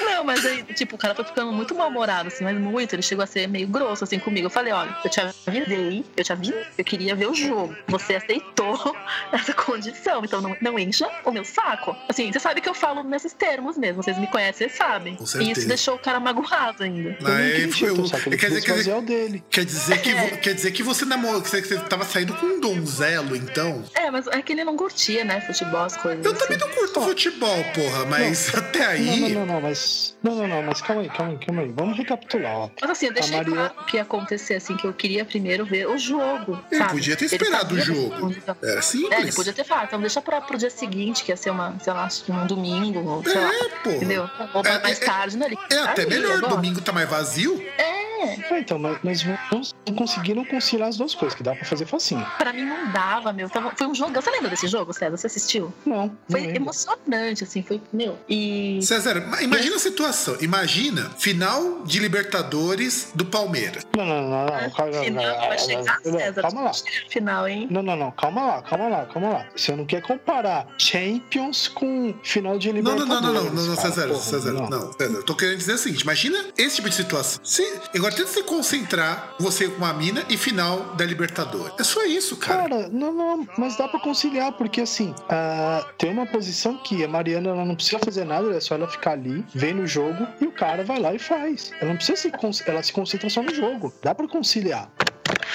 [0.00, 2.94] Não, mas aí, tipo, o cara foi ficando muito mal-humorado, assim, mas muito.
[2.94, 4.46] Ele chegou a ser meio grosso, assim, comigo.
[4.46, 7.74] Eu falei, olha, eu te avisei, eu te avisei, eu queria ver o jogo.
[7.88, 8.96] Você aceitou
[9.32, 11.96] essa condição, então não, não encha o meu saco.
[12.08, 15.16] Assim, você sabe que eu falo nesses termos mesmo, vocês me conhecem, vocês sabem.
[15.16, 15.52] Com E certeza.
[15.60, 17.10] isso deixou o cara magoado ainda.
[17.24, 19.44] Aí queria foi o- ele quer dizer, quer dizer, dele.
[19.50, 20.14] quer dizer que, É.
[20.30, 23.34] vo- quer dizer que você namorou, que você, que você tava saindo com um donzelo,
[23.36, 23.84] então?
[23.94, 26.24] É, mas é que ele não curtia, né, futebol, as coisas.
[26.24, 26.44] Eu assim.
[26.44, 29.20] também não curto futebol, porra, mas até aí.
[29.20, 30.16] Não, não, não, não, mas.
[30.22, 31.72] Não, não, não, mas calma aí, calma aí, calma aí.
[31.74, 32.70] Vamos recapitular, ó.
[32.80, 35.86] Mas assim, eu deixei Maria- claro que ia acontecer, assim, que eu queria primeiro ver
[35.88, 36.58] o jogo.
[36.70, 36.92] Ele sabe?
[36.92, 38.30] podia ter esperado o jogo.
[38.30, 39.34] que- Era É, ele simples.
[39.34, 42.04] podia ter falado, então deixa pra, pro dia seguinte, que ia ser uma, sei lá,
[42.04, 43.90] acho que um domingo, ou sei lá, É, pô.
[43.90, 44.28] entendeu?
[44.54, 45.46] Ou pra É, mais é, tarde, né?
[45.46, 46.54] Ele É até Aí, melhor, agora.
[46.54, 47.60] domingo tá mais vazio.
[47.78, 48.04] É,
[48.50, 51.84] Ah, então, mas, mas vamos- não conseguiram conciliar as duas coisas, que dá pra fazer
[51.84, 52.26] facinho.
[52.38, 53.50] pra mim não dava, meu.
[53.50, 54.12] Tava, foi um jogo.
[54.14, 55.14] Você lembra desse jogo, César?
[55.16, 55.74] Você assistiu?
[55.84, 58.18] Não, não Foi emocionante, assim, foi, meu.
[58.28, 58.78] E.
[58.82, 60.36] César, ma- imagina a situação.
[60.40, 63.86] Imagina final de Libertadores do Palmeiras.
[63.96, 66.42] Não, não, não, não, calma, Final vai chegar, não, César.
[66.42, 66.72] calma lá.
[67.10, 67.68] Final, hein?
[67.70, 69.46] Não, não, não, calma lá, calma lá, calma lá.
[69.56, 73.22] Você não quer comparar Champions com final de Não, não, Libertadores.
[73.24, 74.92] não, não, não, não, não, cara, César, porra, César, não.
[74.92, 77.40] César, eu tô querendo dizer o seguinte: imagina esse tipo de situação.
[77.44, 77.62] Se,
[77.94, 81.74] agora tenta se concentrar você com uma mina e final da Libertadores.
[81.78, 82.62] É só isso, cara.
[82.68, 87.08] Cara, não, não, mas dá pra conciliar, porque assim, ah, tem uma posição que a
[87.08, 90.46] Mariana ela não precisa fazer nada, é só ela ficar ali, vendo o jogo, e
[90.46, 91.72] o cara vai lá e faz.
[91.80, 92.32] Ela não precisa se,
[92.66, 93.92] ela se concentra só no jogo.
[94.02, 94.90] Dá pra conciliar.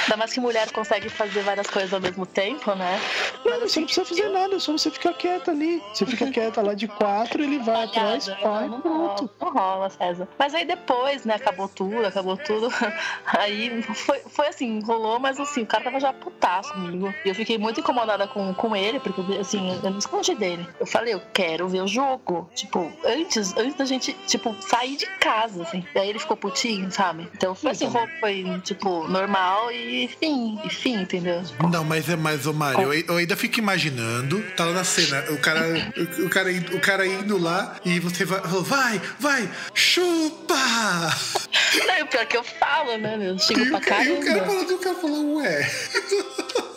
[0.03, 2.99] Ainda mais que mulher consegue fazer várias coisas ao mesmo tempo, né?
[3.45, 5.81] Não, você não precisa fazer nada, é só você ficar quieta ali.
[5.93, 9.29] Você fica quieta lá de quatro, ele vai atrás, vai, não, pronto.
[9.41, 10.27] não rola, César.
[10.37, 12.69] Mas aí depois, né, acabou tudo, acabou tudo.
[13.25, 17.13] Aí foi, foi assim, rolou, mas assim, o cara tava já putaço comigo.
[17.25, 20.67] E eu fiquei muito incomodada com, com ele, porque assim, eu não escondi dele.
[20.79, 22.49] Eu falei, eu quero ver o jogo.
[22.55, 25.85] Tipo, antes, antes da gente, tipo, sair de casa, assim.
[25.93, 27.29] E aí ele ficou putinho, sabe?
[27.33, 28.07] Então foi assim, Então.
[28.19, 29.78] foi, tipo, normal e
[30.19, 31.41] fim, e fim, entendeu?
[31.71, 35.23] Não, mas é mais, ô Mário, eu, eu ainda fico imaginando, tá lá na cena,
[35.31, 35.61] o cara,
[36.21, 40.55] o, o cara, indo- o cara indo lá e você vai, vai, vai, chupa!
[41.87, 43.37] Não, e o pior que eu falo, né, meu?
[43.39, 44.45] Chego o, pra cara, e o cara caramba.
[44.45, 45.71] falou, o cara falou, ué.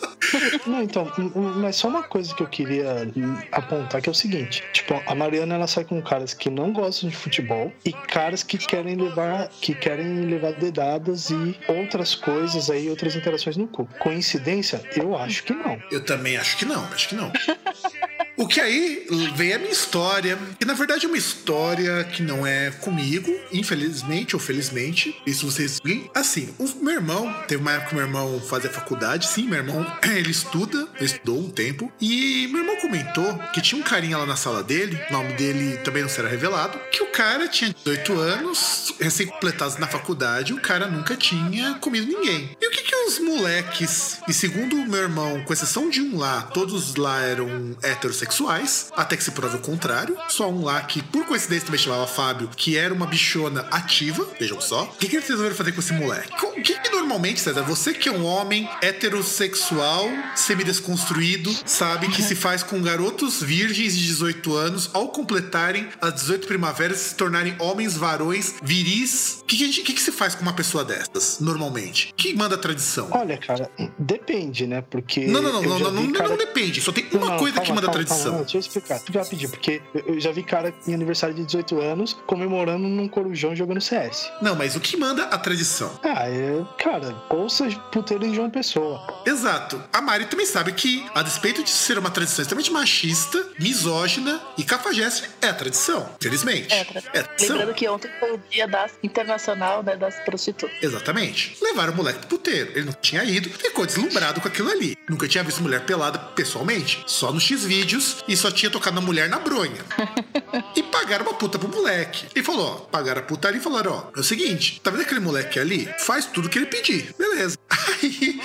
[0.65, 1.11] Não, então,
[1.55, 3.07] mas só uma coisa que eu queria
[3.51, 7.09] apontar que é o seguinte: tipo, a Mariana ela sai com caras que não gostam
[7.09, 12.89] de futebol e caras que querem levar, que querem levar dedadas e outras coisas aí,
[12.89, 13.87] outras interações no cu.
[13.99, 14.81] Coincidência?
[14.95, 15.79] Eu acho que não.
[15.91, 17.31] Eu também acho que não, acho que não.
[18.35, 19.05] O que aí
[19.35, 24.35] vem a minha história, que na verdade é uma história que não é comigo, infelizmente
[24.35, 25.15] ou felizmente.
[25.25, 25.79] Isso vocês.
[26.15, 29.85] Assim, o meu irmão, teve uma época que meu irmão fazia faculdade, sim, meu irmão,
[30.23, 34.35] ele estuda, estudou um tempo, e meu irmão comentou que tinha um carinha lá na
[34.35, 38.93] sala dele, o nome dele também não será revelado, que o cara tinha 18 anos,
[38.99, 42.55] recém-completados na faculdade, o cara nunca tinha comido ninguém.
[42.59, 46.17] E o que que os moleques, e segundo o meu irmão, com exceção de um
[46.17, 50.17] lá, todos lá eram heterossexuais, até que se prove o contrário.
[50.29, 54.61] Só um lá que, por coincidência, também chamava Fábio, que era uma bichona ativa, vejam
[54.61, 54.83] só.
[54.83, 56.45] O que, que eles resolveram fazer com esse moleque?
[56.45, 62.35] O que, que normalmente, César, você que é um homem heterossexual, semidesconstruído, sabe que se
[62.35, 67.95] faz com garotos virgens de 18 anos ao completarem as 18 primaveras se tornarem homens
[67.95, 69.39] varões viris?
[69.41, 72.13] O que, que, a que, que se faz com uma pessoa dessas, normalmente?
[72.15, 73.07] Quem manda a tradição?
[73.11, 74.81] Olha, cara, depende, né?
[74.81, 75.25] Porque.
[75.27, 76.81] Não, não, não, não, não, cara- não depende.
[76.81, 78.31] Só tem uma não, coisa calma, que manda a calma, tradição.
[78.31, 79.01] calma, deixa eu explicar.
[79.07, 83.07] Eu já pedi, porque eu- já vi cara em aniversário de 18 anos comemorando num
[83.07, 84.29] corujão jogando CS.
[84.41, 85.91] Não, mas o que manda a tradição?
[86.03, 86.63] Ah, é.
[86.81, 89.01] Cara, ouça puteiro de João Pessoa.
[89.25, 89.81] Exato.
[89.93, 94.63] A Mari também sabe que, a despeito de ser uma tradição extremamente machista, misógina e
[94.63, 96.09] cafajeste, é a tradição.
[96.19, 96.73] Felizmente.
[96.73, 97.57] É, tra- É a tradição.
[97.57, 100.75] Lembrando que ontem foi o dia das internacional né, das prostitutas.
[100.81, 101.55] Exatamente.
[101.61, 102.71] Levaram o moleque pro puteiro.
[102.71, 104.97] Ele não tinha ido, ficou deslumbrado com aquilo ali.
[105.07, 107.03] Nunca tinha visto mulher pelada pessoalmente.
[107.05, 109.83] Só nos X-Vídeos e só tinha tocado na mulher na bronha.
[110.75, 112.25] e pagaram uma puta pro moleque.
[112.35, 115.01] E falou: ó, pagaram a puta ali e falaram: ó, é o seguinte, tá vendo
[115.01, 115.87] aquele moleque ali?
[115.99, 117.13] Faz tudo que ele pedir.
[117.17, 117.57] Beleza.
[118.01, 118.41] Aí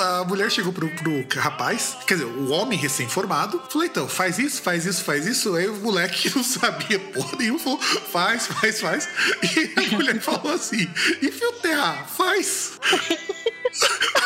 [0.00, 4.60] a mulher chegou pro, pro rapaz, quer dizer, o homem recém-formado, falou: então, faz isso,
[4.60, 5.54] faz isso, faz isso.
[5.54, 9.08] Aí o moleque que não sabia porra nenhuma falou: faz, faz, faz.
[9.42, 10.90] E a mulher falou assim:
[11.22, 12.72] e fio terra, faz.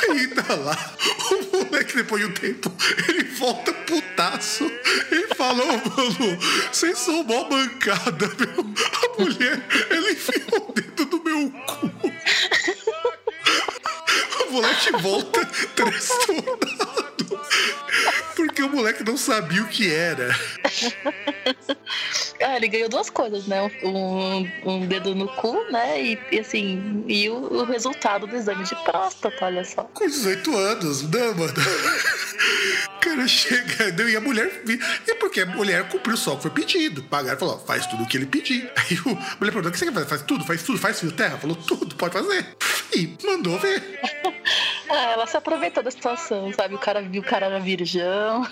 [0.09, 0.97] Aí tá lá,
[1.31, 2.73] o moleque, depois de um tempo,
[3.09, 4.65] ele volta putaço.
[5.11, 6.39] Ele fala, ô mano,
[6.73, 8.65] vocês são mó bancada, meu.
[9.03, 9.61] A mulher,
[9.91, 12.12] ela enfiou o dedo no meu cu.
[14.53, 17.41] O moleque volta transtornado.
[18.37, 20.29] Porque o moleque não sabia o que era.
[22.45, 23.63] Ah, ele ganhou duas coisas, né?
[23.85, 26.03] Um, um dedo no cu, né?
[26.03, 29.85] E, e, assim, e o, o resultado do exame de próstata, olha só.
[29.95, 31.53] Com 18 anos, não, mano.
[31.53, 34.51] O cara chega, não, e a mulher.
[35.07, 37.05] E porque a mulher cumpriu só o que foi pedido.
[37.05, 38.69] Pagaram falou: faz tudo o que ele pedir.
[38.77, 40.07] Aí o, a mulher perguntou: o que você quer fazer?
[40.07, 41.39] Faz tudo, faz tudo, faz fio terra?
[41.39, 42.57] Falou: tudo, pode fazer.
[42.95, 43.83] E mandou ver.
[44.93, 46.75] Ah, ela se aproveitou da situação, sabe?
[46.75, 48.47] O cara viu o cara era virgão.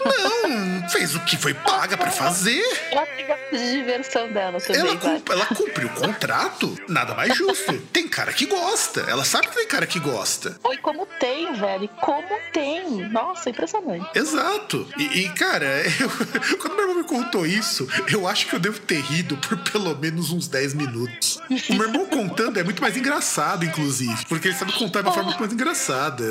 [0.48, 2.62] Não, fez o que foi paga pra fazer.
[2.90, 3.36] Ela tem a
[3.76, 5.20] diversão dela também, Ela, vai.
[5.20, 6.76] cum- ela cumpriu o contrato.
[6.88, 7.78] Nada mais justo.
[7.92, 9.02] Tem cara que gosta.
[9.02, 10.56] Ela sabe que tem cara que gosta.
[10.64, 11.88] Oi, como tem, velho?
[12.00, 13.08] Como tem?
[13.10, 14.06] Nossa, impressionante.
[14.14, 14.86] Exato.
[14.96, 15.66] E, e, cara,
[16.00, 19.58] eu- quando meu irmão me contou isso, eu acho que eu devo ter rido por
[19.58, 21.38] pelo menos uns 10 minutos.
[21.68, 24.24] O meu irmão contando é muito mais engraçado, inclusive.
[24.26, 26.29] Porque ele sabe contar de uma forma muito mais engraçada.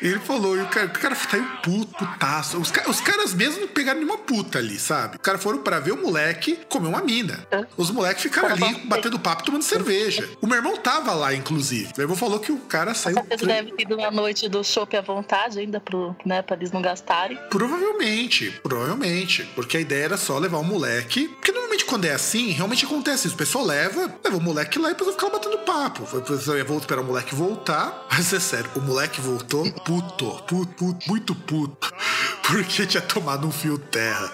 [0.00, 2.58] Ele falou, e o cara, o cara saiu puto, putaço.
[2.58, 5.16] Os, os caras mesmo não pegaram nenhuma puta ali, sabe?
[5.16, 7.46] Os caras foram pra ver o moleque comer uma mina.
[7.76, 10.28] Os moleques ficaram ali batendo papo, tomando cerveja.
[10.40, 11.92] O meu irmão tava lá, inclusive.
[11.96, 13.16] Meu irmão falou que o cara saiu.
[13.28, 16.42] Vocês devem ter ido na noite do chopp à vontade ainda, pro, né?
[16.42, 17.38] Pra eles não gastarem.
[17.48, 19.48] Provavelmente, provavelmente.
[19.54, 21.28] Porque a ideia era só levar o moleque.
[21.28, 21.59] Porque normalmente
[21.90, 23.34] quando é assim, realmente acontece isso.
[23.34, 26.06] O pessoal leva, leva o moleque lá e depois ficar batendo papo.
[26.46, 28.06] Eu ia vou esperar o moleque voltar.
[28.10, 31.92] Mas é sério, o moleque voltou puto, puto, puto muito puto.
[32.46, 34.30] porque tinha tomado um fio terra.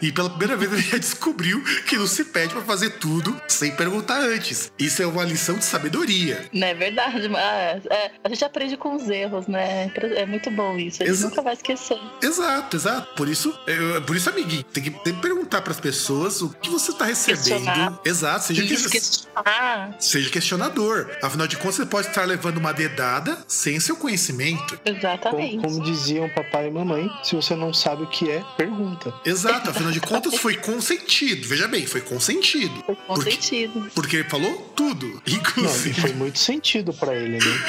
[0.00, 3.74] E pela primeira vez ele já descobriu que não se pede pra fazer tudo sem
[3.74, 4.72] perguntar antes.
[4.78, 6.48] Isso é uma lição de sabedoria.
[6.52, 9.90] Não é verdade, mas é, a gente aprende com os erros, né?
[10.16, 11.02] É muito bom isso.
[11.02, 11.98] A gente Exa- nunca vai esquecer.
[12.22, 13.14] Exato, exato.
[13.14, 16.70] Por isso, eu- por isso, amiguinho, tem que, tem que perguntar pras pessoas o que
[16.70, 17.98] você tá recebendo.
[18.04, 19.96] Exato, seja, que- questionar.
[19.98, 21.10] seja questionador.
[21.22, 24.78] Afinal de contas, você pode estar levando uma dedada sem seu conhecimento.
[24.84, 25.56] Exatamente.
[25.58, 29.14] Como, como diziam papai e mamãe, se você não sabe o que é, pergunta.
[29.24, 31.46] Exato, afinal de contas, foi consentido.
[31.48, 32.82] Veja bem, foi consentido.
[32.84, 33.90] Foi com Porque- sentido.
[33.94, 36.00] Porque ele falou tudo, Não, e inclusive.
[36.00, 37.62] foi muito sentido pra ele, né?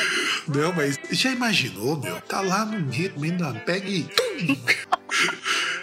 [0.47, 2.19] Não, mas já imaginou, meu?
[2.21, 4.07] Tá lá no meio meio da pega e.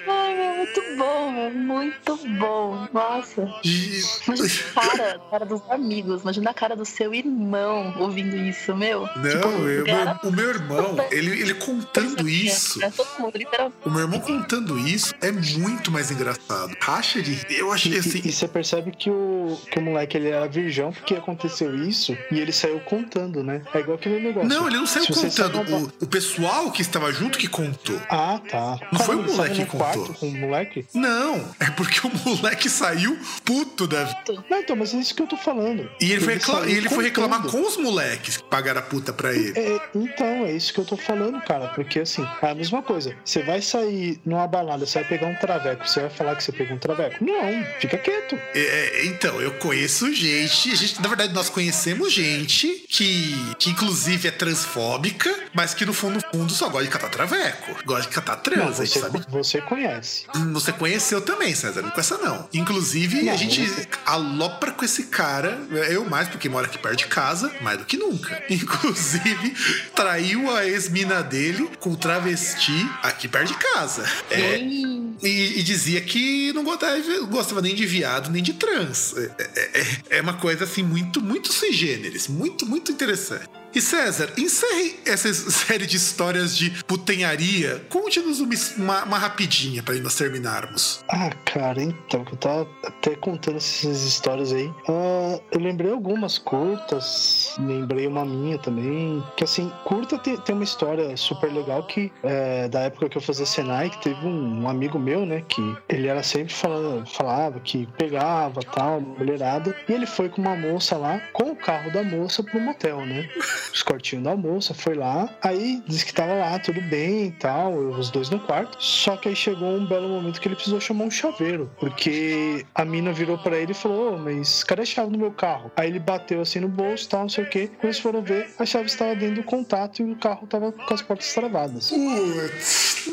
[0.08, 1.50] Ai, meu, muito bom, meu.
[1.50, 2.88] Muito bom.
[2.92, 3.48] Nossa.
[3.64, 6.22] Imagina a cara, a cara dos amigos.
[6.22, 9.00] Imagina a cara do seu irmão ouvindo isso, meu.
[9.16, 12.82] Não, Tipo, eu- cara, o meu irmão, ele, ele contando isso.
[12.82, 13.76] É todo mundo, literalmente.
[13.84, 16.74] O meu irmão contando isso é muito mais engraçado.
[16.80, 17.38] Racha de.
[17.50, 18.20] Eu achei E, assim.
[18.24, 22.16] e- e você percebe que o, que o moleque ele era virgão porque aconteceu isso
[22.30, 23.62] e ele saiu contando, né?
[23.74, 24.48] É igual aquele negócio.
[24.48, 25.32] Não, ele não saiu Se contando.
[25.32, 25.46] sai
[25.80, 28.00] O, o pessoal que estava junto que contou.
[28.08, 28.78] Ah, tá.
[28.92, 30.14] Não foi o moleque contou.
[30.14, 30.86] com o moleque?
[30.94, 34.44] Não, é porque o moleque saiu puto da vida.
[34.50, 35.88] Não, então, mas é isso que eu tô falando.
[36.00, 38.82] E ele, foi, recla- saiu e ele foi reclamar com os moleques que pagaram a
[38.82, 39.52] puta pra ele.
[39.58, 41.68] É, então, é isso que eu tô falando, cara.
[41.68, 43.14] Porque assim, é a mesma coisa.
[43.24, 46.52] Você vai sair numa balada, você vai pegar um traveco, você vai falar que você
[46.52, 47.24] pegou um traveco?
[47.24, 48.34] Não, fica quieto.
[48.54, 48.60] É,
[49.00, 54.28] é, então, eu conheço gente, a gente, na verdade, nós conhecemos gente que, que inclusive
[54.28, 57.76] é transfóbica, mas que no fundo, no fundo, só gosta de catar traveco.
[57.84, 60.24] Gosta de catar Não, trans, gente você, sabe você conhece.
[60.34, 62.48] Hum, Você conheceu também, César, não com essa não.
[62.52, 65.58] Inclusive, Não, a gente você- alopra com esse cara,
[65.90, 68.42] eu mais, porque mora aqui perto de casa, mais do que nunca.
[68.50, 69.54] Inclusive,
[69.94, 74.04] traiu a ex-mina dele com travesti aqui perto de casa.
[74.30, 76.96] É, e, e dizia que não gostava,
[77.30, 79.14] gostava nem de viado, nem de trans.
[79.16, 83.46] É, é- é- é uma coisa assim muito, muito sui generis, muito, muito interessante.
[83.76, 87.84] E César, encerre essa série de histórias de putenharia.
[87.90, 91.04] Conte-nos uma, uma, uma rapidinha para nós terminarmos.
[91.10, 94.72] Ah, cara, então, que eu tava até contando essas histórias aí.
[94.88, 99.22] Ah, eu lembrei algumas curtas, lembrei uma minha também.
[99.36, 103.22] Que assim, curta tem, tem uma história super legal que é, da época que eu
[103.22, 107.60] fazia Senai, que teve um, um amigo meu, né, que ele era sempre falando, falava
[107.60, 112.02] que pegava tal, mulherada, e ele foi com uma moça lá, com o carro da
[112.02, 113.28] moça pro motel, né?
[113.72, 117.74] Os cortinhos da moça, foi lá, aí disse que tava lá, tudo bem e tal,
[117.74, 118.76] os dois no quarto.
[118.82, 122.84] Só que aí chegou um belo momento que ele precisou chamar um chaveiro, porque a
[122.84, 125.70] mina virou pra ele e falou: Ô, mas cadê a chave do meu carro?
[125.76, 127.46] Aí ele bateu assim no bolso, tal, não sei o.
[127.46, 130.94] Quando eles foram ver, a chave estava dentro do contato e o carro tava com
[130.94, 131.90] as portas travadas.
[131.90, 133.06] Putz,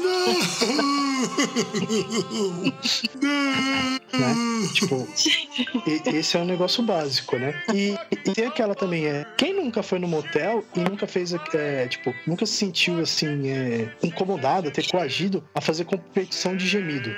[4.14, 4.36] Né?
[4.74, 5.08] Tipo,
[5.88, 7.54] e- esse é um negócio básico, né?
[7.74, 9.26] E, e tem aquela também, é.
[9.38, 13.92] Quem nunca foi no motel e nunca fez, é, tipo, nunca se sentiu assim, é,
[14.04, 17.10] incomodado, ter coagido a fazer competição de gemido?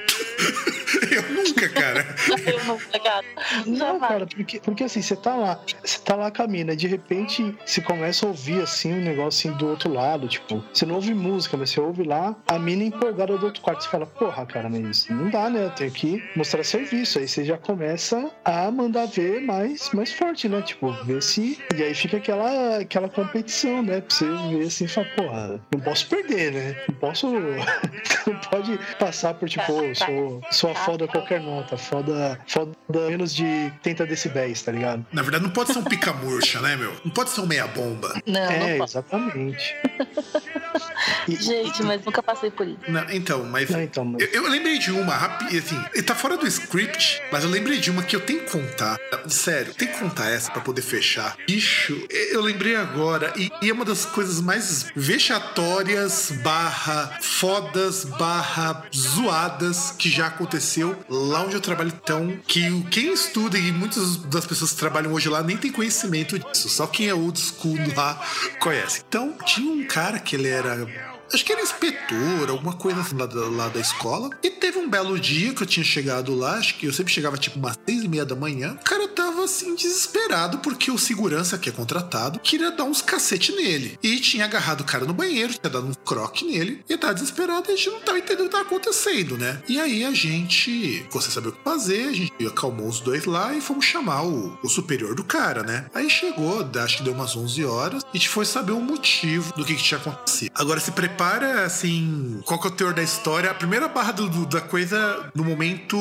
[1.12, 2.06] Eu nunca, cara.
[2.46, 3.26] eu não, cara.
[3.66, 6.88] Não, cara, porque, porque assim, você tá lá, você tá lá com a mina, de
[6.88, 10.96] repente você começa a ouvir assim um negócio assim do outro lado, tipo, você não
[10.96, 13.84] ouve música, mas você ouve lá a mina empolgada do outro quarto.
[13.84, 15.66] Você fala, porra, cara, mas não dá, né?
[15.66, 17.20] Eu tenho que mostrar serviço.
[17.20, 20.62] Aí você já começa a mandar ver mais, mais forte, né?
[20.62, 21.60] Tipo, ver se.
[21.76, 24.02] E aí fica aquela, aquela competição, né?
[24.02, 26.84] Pra você ver assim e falar, porra, não posso perder, né?
[26.88, 27.28] Não posso.
[28.28, 32.76] não pode passar por tipo, "Ô, sou, sou a foda a qualquer nota, foda, foda
[33.10, 35.06] menos de 30 decibéis, tá ligado?
[35.12, 36.94] Na verdade, não pode ser um pica-murcha, né, meu?
[37.04, 38.14] Não pode ser um meia-bomba.
[38.26, 39.76] Não, é, não exatamente.
[41.28, 42.80] E- Gente, mas nunca passei por isso.
[42.88, 43.70] Não, então, mas.
[43.70, 47.44] Não, então, mas- Eu, eu lembrei de uma, rapi- assim, tá fora do script, mas
[47.44, 48.98] eu lembrei de uma que eu tenho que contar.
[49.28, 51.36] Sério, tem que contar essa pra poder fechar.
[51.48, 58.84] Bicho, eu lembrei agora, e, e é uma das coisas mais vexatórias, barra fodas, barra
[58.96, 61.92] zoadas que já aconteceu lá onde eu trabalho.
[62.04, 65.72] Então, que o- quem estuda e muitas das pessoas que trabalham hoje lá nem tem
[65.72, 66.70] conhecimento disso.
[66.70, 68.22] Só quem é old school lá
[68.60, 69.02] conhece.
[69.08, 70.86] Então, tinha um cara que ele era
[71.34, 74.30] Acho que era inspetor, alguma coisa assim lá da, lá da escola.
[74.44, 77.38] E teve um belo dia que eu tinha chegado lá, acho que eu sempre chegava
[77.38, 78.78] tipo umas seis e meia da manhã.
[78.82, 83.52] O cara tava assim desesperado porque o segurança que é contratado queria dar uns cacete
[83.54, 83.98] nele.
[84.02, 86.84] E tinha agarrado o cara no banheiro, tinha dado um croque nele.
[86.90, 89.62] E tava desesperado e a gente não tava entendendo o que tava acontecendo, né?
[89.68, 93.54] E aí a gente, você saber o que fazer, a gente acalmou os dois lá
[93.54, 95.86] e fomos chamar o, o superior do cara, né?
[95.94, 99.54] Aí chegou, acho que deu umas 11 horas, e a gente foi saber o motivo
[99.54, 100.52] do que, que tinha acontecido.
[100.56, 103.50] Agora se prepara, assim, qual que é o teor da história?
[103.50, 105.98] A primeira barra do- do- da coisa no momento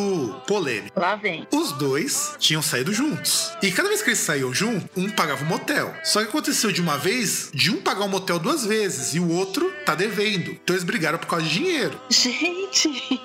[0.46, 0.98] polêmico.
[0.98, 1.46] Lá vem.
[1.52, 3.51] Os dois tinham saído juntos.
[3.62, 5.94] E cada vez que eles saíam juntos, um pagava um motel.
[6.05, 9.28] Só que aconteceu de uma vez de um pagar um motel duas vezes e o
[9.30, 10.51] outro tá devendo.
[10.52, 11.98] Então eles brigaram por causa de dinheiro.
[12.10, 12.88] Gente,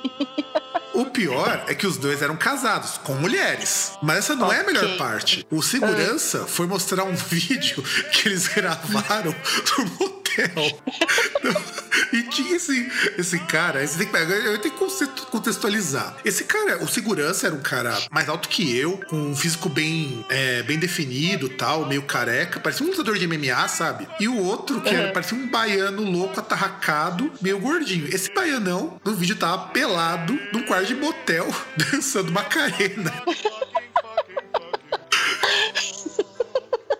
[0.99, 3.93] O pior é que os dois eram casados, com mulheres.
[4.03, 5.47] Mas essa não é a melhor parte.
[5.49, 7.81] O segurança foi mostrar um vídeo
[8.11, 9.33] que eles gravaram
[9.77, 10.19] no motel.
[12.11, 16.15] E tinha esse, esse cara, esse tem que eu tenho que contextualizar.
[16.25, 20.25] Esse cara, o segurança era um cara mais alto que eu, com um físico bem,
[20.29, 24.07] é, bem definido tal, meio careca, parecia um lutador de MMA, sabe?
[24.19, 25.13] E o outro, que era, Uhum.
[25.13, 28.07] parecia um baiano louco, atarracado, meio gordinho.
[28.13, 31.45] Esse baianão, no vídeo, tava pelado num quarto de motel,
[31.77, 33.13] dançando Macarena.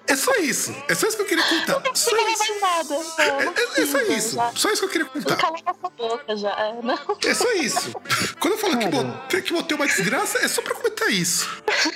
[0.10, 0.76] É só isso.
[0.88, 1.82] É só isso que eu queria contar.
[1.86, 2.10] Não isso.
[2.10, 2.90] vai nada.
[2.90, 4.36] Não, É, não é- é só precisa, isso.
[4.36, 5.36] Já, Só isso que eu queria não contar.
[5.38, 6.50] cala essa boca já.
[6.50, 7.00] é, Não.
[7.26, 7.92] É só isso.
[8.40, 11.48] Quando eu falo que, motel, que motel é uma desgraça, é só pra comentar isso.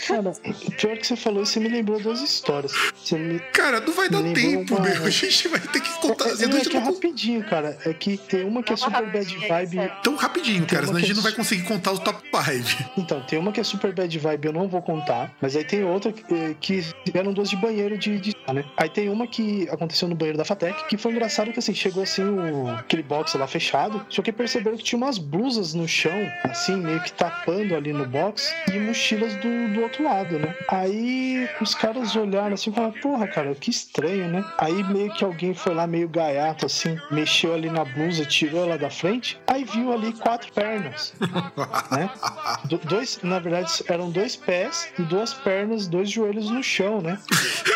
[0.08, 0.32] Cara,
[0.78, 2.72] pior que você falou, isso me lembrou duas histórias.
[3.04, 3.40] Você me.
[3.52, 5.06] Cara, não vai dar Me tempo, uma- meu.
[5.06, 6.26] A gente vai ter que contar.
[6.26, 7.78] É, é, é que é não rapidinho, cara.
[7.86, 9.76] É que tem uma que é super bad vibe.
[9.76, 9.94] sério.
[10.04, 12.92] tão rapidinho, cara, senão a gente não vai conseguir contar os top 5.
[12.98, 15.32] Então, tem uma que é super bad vibe, eu não vou contar.
[15.42, 16.84] Mas aí tem outra que, eh, que
[17.14, 18.64] eram duas de banheiro de, de né?
[18.78, 22.04] Aí tem uma que aconteceu no banheiro da Fatec, que foi engraçado que assim, chegou
[22.04, 26.30] assim o, aquele box lá fechado, só que perceberam que tinha umas blusas no chão,
[26.44, 30.54] assim, meio que tapando ali no box, e mochilas do, do outro lado, né?
[30.70, 34.44] Aí os caras olharam assim e falaram, porra, cara, que estranho, né?
[34.58, 38.78] Aí meio que alguém foi lá meio gaiato, assim, mexeu ali na blusa, tirou ela
[38.78, 41.14] da frente, aí viu ali quatro pernas
[41.92, 42.10] né?
[42.66, 47.18] Do- dois, na verdade, eram dois pés e duas pernas, dois joelhos no chão, né?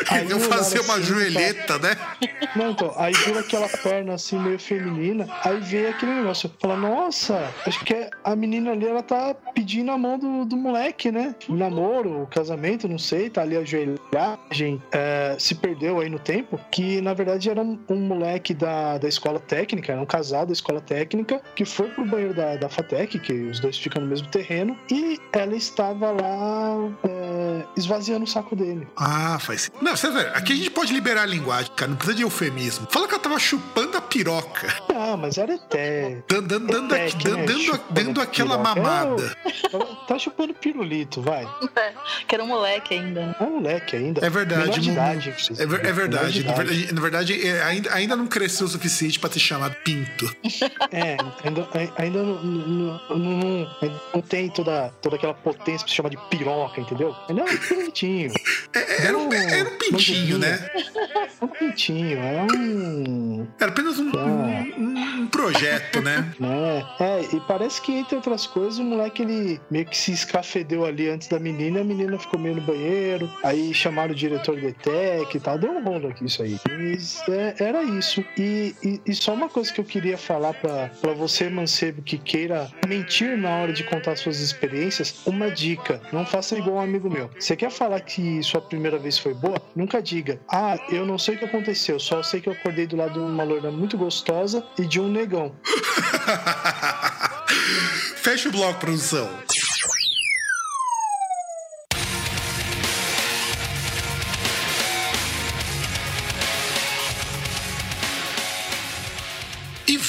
[0.10, 1.96] Aí Eu olharam fazer uma assim, joelheta, né?
[2.56, 7.52] Não, então, aí viu aquela perna assim meio feminina, aí veio aquele negócio, fala, nossa,
[7.66, 11.36] acho que é- a menina ali ela tá pedindo a mão do, do moleque, né?
[11.48, 16.20] O namoro, o casamento, não sei, tá ali a joelhagem, é, se perdeu aí no
[16.20, 20.46] tempo, que na verdade era um, um moleque da, da escola técnica, era um casal
[20.46, 24.08] da escola técnica, que foi pro banheiro da, da FATEC, que os dois ficam no
[24.08, 28.88] mesmo terreno, e ela estava lá é, esvaziando o saco dele.
[28.96, 29.84] Ah, faz sentido.
[29.84, 32.88] Não, você vê, aqui a gente pode liberar a linguagem, cara, não precisa de eufemismo.
[32.92, 36.18] Fala que ela tava chupando a piroca, Ah, mas era até.
[36.28, 38.76] dando, dando, dando, É, que, né, dando, dando aquela piroca.
[38.82, 39.38] mamada.
[39.72, 41.48] Ela tá chupando pirulito, vai.
[42.28, 43.36] Que era um moleque ainda.
[43.40, 44.26] É um moleque ainda.
[44.26, 46.40] É verdade, de idade, É, ver- é verdade.
[46.40, 46.58] Idade.
[46.58, 50.26] verdade, na verdade, é, ainda, ainda não cresceu o suficiente pra ter chamado Pinto.
[50.92, 51.68] É, ainda,
[51.98, 53.68] ainda não, não, não,
[54.14, 57.16] não- tem toda, toda aquela potência pra se chamar de piroca, entendeu?
[57.30, 58.32] Ainda é um pintinho.
[58.74, 59.97] É, era, um, era um pintinho,
[60.40, 60.70] né?
[61.42, 63.48] É um pintinho, é um.
[63.60, 66.32] Era apenas um, um- um projeto, né?
[66.40, 66.86] Né?
[67.00, 71.10] É, e parece que, entre outras coisas, o moleque ele meio que se escafedeu ali
[71.10, 74.68] antes da menina, e a menina ficou meio no banheiro, aí chamaram o diretor do
[74.68, 76.60] ETEC e tal, deu um rolo aqui isso aí.
[76.70, 78.24] Mas é, era isso.
[78.38, 82.18] E, e- e só uma coisa que eu queria falar pra, pra você, mancebo, que
[82.18, 87.10] queira mentir na hora de contar suas experiências, uma dica: não faça igual um amigo
[87.10, 87.30] meu.
[87.40, 89.62] Você quer falar que sua primeira vez foi boa?
[89.88, 92.98] Nunca diga, ah, eu não sei o que aconteceu, só sei que eu acordei do
[92.98, 95.56] lado de uma loira muito gostosa e de um negão.
[98.18, 99.30] Fecha o bloco, produção.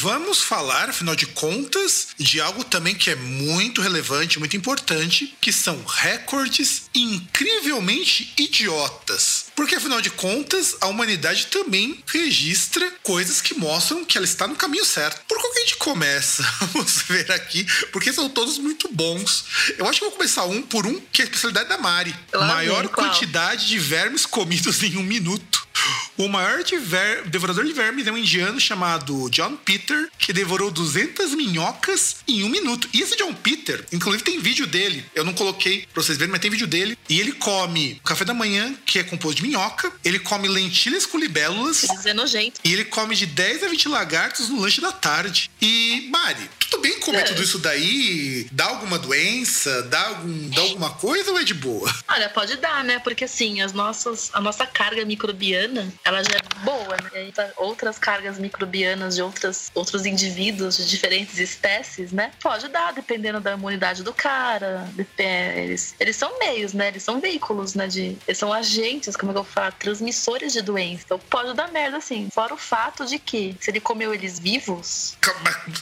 [0.01, 5.53] Vamos falar, afinal de contas, de algo também que é muito relevante, muito importante, que
[5.53, 9.47] são recordes incrivelmente idiotas.
[9.57, 14.55] Porque, afinal de contas, a humanidade também registra coisas que mostram que ela está no
[14.55, 15.21] caminho certo.
[15.27, 16.43] Por qual que a gente começa?
[16.73, 19.45] Vamos ver aqui, porque são todos muito bons.
[19.77, 22.15] Eu acho que vou começar um por um, que é a especialidade da Mari.
[22.33, 23.09] Maior qual?
[23.09, 25.68] quantidade de vermes comidos em um minuto.
[26.17, 30.71] O maior de ver- devorador de vermes é um indiano chamado John Peter, que devorou
[30.71, 32.89] 200 minhocas em um minuto.
[32.93, 35.05] E esse John Peter, inclusive tem vídeo dele.
[35.15, 36.99] Eu não coloquei pra vocês verem, mas tem vídeo dele.
[37.09, 39.93] E ele come café da manhã, que é composto de minhoca.
[40.05, 41.85] Ele come lentilhas com libélulas.
[41.85, 42.61] Eles é nojento.
[42.65, 45.51] E ele come de 10 a 20 lagartos no lanche da tarde.
[45.61, 47.23] E, Mari, tudo bem comer É.
[47.25, 48.47] tudo isso daí?
[48.53, 49.83] Dá alguma doença?
[49.83, 51.93] Dá, algum, dá alguma coisa ou é de boa?
[52.09, 52.99] Olha, pode dar, né?
[52.99, 55.68] Porque assim, as nossas, a nossa carga microbiana,
[56.05, 57.11] ela já é boa, né?
[57.15, 62.31] E aí, tá- outras cargas microbianas de outras, outros indivíduos de diferentes espécies, né?
[62.43, 64.89] Pode dar, dependendo da imunidade do cara.
[65.19, 66.89] É, Eles, eles são meios, né?
[66.89, 67.87] Eles são veículos, né?
[67.87, 69.73] De, eles são agentes, como é que eu falo?
[69.79, 71.03] Transmissores de doença.
[71.05, 72.29] Então pode dar merda, assim.
[72.33, 75.17] Fora o fato de que, se ele comeu eles vivos,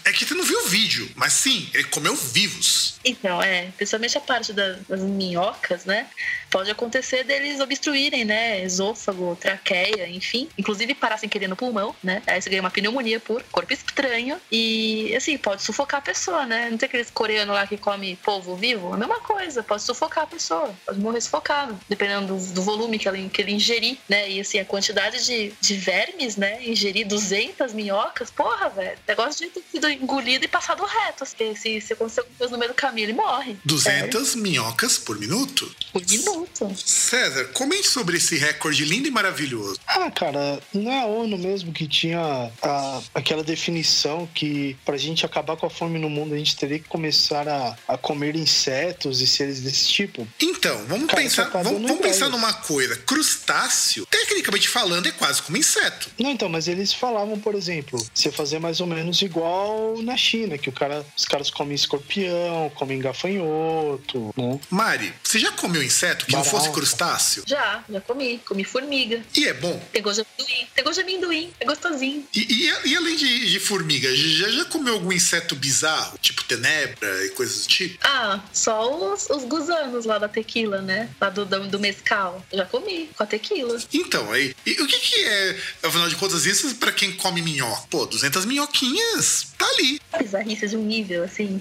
[0.05, 2.99] É que você não viu o vídeo, mas sim, ele comeu vivos.
[3.05, 6.07] Então, é, principalmente a parte da- das minhocas, né?
[6.51, 8.63] Pode acontecer deles obstruírem, né?
[8.63, 9.76] Esôfago, traqueia,
[10.09, 10.49] enfim.
[10.59, 12.23] Inclusive parar sem querer no pulmão, né?
[12.27, 14.41] Aí você ganha uma pneumonia por corpo estranho.
[14.51, 16.71] E, assim, pode sufocar a pessoa, né?
[16.71, 18.93] Não tem aqueles coreanos lá que come polvo vivo?
[18.93, 20.75] A mesma coisa, pode sufocar a pessoa.
[20.85, 24.31] Pode morrer sufocado, dependendo do, do volume que, ela, que ele ingerir, né?
[24.31, 26.65] E, assim, a quantidade de, de vermes, né?
[26.67, 28.99] Ingerir 200 minhocas, porra, velho.
[29.07, 31.25] Negócio de ter sido engolido e passado reto.
[31.25, 33.57] Assim, se, se acontecer alguma coisa no meio do caminho, ele morre.
[33.65, 35.75] 200 minhocas por minuto.
[35.93, 36.73] Por minuto.
[36.77, 39.56] César, comente sobre esse recorde lindo e maravilhoso.
[39.87, 45.25] Ah, cara, não é a ONU mesmo que tinha a- aquela definição que pra gente
[45.27, 49.21] acabar com a fome no mundo a gente teria que começar a, a comer insetos
[49.21, 50.27] e seres desse tipo?
[50.41, 52.97] Então, vamos Cara, pensar, tá vamos, vamos pensar numa coisa.
[52.97, 56.11] Crustáceo, tecnicamente falando, é quase como inseto.
[56.19, 60.57] Não, então, mas eles falavam, por exemplo, você fazer mais ou menos igual na China,
[60.59, 64.59] que o cara, os caras comem escorpião, comem gafanhoto, né?
[64.71, 66.57] Mari, você já comeu inseto que não Barata.
[66.59, 67.45] fosse crustáceo?
[67.47, 68.39] Já, já comi.
[68.47, 69.23] Comi formiga.
[69.35, 69.81] E é bom.
[69.93, 70.67] Tem gosto de amendoim.
[70.75, 71.53] Tem gosto de amendoim.
[71.61, 72.27] É gostosinho.
[72.35, 76.19] E, e- e além de, de formiga, já, já comeu algum inseto bizarro?
[76.21, 77.99] Tipo tenebra e coisas do tipo?
[78.03, 81.09] Ah, só os, os gusanos lá da tequila, né?
[81.21, 82.45] Lá do, do, do mescal.
[82.53, 83.79] Já comi com a tequila.
[83.93, 87.87] Então, aí, e o que, que é, afinal de contas, isso pra quem come minhoca?
[87.91, 90.01] Pô, 200 minhoquinhas, tá ali.
[90.19, 91.61] Bizarrice de um nível, assim.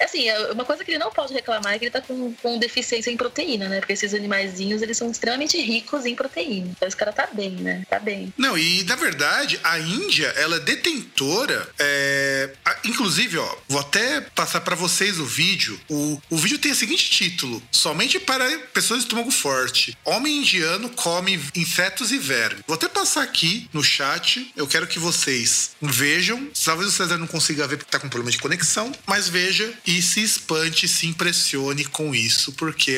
[0.00, 2.58] Assim, é uma coisa que ele não pode reclamar é que ele tá com, com
[2.58, 3.78] deficiência em proteína, né?
[3.80, 6.68] Porque esses animaizinhos, eles são extremamente ricos em proteína.
[6.70, 7.84] Então esse cara tá bem, né?
[7.88, 8.32] Tá bem.
[8.36, 11.68] Não, e na verdade, a Índia, ela é detentora.
[11.78, 12.50] é,
[12.84, 15.78] inclusive, ó, vou até passar pra vocês o vídeo.
[15.88, 19.96] O, o vídeo tem o seguinte título: Somente para pessoas de estômago forte.
[20.04, 22.62] Homem indiano come insetos e vermes.
[22.66, 24.52] Vou até passar aqui no chat.
[24.56, 26.48] Eu quero que vocês vejam.
[26.64, 30.00] Talvez o César não consiga ver porque tá com problema de conexão, mas veja e
[30.02, 32.90] se espante, se impressione com isso, porque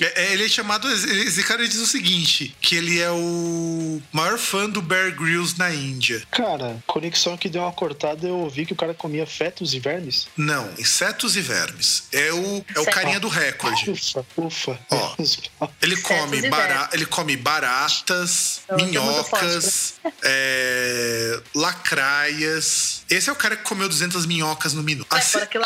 [0.00, 0.88] é- é- ele é chamado.
[0.90, 5.72] Esse cara diz o seguinte: que ele é o maior fã do Bear Grylls na
[5.72, 6.22] Índia.
[6.30, 10.26] Cara, conexão que deu uma cortada, eu ouvi que o cara comia fetos e vermes.
[10.36, 12.04] Não, insetos e vermes.
[12.12, 13.90] É o, é o carinha do recorde.
[13.90, 14.78] Ufa, ufa.
[14.90, 15.16] Ó.
[15.82, 23.02] Ele come, bara ele come baratas, tem muita minhocas, é, lacraias.
[23.08, 25.14] Esse é o cara que comeu 200 minhocas no minuto.
[25.14, 25.58] É, Assim- que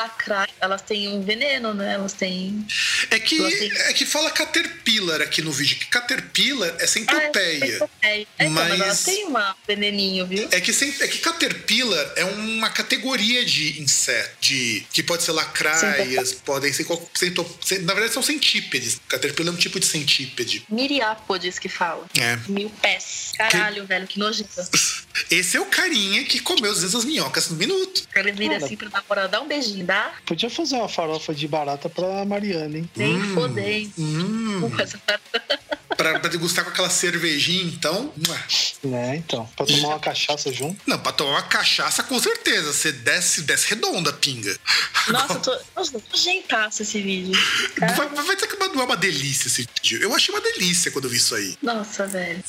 [0.60, 1.94] elas têm um veneno, né?
[1.94, 2.66] Elas têm.
[3.10, 3.70] É que, Assim.
[3.72, 7.64] é que fala Caterpillar aqui no vídeo, que Caterpillar é Ah, centopeia.
[7.64, 7.88] é, centopeia.
[8.02, 8.68] É, então, mas...
[8.68, 9.34] Mas- elas têm um
[9.66, 10.48] veneninho, viu?
[10.50, 15.32] É que, cent- é que Caterpillar é uma categoria de inseto, de, que pode ser
[15.32, 16.86] lacraias, podem ser.
[17.14, 19.00] cento- cent- na verdade, são centípedes.
[19.08, 20.64] Caterpillar é um tipo de centípede.
[20.68, 22.06] Miriápodes que fala.
[22.18, 22.36] É.
[22.48, 23.32] Mil pés.
[23.36, 24.50] Caralho, velho, que nojento.
[25.30, 28.02] Esse é o carinha que comeu 200 minhocas no minuto.
[28.14, 30.12] Ele vira assim pra namorada, dá um beijinho, dá?
[30.32, 32.88] Podia fazer uma farofa de barata pra Mariana, hein?
[32.96, 33.34] Nem Hum.
[33.34, 33.90] fodei.
[33.98, 34.98] Hum, Essa
[35.96, 38.12] pra, pra degustar com aquela cervejinha, então.
[38.82, 39.48] Né, então.
[39.56, 40.80] Pra tomar uma cachaça junto.
[40.86, 42.72] Não, pra tomar uma cachaça, com certeza.
[42.72, 44.56] Você desce, desce redonda a pinga.
[45.08, 45.58] Nossa, eu tô.
[45.76, 47.38] Nossa, nojeitaço esse vídeo.
[47.78, 50.02] Vai, vai ter que não é uma delícia esse vídeo.
[50.02, 51.56] Eu achei uma delícia quando eu vi isso aí.
[51.62, 52.42] Nossa, velho.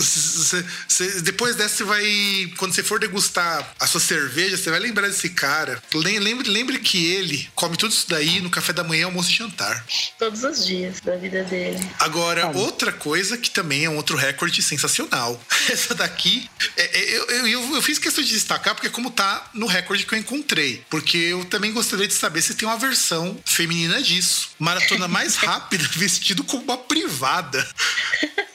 [0.00, 2.52] Cê- cê- depois dessa, você vai.
[2.56, 5.82] Quando você for degustar a sua cerveja, você vai lembrar desse cara.
[5.94, 9.34] Lem- Lembre, lembre que ele come tudo isso daí no café da manhã, almoço e
[9.34, 9.84] jantar.
[10.18, 11.78] Todos os dias da vida dele.
[11.98, 12.58] Agora, Olha.
[12.58, 15.40] outra coisa que também é um outro recorde sensacional.
[15.70, 19.48] Essa daqui, é- é- eu, eu, eu- fiz questão de destacar porque é como tá
[19.54, 20.84] no recorde que eu encontrei.
[20.90, 24.48] Porque eu também gostaria de saber se tem uma versão feminina disso.
[24.58, 27.66] Maratona mais rápida vestido como uma privada.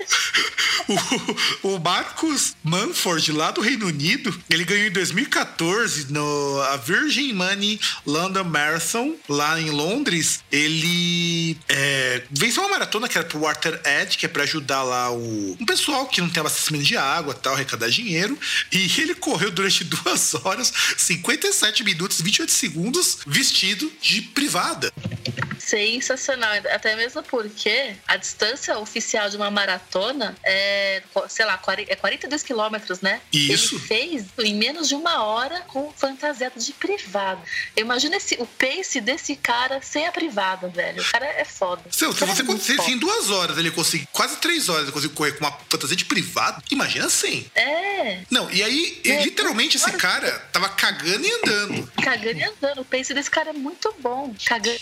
[1.64, 7.32] O, o Marcus Manford, lá do Reino Unido, ele ganhou em 2014 no a Virgin
[7.34, 10.44] Money London Marathon, lá em Londres.
[10.52, 15.10] Ele é, venceu uma maratona que era pro Water Edge, que é pra ajudar lá
[15.10, 18.38] o um pessoal que não tem abastecimento de água tal, arrecadar dinheiro.
[18.72, 24.94] E ele correu durante duas horas, 57 minutos, 28 segundos, vestido de privada.
[25.72, 31.96] Sensacional, até mesmo porque a distância oficial de uma maratona é, sei lá, 40 é
[31.96, 33.22] 42 quilômetros, né?
[33.32, 33.76] Isso.
[33.76, 37.42] Ele fez em menos de uma hora com fantasiado de privada.
[37.78, 41.02] Imagina esse, o pace desse cara sem a privada, velho.
[41.02, 41.82] O cara é foda.
[41.90, 42.90] Se, O se cara é você foda.
[42.92, 46.04] em duas horas ele conseguir, quase três horas ele conseguir correr com uma fantasia de
[46.06, 47.50] privado, imagina assim.
[47.56, 51.92] É, Não, e aí, É, literalmente, esse cara tava cagando e andando.
[52.04, 52.82] cagando e andando.
[52.82, 54.36] O pace desse cara é muito bom.
[54.46, 54.80] Cagando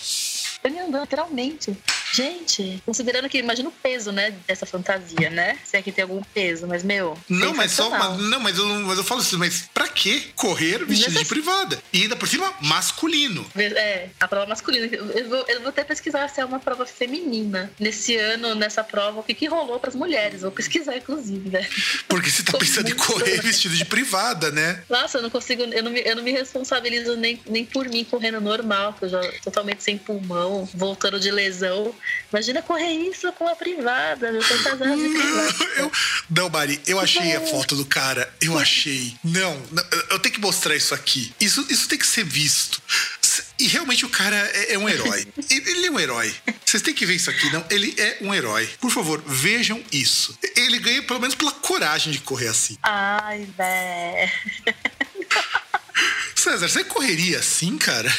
[0.68, 1.78] andando, literalmente.
[2.12, 5.58] Gente, considerando que, imagina o peso, né, dessa fantasia, né?
[5.64, 7.18] Se é que tem algum peso, mas, meu.
[7.30, 7.90] Não, mas só.
[7.90, 11.82] Mas, não, mas eu, mas eu falo assim, mas pra que correr vestido de privada?
[11.94, 13.46] E ainda por cima, masculino.
[13.56, 14.88] É, a prova masculina.
[14.88, 17.72] Eu vou, eu vou até pesquisar se é uma prova feminina.
[17.80, 20.42] Nesse ano, nessa prova, o que, que rolou pras mulheres?
[20.42, 21.68] Vou pesquisar, inclusive, né?
[22.08, 24.84] Porque você tá pensando em correr vestido de privada, né?
[24.90, 28.04] Nossa, eu não consigo, eu não me, eu não me responsabilizo nem, nem por mim
[28.04, 31.94] correndo normal, que eu já totalmente sem pulmão, voltando de lesão.
[32.32, 35.56] Imagina correr isso com a privada, eu tô casada de privada.
[35.78, 35.92] Eu,
[36.30, 38.32] não, Mari, eu achei a foto do cara.
[38.42, 39.16] Eu achei.
[39.24, 41.34] Não, não, eu- tenho que mostrar isso aqui.
[41.40, 42.82] Isso, isso tem que ser visto.
[43.58, 45.28] E realmente o cara é, é um herói.
[45.50, 46.34] Ele ele é um herói.
[46.66, 47.64] Vocês têm que ver isso aqui, não?
[47.70, 48.70] Ele é um herói.
[48.80, 50.38] Por favor, vejam isso.
[50.56, 52.78] Ele ganha pelo menos pela coragem de correr assim.
[52.84, 54.32] Ai, velho.
[56.36, 58.10] César, você correria assim, cara?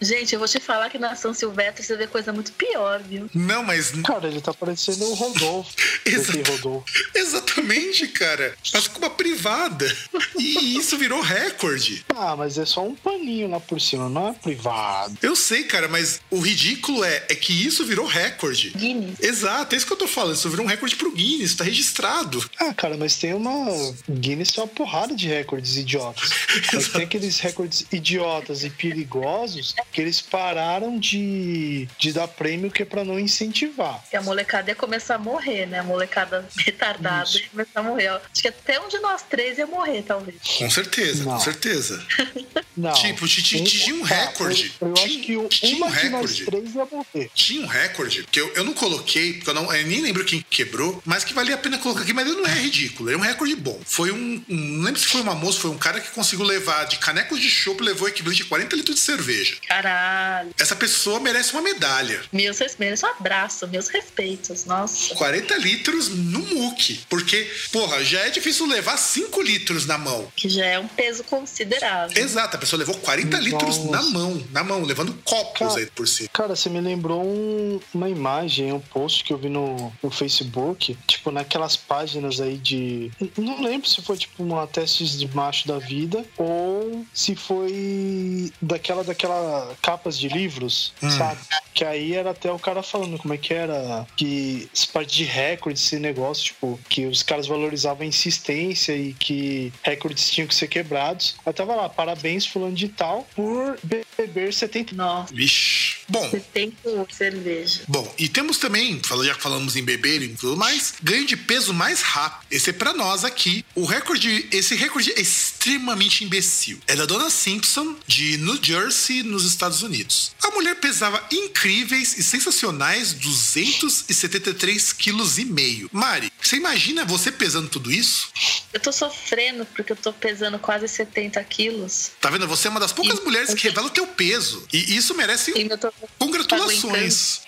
[0.00, 3.28] Gente, eu vou te falar que na São Silvestre você vê coisa muito pior, viu?
[3.34, 3.90] Não, mas.
[4.04, 5.70] Cara, ele tá parecendo o Rodolfo.
[6.06, 6.84] Esse Rodolfo.
[7.14, 8.54] Exatamente, cara.
[8.72, 9.94] Mas com uma privada.
[10.38, 12.04] E isso virou recorde.
[12.16, 15.16] Ah, mas é só um paninho lá por cima, não é privado.
[15.20, 18.70] Eu sei, cara, mas o ridículo é, é que isso virou recorde.
[18.70, 19.20] Guinness.
[19.20, 20.34] Exato, é isso que eu tô falando.
[20.34, 22.42] Isso virou um recorde pro Guinness, tá registrado.
[22.58, 23.66] Ah, cara, mas tem uma.
[24.08, 26.30] Guinness tem uma porrada de recordes idiotas.
[26.72, 32.82] Mas tem aqueles recordes idiotas e perigosos que eles pararam de, de dar prêmio que
[32.82, 34.02] é pra não incentivar.
[34.10, 35.80] Que a molecada ia começar a morrer, né?
[35.80, 37.38] A molecada retardada Isso.
[37.38, 38.08] ia começar a morrer.
[38.08, 40.36] Acho que até um de nós três ia morrer, talvez.
[40.58, 41.32] Com certeza, Não.
[41.32, 42.04] com certeza.
[42.76, 42.92] Não.
[42.92, 44.72] Tipo, ti- ti- tinha um tá, recorde.
[44.80, 46.44] Eu, eu acho que tinha um uma de nós recorde.
[46.46, 47.30] três ia morrer.
[47.34, 50.44] Tinha um recorde que eu, eu não coloquei, porque eu, não, eu nem lembro quem
[50.48, 53.10] quebrou, mas que valia a pena colocar aqui, mas ele não é ridículo.
[53.10, 53.78] É um recorde bom.
[53.84, 54.56] Foi um, um.
[54.80, 57.50] Não lembro se foi uma moça, foi um cara que conseguiu levar de canecos de
[57.50, 59.56] chopp, levou o equivalente a 40 litros de cerveja.
[59.80, 60.50] Caralho.
[60.58, 62.20] Essa pessoa merece uma medalha.
[62.32, 64.66] Meus respeitos, um abraço, meus respeitos.
[64.66, 65.14] Nossa.
[65.14, 67.00] 40 litros no muque.
[67.08, 70.30] Porque, porra, já é difícil levar 5 litros na mão.
[70.36, 72.22] Que já é um peso considerável.
[72.22, 73.90] Exato, a pessoa levou 40 litros Nossa.
[73.90, 76.28] na mão, na mão, levando copos Cara, aí por si.
[76.32, 80.96] Cara, você me lembrou um- uma imagem, um post que eu vi no, no Facebook,
[81.06, 83.10] tipo, naquelas páginas aí de.
[83.36, 89.02] Não lembro se foi tipo uma testes de macho da vida ou se foi daquela
[89.04, 91.10] daquela capas de livros, Hum.
[91.10, 91.40] sabe?
[91.74, 95.24] Que aí era até o cara falando como é que era, que essa parte de
[95.24, 100.54] recorde, esse negócio, tipo, que os caras valorizavam a insistência e que recordes tinham que
[100.54, 101.36] ser quebrados.
[101.44, 105.99] Aí tava lá, parabéns fulano de tal por beber 70 Nossa, Vixe.
[106.10, 107.82] Bom, você tem com cerveja.
[107.88, 111.72] Bom, e temos também, já que falamos em beber e tudo mais, ganho de peso
[111.72, 112.46] mais rápido.
[112.50, 113.64] Esse é pra nós aqui.
[113.74, 116.78] O recorde, esse recorde é extremamente imbecil.
[116.86, 120.32] É da Dona Simpson, de New Jersey, nos Estados Unidos.
[120.42, 125.88] A mulher pesava incríveis e sensacionais 273 quilos e meio.
[125.92, 128.28] Mari, você imagina você pesando tudo isso?
[128.72, 132.10] Eu tô sofrendo porque eu tô pesando quase 70 quilos.
[132.20, 132.46] Tá vendo?
[132.48, 134.66] Você é uma das poucas E- mulheres que revela o teu peso.
[134.72, 135.92] E isso merece E eu tô.
[136.18, 137.40] Congratulações.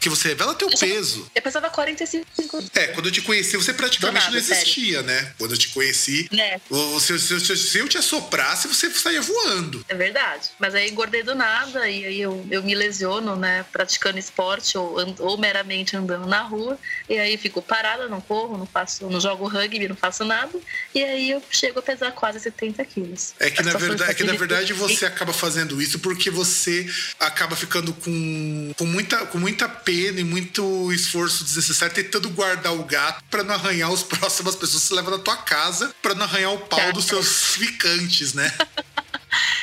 [0.00, 1.30] Que você revela teu peso.
[1.34, 2.26] Eu pesava 45.
[2.74, 5.32] É, quando eu te conheci, você praticamente nada, não existia, né?
[5.38, 6.28] Quando eu te conheci,
[6.68, 9.84] o- se, se- se- se eu te assoprasse, você saía voando.
[9.88, 10.50] É verdade.
[10.58, 13.64] Mas aí engordei do nada e aí eu, eu me lesiono, né?
[13.72, 16.78] Praticando esporte ou, ou meramente andando na rua.
[17.08, 20.58] E aí fico parada, não corro, não faço, não jogo rugby, não faço nada.
[20.94, 23.34] E aí eu chego a pesar quase 70 quilos.
[23.38, 26.86] É que, na verdade, é que na verdade você acaba fazendo isso porque você
[27.20, 32.84] acaba ficando com, com, muita, com muita pena e muito esforço desnecessário tentando guardar o
[32.84, 36.24] gato pra não arranhar os próximas pessoas que você leva na tua casa, pra não
[36.24, 38.52] arranhar o pau dos seus ficantes, né?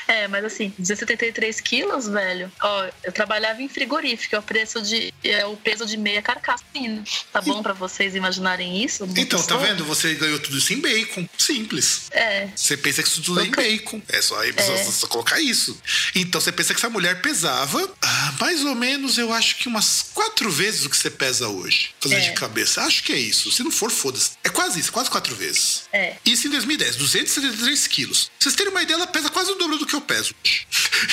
[0.10, 2.52] É, É, mas assim, 273 quilos, velho.
[2.62, 5.14] Ó, eu trabalhava em frigorífico, é o preço de.
[5.24, 6.64] É o peso de meia carcaça.
[6.74, 7.04] fina.
[7.32, 9.08] Tá bom pra vocês imaginarem isso?
[9.16, 9.86] Então, tá vendo?
[9.86, 11.28] Você ganhou tudo isso em bacon.
[11.38, 12.08] Simples.
[12.12, 12.48] É.
[12.56, 14.02] Você pensa que isso tudo é em bacon.
[14.10, 15.80] É só, é só- só colocar isso.
[16.16, 20.10] Então você pensa que essa mulher pesava ah, mais ou menos, eu acho que umas
[20.14, 21.92] quatro vezes o que você pesa hoje.
[22.02, 22.30] Fazendo É.
[22.30, 22.82] de cabeça.
[22.82, 23.52] Acho que é isso.
[23.52, 24.32] Se não for, foda-se.
[24.44, 25.84] É quase isso, quase quatro vezes.
[25.94, 26.16] É.
[26.26, 28.26] Isso em 2010, 273 quilos.
[28.26, 30.68] Pra vocês terem uma ideia, ela pesa quase o dobro do que eu peso hoje.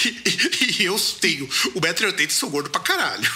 [0.05, 3.31] E, e eu tenho 1,80m e sou gordo pra caralho.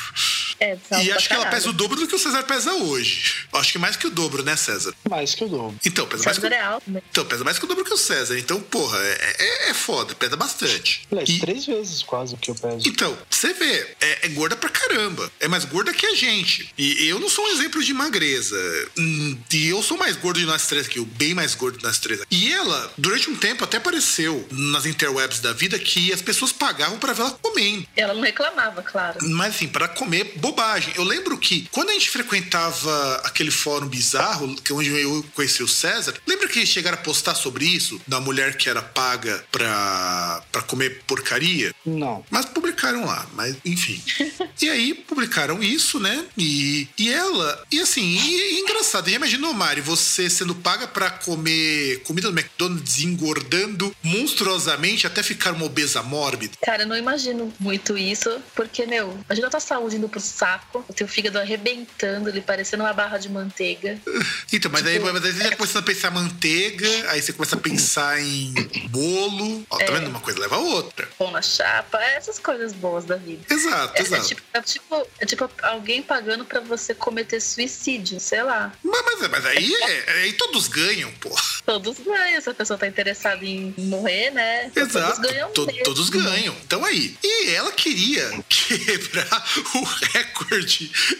[0.60, 3.46] É, E acho que ela pesa o dobro do que o César pesa hoje.
[3.52, 4.94] Acho que mais que o dobro, né, César?
[5.08, 5.74] Mais que eu dou.
[5.84, 6.58] Então, pesa mais que César o...
[6.58, 7.02] é alto, né?
[7.10, 8.38] Então, pesa mais que o dobro que o César.
[8.38, 11.02] Então, porra, é, é, é foda, pesa bastante.
[11.10, 12.86] Aliás, E- três vezes quase o que eu peso.
[12.88, 15.30] então, você vê, é, é gorda pra caramba.
[15.40, 16.72] É mais gorda que a gente.
[16.76, 18.56] E eu não sou um exemplo de magreza.
[18.98, 21.84] Hum, E eu sou mais gordo de nós três aqui, o bem mais gordo de
[21.84, 22.20] nós três.
[22.30, 26.98] E ela, durante um tempo, até apareceu nas interwebs da vida que as pessoas pagavam
[26.98, 27.86] pra ver ela comendo.
[27.96, 29.18] Ela não reclamava, claro.
[29.22, 30.92] Mas assim, pra comer bobagem.
[30.96, 35.62] Eu lembro que quando a gente frequentava aquele fórum bizarro, que é onde eu conheci
[35.62, 38.00] o César, lembra que eles chegaram a postar sobre isso?
[38.06, 41.72] Da mulher que era paga pra, pra comer porcaria?
[41.84, 42.24] Não.
[42.30, 44.02] Mas publicaram lá, mas enfim.
[44.60, 46.26] e aí publicaram isso, né?
[46.36, 47.64] E, e ela.
[47.70, 49.08] E assim, e, e engraçado.
[49.08, 55.22] Já imaginou, Mari, você sendo paga pra comer comida do McDonald's e engordando monstruosamente até
[55.22, 56.54] ficar uma obesa mórbida?
[56.62, 60.82] Cara, eu não imagino muito isso, porque, meu, imagina a tua saúde indo pro saco,
[60.88, 63.98] o teu fígado arrebentando, ele parecendo uma barra de manteiga.
[64.50, 67.32] Então, mas aí, Tipo, mas aí você já começa a pensar em manteiga, aí você
[67.32, 68.54] começa a pensar em
[68.88, 69.64] bolo.
[69.68, 70.08] Ó, tá vendo?
[70.08, 71.06] Uma coisa leva a outra.
[71.18, 73.42] Pão na chapa, essas coisas boas da vida.
[73.50, 74.26] Exato, É, é exato.
[74.28, 78.72] tipo, é, tipo, é tipo alguém pagando pra você cometer suicídio, sei lá.
[78.82, 81.30] Mas, mas, mas aí, é, aí todos ganham, pô.
[81.66, 84.70] Todos ganham, se a pessoa tá interessada em morrer, né?
[84.74, 85.16] Exato.
[85.16, 85.82] Todos ganham To- mesmo.
[85.84, 86.56] todos ganham.
[86.64, 87.14] Então aí.
[87.22, 89.44] E ela queria quebrar
[89.74, 90.29] o recorde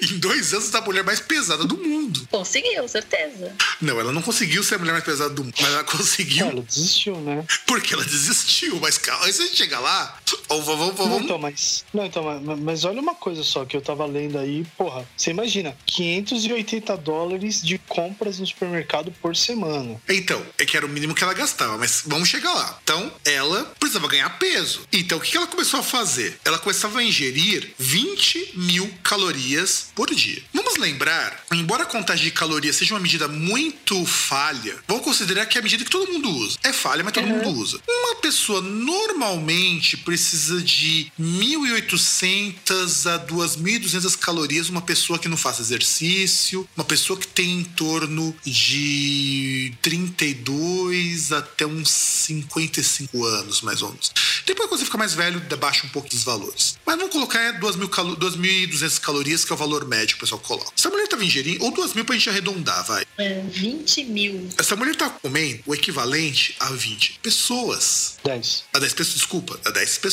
[0.03, 2.27] em dois anos da mulher mais pesada do mundo.
[2.31, 3.55] Conseguiu, certeza.
[3.81, 6.63] Não, ela não conseguiu ser a mulher mais pesada do mundo, mas ela conseguiu Ela
[6.63, 7.45] desistiu, né?
[7.67, 8.79] porque ela desistiu.
[8.81, 12.23] Mas calma, antes de a gente chegar lá, vamos, vamos, Não, então, mas, não, então,
[12.23, 15.07] mas, mas olha uma coisa só que eu tava lendo aí, porra.
[15.17, 20.01] Você imagina, 580 dólares de compras no supermercado por semana.
[20.09, 22.79] Então, é que era o mínimo que ela gastava, mas vamos chegar lá.
[22.83, 24.83] Então, ela precisava ganhar peso.
[24.93, 26.39] Então, o que que ela começou a fazer?
[26.45, 30.43] Ela começava a ingerir 20 mil calorias por dia.
[30.53, 35.59] Vamos lembrar, embora a contagem de calorias seja uma medida muito falha, vamos considerar que
[35.59, 36.59] é a medida que todo mundo usa.
[36.63, 37.81] É falha, mas todo mundo usa.
[37.89, 40.20] Uma pessoa normalmente precisa
[40.65, 47.59] de 1.800 a 2.200 calorias, uma pessoa que não faça exercício, uma pessoa que tem
[47.61, 54.13] em torno de 32 até uns 55 anos, mais ou menos.
[54.47, 56.77] Depois, quando você fica mais velho, baixa um pouco dos valores.
[56.87, 60.41] Mas vamos colocar 2.000 calo- 2.200 calorias, que é o valor médio que o pessoal
[60.41, 60.71] coloca.
[60.77, 63.05] Se a mulher tava ingerindo, ou 2.000 pra gente arredondar, vai.
[63.19, 64.49] É, 20 mil.
[64.59, 68.17] Essa mulher tá comendo o equivalente a 20 pessoas.
[68.25, 68.65] 10.
[68.73, 70.10] A 10 pessoas, desculpa, a 10 pessoas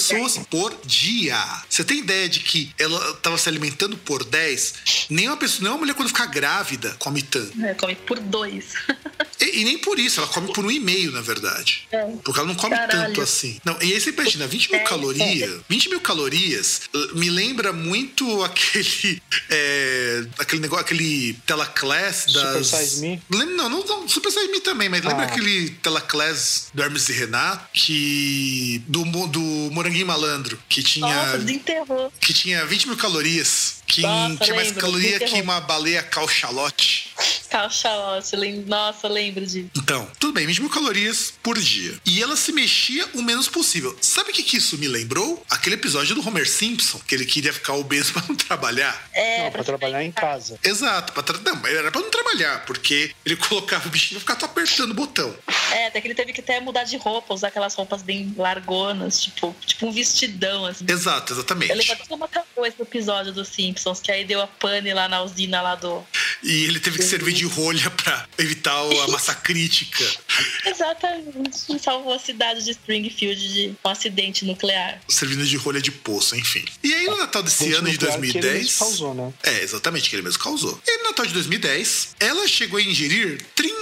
[0.50, 1.38] por dia.
[1.70, 5.08] Você tem ideia de que ela estava se alimentando por 10?
[5.10, 7.66] Nenhuma pessoa, nenhuma mulher quando ficar grávida come tanto.
[7.66, 8.74] É, come por dois.
[9.40, 11.88] E, e nem por isso, ela come por um e meio, na verdade.
[11.92, 12.04] É.
[12.24, 13.08] Porque ela não come Caralho.
[13.08, 13.60] tanto assim.
[13.64, 15.62] Não, e aí você imagina, 20 mil É, calorias.
[15.70, 16.82] 20 mil calorias
[17.14, 19.22] me lembra muito aquele.
[19.50, 22.68] é, aquele negócio, aquele telaclass das.
[22.68, 23.22] Super Size Me?
[23.30, 25.28] Lembra, não, não, não, Super Size Me também, mas lembra Ah.
[25.28, 27.68] aquele telaclass do Hermes e Renato?
[27.74, 28.82] Que.
[28.88, 29.40] Do, do
[29.72, 31.06] Moranguinho Malandro, que tinha.
[31.14, 32.12] Nossa, desenterrou.
[32.20, 33.78] que tinha 20 mil calorias.
[33.88, 37.10] Que Nossa, tinha mais lembro, caloria que uma baleia calchalote.
[37.50, 38.36] Calchalote.
[38.36, 39.68] lem- Nossa, lembro de.
[39.76, 41.94] Então, tudo bem, 20 mil calorias por dia.
[42.06, 43.98] E ela se mexia o menos possível.
[44.02, 45.44] Sabe o que, que isso me lembrou?
[45.50, 49.08] Aquele episódio do Homer Simpson, que ele queria ficar obeso pra não trabalhar.
[49.14, 50.60] É, Não, pra trabalhar em casa.
[50.64, 51.38] Exato, pra tra...
[51.40, 54.94] não, era pra não trabalhar, porque ele colocava o bichinho e ficava só apertando o
[54.94, 55.34] botão.
[55.72, 59.22] É, até que ele teve que até mudar de roupa, usar aquelas roupas bem largonas,
[59.22, 60.86] tipo, tipo um vestidão, assim.
[60.88, 61.74] Exato, Eu exatamente.
[61.74, 65.22] lembro até uma coisa do episódio dos Simpsons, que aí deu a pane lá na
[65.22, 66.04] usina lá do.
[66.44, 70.04] E ele teve que servir de rolha pra evitar a massa crítica.
[70.66, 71.80] Exatamente.
[71.80, 75.00] Salvou a cidade de Springfield de um acidente nuclear.
[75.08, 76.66] Servindo de rolha de poço, enfim.
[76.84, 78.64] E aí no Natal desse ano de nuclear que ele 2010.
[78.64, 79.34] mesmo causou, né?
[79.44, 80.80] É, exatamente, que ele mesmo causou.
[80.86, 83.77] E no Natal de 2010, ela chegou a ingerir 30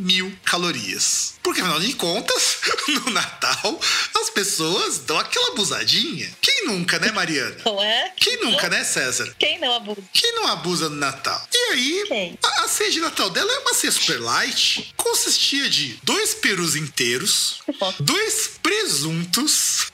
[0.00, 1.34] mil calorias.
[1.42, 2.58] Porque, afinal de contas,
[2.88, 3.80] no Natal,
[4.20, 6.30] as pessoas dão aquela abusadinha.
[6.40, 7.56] Quem nunca, né, Mariana?
[7.64, 8.12] Não é?
[8.16, 9.34] Quem nunca, né, César?
[9.38, 10.02] Quem não abusa?
[10.12, 11.40] Quem não abusa no Natal?
[11.52, 14.92] E aí, a, a ceia de Natal dela é uma ceia super light.
[14.96, 17.60] Consistia de dois perus inteiros,
[18.00, 19.86] dois presuntos,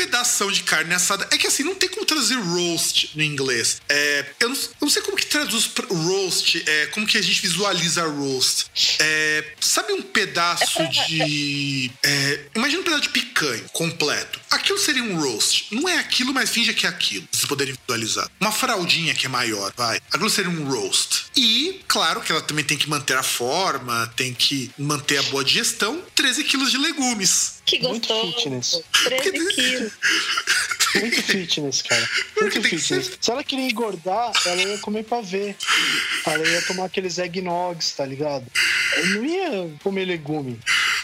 [0.00, 1.28] pedação de carne assada.
[1.30, 3.80] É que assim, não tem como traduzir roast no inglês.
[3.88, 7.42] É, eu, não, eu não sei como que traduz roast, é, como que a gente
[7.42, 8.66] visualiza roast.
[8.98, 11.90] É, sabe um pedaço de.
[12.02, 14.40] é, imagina um pedaço de picanha completo.
[14.50, 15.66] Aquilo seria um roast.
[15.70, 17.28] Não é aquilo, mas finge que é aquilo.
[17.30, 18.30] Vocês poderem visualizar.
[18.40, 20.00] Uma fraldinha que é maior, vai.
[20.10, 21.26] Aquilo seria um roast.
[21.36, 25.44] E, claro que ela também tem que manter a forma, tem que manter a boa
[25.44, 26.02] digestão.
[26.14, 27.59] 13 quilos de legumes.
[27.70, 28.32] Que Muito gostoso.
[28.34, 28.82] fitness.
[29.04, 29.92] 13 quilos.
[30.96, 32.08] Muito fitness, cara.
[32.40, 33.12] Muito fitness.
[33.20, 35.56] Se ela queria engordar, ela ia comer pra ver.
[36.26, 38.44] Ela ia tomar aqueles eggnogs, tá ligado?
[38.96, 40.58] Eu não ia comer legume.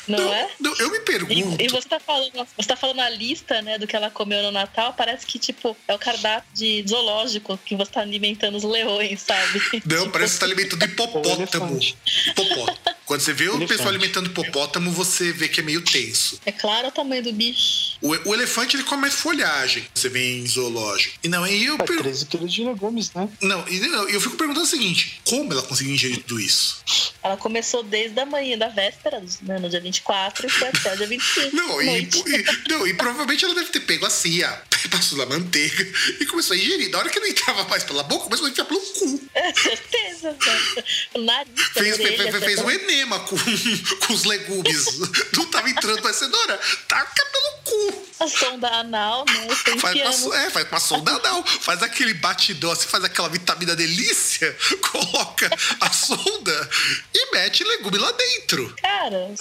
[0.09, 0.49] Não é?
[0.61, 1.63] Não, eu me E, pergunto.
[1.63, 4.53] e você tá falando, você tá falando a lista, né, do que ela comeu no
[4.53, 9.23] Natal, parece que, tipo, é o cardápio de zoológico que você tá alimentando os leões,
[9.23, 9.61] sabe?
[9.85, 11.81] Não, Tipo, parece que você tá alimentando Ou hipopótamo.
[12.29, 12.97] Hipopótamo.
[13.07, 13.69] Quando você vê o Elefante.
[13.69, 16.41] pessoal alimentando hipopótamo, você vê que é meio tenso.
[16.45, 17.97] É claro o tamanho do bicho.
[18.03, 21.15] O, o elefante ele come mais folhagem, você vê em zoológico.
[21.23, 23.29] E não, aí eu, É, per- 13 quilos de legumes, né?
[23.41, 26.83] não, e não, eu fico perguntando o seguinte: como ela conseguiu ingerir tudo isso?
[27.23, 30.97] Ela começou desde a manhã da véspera, né, no dia 24, e foi até o
[30.97, 31.55] dia 25.
[31.57, 35.87] Não, e, e- não, e provavelmente ela deve ter pego assim, a, passou na manteiga
[36.21, 36.91] e começou a ingerir.
[36.91, 39.21] Na hora que não entrava mais pela boca, começou a entrar pelo cu.
[39.37, 40.33] É certeza.
[40.33, 40.83] né?
[41.15, 42.71] O nariz, Fez, orelha, fez, fez tá- um
[43.05, 43.37] com,
[44.07, 44.99] com os legumes.
[45.37, 46.59] não tava entrando mais cenoura,
[46.89, 48.07] taca pelo cu.
[48.21, 49.49] a sonda anal, né?
[49.55, 53.77] Foi Faz uma, é, faz uma sonda anal, faz aquele batidão, assim, faz aquela vitamina
[53.77, 54.57] delícia,
[54.91, 55.51] coloca
[55.81, 56.71] a sonda
[57.15, 58.75] e mete legume lá dentro.
[58.81, 59.35] Cara,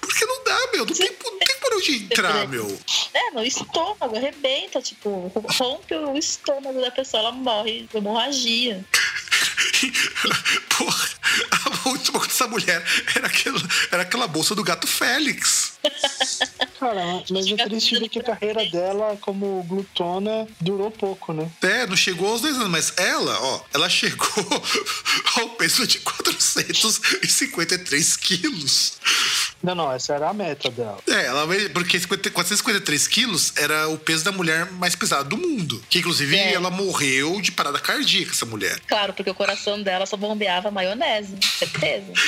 [0.00, 2.80] Porque não dá, meu, não tem, não tem por onde entrar, meu.
[3.14, 8.84] é, no estômago, arrebenta, tipo, rompe o estômago da pessoa, ela morre de hemorragia.
[10.76, 11.08] Porra,
[11.84, 12.84] a última coisa dessa mulher
[13.14, 13.60] era aquela,
[13.90, 15.67] era aquela bolsa do gato Félix.
[16.78, 21.50] Cara, mas é triste ver que a carreira dela como glutona durou pouco, né?
[21.60, 24.28] É, não chegou aos dois anos, mas ela, ó, ela chegou
[25.38, 28.92] ao peso de 453 quilos.
[29.60, 30.98] Não, não, essa era a meta dela.
[31.08, 35.36] É, ela veio- porque 50 453 quilos era o peso da mulher mais pesado do
[35.36, 35.82] mundo.
[35.90, 36.52] Que inclusive É.
[36.54, 38.78] ela morreu de parada cardíaca, essa mulher.
[38.86, 42.12] Claro, porque o coração dela só bombeava maionese, certeza.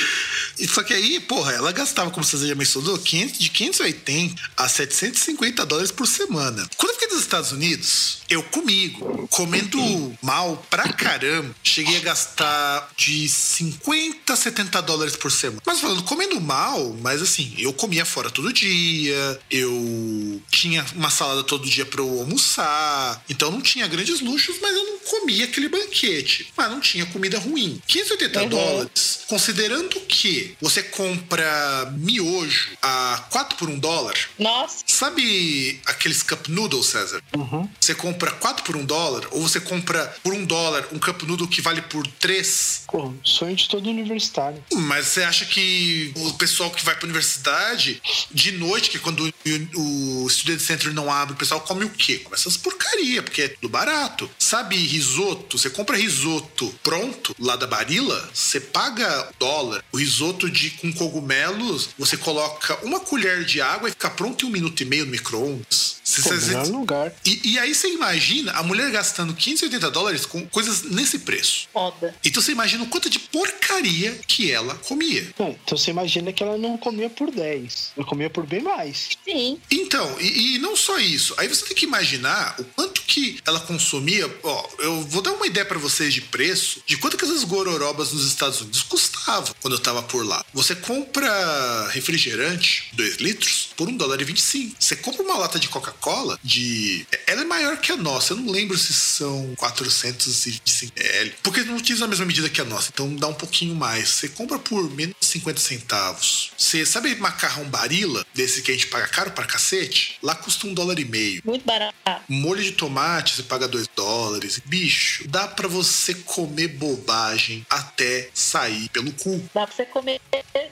[0.59, 4.69] E Só que aí, porra, ela gastava, como você já mencionou, 500, de 580 a
[4.69, 6.69] 750 dólares por semana.
[6.77, 12.89] Quando eu fiquei nos Estados Unidos, eu comigo, comendo mal pra caramba, cheguei a gastar
[12.95, 15.61] de 50 a 70 dólares por semana.
[15.65, 21.43] Mas falando, comendo mal, mas assim, eu comia fora todo dia, eu tinha uma salada
[21.43, 25.67] todo dia pra eu almoçar, então não tinha grandes luxos, mas eu não comia aquele
[25.67, 26.51] banquete.
[26.55, 27.81] Mas não tinha comida ruim.
[27.87, 28.49] 580 Uhum.
[28.49, 34.13] dólares, considerando que você compra miojo a 4 por 1 dólar.
[34.37, 37.23] Nossa, Sabe aqueles cup noodles, César?
[37.35, 37.67] Uhum.
[37.79, 41.47] Você compra 4 por 1 dólar, ou você compra por 1 dólar um cup noodle
[41.47, 42.83] que vale por 3.
[42.87, 44.63] Pô, sonho de todo universitário.
[44.73, 49.33] Mas você acha que o pessoal que vai pra universidade, de noite, que é quando
[49.75, 52.19] o, o Student Center não abre, o pessoal come o quê?
[52.19, 54.29] Come essas porcaria, porque é tudo barato.
[54.37, 55.57] Sabe risoto?
[55.57, 59.83] Você compra risoto pronto, lá da Barilla, você paga dólar.
[59.91, 64.49] O risoto de, com cogumelos, você coloca uma colher de água e fica pronto em
[64.49, 66.01] um minuto e meio no micro-ondas.
[66.47, 67.13] Melhor lugar.
[67.25, 71.67] e, e aí você imagina a mulher gastando 580 dólares com coisas nesse preço.
[71.71, 72.13] foda.
[72.23, 75.27] Então você imagina o quanto de porcaria que ela comia.
[75.39, 77.93] Não, então você imagina que ela não comia por 10.
[77.95, 79.09] Ela comia por bem mais.
[79.23, 79.59] Sim.
[79.71, 81.33] Então, e, e não só isso.
[81.37, 84.29] Aí você tem que imaginar o quanto que ela consumia.
[84.43, 88.11] Ó, eu vou dar uma ideia pra vocês de preço de quanto que essas gororobas
[88.11, 90.43] nos Estados Unidos custavam quando eu tava por lá.
[90.53, 94.75] Você compra refrigerante, 2 litros, por 1 dólar e 25.
[94.79, 97.05] Você compra uma lata de Coca-Cola de.
[97.27, 98.33] Ela é maior que a nossa.
[98.33, 101.33] Eu não lembro se são 425 ml.
[101.43, 102.89] Porque não utiliza a mesma medida que a nossa.
[102.93, 104.09] Então dá um pouquinho mais.
[104.09, 106.51] Você compra por menos de 50 centavos.
[106.57, 108.25] Você sabe macarrão barila?
[108.33, 110.17] Desse que a gente paga caro pra cacete?
[110.21, 111.41] Lá custa um dólar e meio.
[111.43, 111.95] Muito barato.
[112.27, 114.61] Molho de tomate você paga 2 dólares.
[114.65, 119.43] Bicho, dá pra você comer bobagem até sair pelo cu.
[119.53, 120.21] Dá pra você comer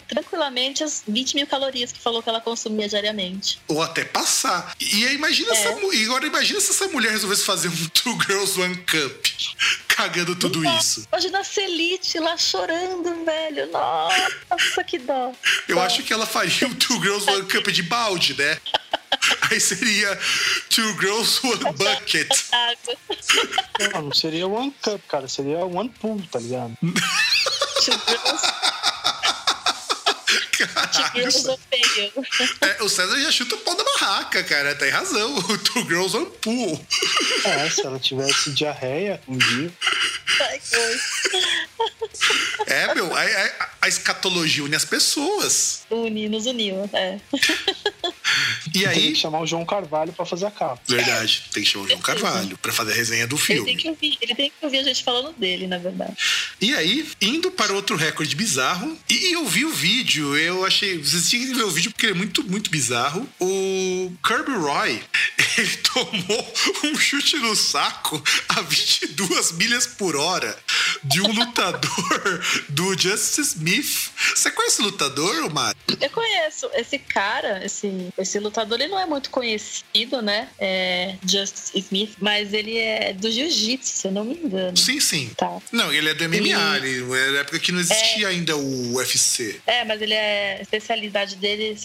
[0.08, 3.60] tranquilamente as 20 mil calorias que falou que ela consumia diariamente.
[3.68, 4.76] Ou até passar.
[4.80, 5.58] E aí imagina É.
[5.58, 9.26] essa e agora imagina se essa mulher resolvesse fazer um Two Girls One Cup.
[9.88, 11.06] Cagando tudo isso.
[11.12, 13.70] Imagina a Celite lá chorando, velho.
[13.72, 15.34] Nossa, que dó.
[15.68, 18.58] Eu acho que ela faria um Two Girls One Cup de balde, né?
[19.52, 20.18] Aí seria
[20.70, 22.30] Two Girls One Bucket.
[23.94, 25.28] Não, não seria one cup, cara.
[25.28, 26.78] Seria one pool, tá ligado?
[26.82, 28.44] Two girls,
[31.14, 31.48] Girls.
[32.62, 34.76] É, o César já chuta o pau da barraca, cara.
[34.76, 35.36] Tem razão.
[35.38, 36.86] O Two Girls on Pool.
[37.46, 39.72] É, se ela tivesse diarreia um dia.
[40.42, 40.62] Ai.
[42.68, 45.84] É, meu, a, a- a escatologia une as pessoas.
[45.90, 46.90] Uni, nos uniu.
[46.94, 47.20] É.
[48.68, 49.12] E Tem aí.
[49.14, 50.80] que chamar o João Carvalho pra fazer a capa.
[50.88, 53.76] Verdade, tem que chamar o João Carvalho pra fazer a resenha do Ele tem, filme.
[53.76, 56.14] que ouvir, ele tem que ouvir a gente falando dele, na verdade.
[56.62, 60.89] E aí, indo para outro recorde bizarro, e eu vi o vídeo, eu achei.
[60.98, 63.28] Vocês tinham que ver o vídeo porque ele é muito, muito bizarro.
[63.40, 65.02] O Kirby Roy,
[65.58, 66.54] ele tomou
[66.86, 70.58] um chute no saco a 22 milhas por hora
[71.04, 74.12] de um lutador do Justice Smith.
[74.36, 75.80] Você conhece o lutador, Mário?
[76.00, 80.50] Eu conheço esse cara, esse, esse lutador, ele não é muito conhecido, né?
[80.60, 84.76] É Justice Smith, mas ele é do jiu-jitsu, se eu não me engano.
[84.78, 85.32] Sim, sim.
[85.38, 85.60] Tá.
[85.72, 88.96] Não, ele é do MMA, E- ele, é da época que não existia ainda o
[88.96, 89.60] UFC.
[89.66, 90.62] É, mas ele é.
[90.80, 91.78] Especialidade dele,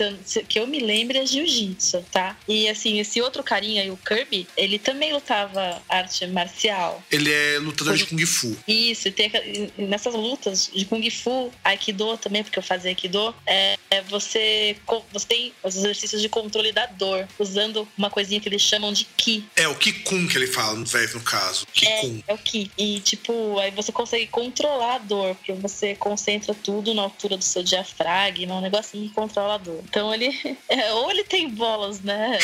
[0.48, 2.36] que eu me lembro, é jiu-jitsu, tá?
[2.48, 7.02] E assim, esse outro carinha aí, o Kirby, ele também lutava arte marcial.
[7.10, 8.56] Ele é lutador de Kung Fu.
[8.66, 9.30] Isso, e tem,
[9.76, 14.76] nessas lutas de Kung Fu, Aikido também, porque eu fazia Aikido, é, é você,
[15.12, 19.04] você tem os exercícios de controle da dor, usando uma coisinha que eles chamam de
[19.04, 19.44] Ki.
[19.56, 21.66] É o Kikun que ele fala, no no caso.
[21.72, 22.22] Kikun.
[22.26, 22.70] É o Ki.
[22.78, 27.44] E, tipo, aí você consegue controlar a dor, porque você concentra tudo na altura do
[27.44, 29.82] seu diafragma, um negocinho que controla a dor.
[29.88, 30.56] Então ele.
[30.68, 32.38] é, ou ele tem bolas, né?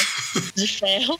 [0.55, 1.19] De ferro.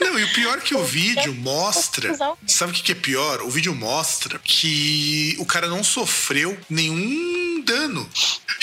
[0.00, 2.12] Não, e o pior é que o vídeo mostra.
[2.12, 3.40] o- Sabe o que é pior?
[3.42, 8.08] O vídeo mostra que o cara não sofreu nenhum dano.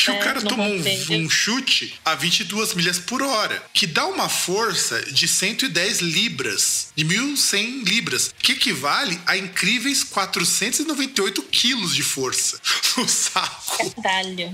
[0.07, 3.87] E o É, cara não tomou um, um chute a 22 milhas por hora, que
[3.87, 11.95] dá uma força de 110 libras, de 1.100 libras, que equivale a incríveis 498 quilos
[11.95, 12.59] de força
[12.97, 13.89] no saco.
[14.01, 14.51] Caralho.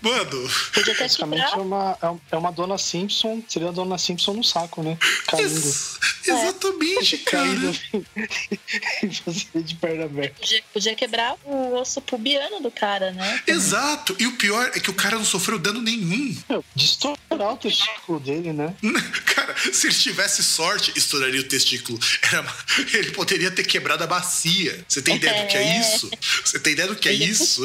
[0.00, 3.98] Mano, Podia até Basicamente é uma, é um- é uma dona Simpson, seria a dona
[3.98, 4.96] Simpson no saco, né?
[5.26, 5.44] Caindo.
[5.44, 7.44] ex- exatamente, cara.
[7.44, 7.78] Caindo
[9.02, 10.34] e você de perna aberta.
[10.40, 13.42] Podia, podia quebrar o osso pubiano do cara, né?
[13.46, 14.16] Exato.
[14.18, 16.36] E o pior é que o cara não sofreu dano nenhum.
[16.48, 18.74] Meu, de estourar o testículo dele, né?
[19.26, 21.98] Cara, se ele tivesse sorte, estouraria o testículo.
[22.22, 22.56] Era-
[22.94, 24.84] ele poderia ter quebrado a bacia.
[24.88, 25.80] Você tem ideia do que é É.
[25.80, 26.10] isso?
[26.44, 27.62] Você tem ideia do que é isso?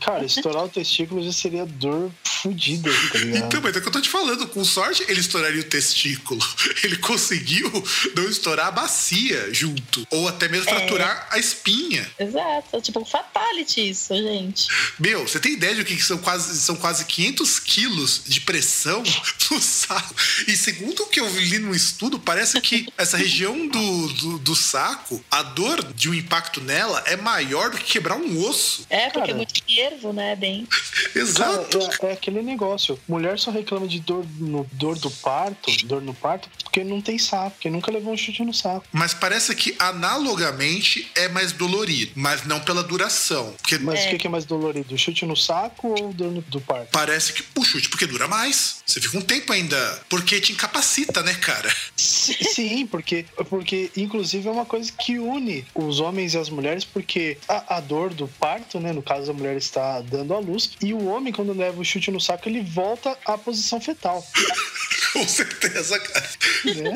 [0.00, 2.10] Cara, estourar o testículo seria dor
[2.42, 3.46] fodida, tá ligado?
[3.46, 4.46] Então, mas é o que eu tô te falando.
[4.48, 6.40] Com sorte, ele estouraria o testículo.
[6.82, 7.70] Ele conseguiu
[8.14, 10.06] não estourar a bacia junto.
[10.10, 12.08] Ou até mesmo fraturar a espinha.
[12.18, 12.80] Exato.
[12.80, 14.68] Tipo, fatality isso, gente.
[14.98, 19.02] Meu, você tem ideia de que são quase, são quase 500 quilos de pressão
[19.50, 20.14] no saco?
[20.46, 24.56] E segundo o que eu li num estudo, parece que essa região do, do, do
[24.56, 28.86] saco, a dor de um impacto nela é maior do que quebrar um osso.
[28.88, 29.32] É, porque Cara.
[29.32, 30.36] é muito nervo, né?
[30.36, 30.66] Bem.
[31.28, 31.78] Exato.
[32.02, 32.98] É, é aquele negócio.
[33.06, 36.48] Mulher só reclama de dor no dor do parto, dor no parto,
[36.78, 38.84] porque não tem saco, porque nunca levou um chute no saco.
[38.92, 43.52] Mas parece que analogamente é mais dolorido, mas não pela duração.
[43.60, 44.14] Porque Mas É.
[44.14, 44.94] o que é mais dolorido?
[44.94, 46.90] O chute no saco ou dor no, do parto?
[46.92, 48.82] parece que o chute, porque dura mais.
[48.86, 50.02] Você fica um tempo ainda.
[50.08, 51.74] Porque te incapacita, né, cara?
[51.96, 57.38] Sim, porque, porque inclusive é uma coisa que une os homens e as mulheres, porque
[57.48, 58.92] a, a dor do parto, né?
[58.92, 62.10] No caso, a mulher está dando à luz, e o homem, quando leva o chute
[62.10, 64.24] no saco, ele volta à posição fetal.
[65.12, 66.28] Com certeza, cara.
[66.76, 66.92] Né?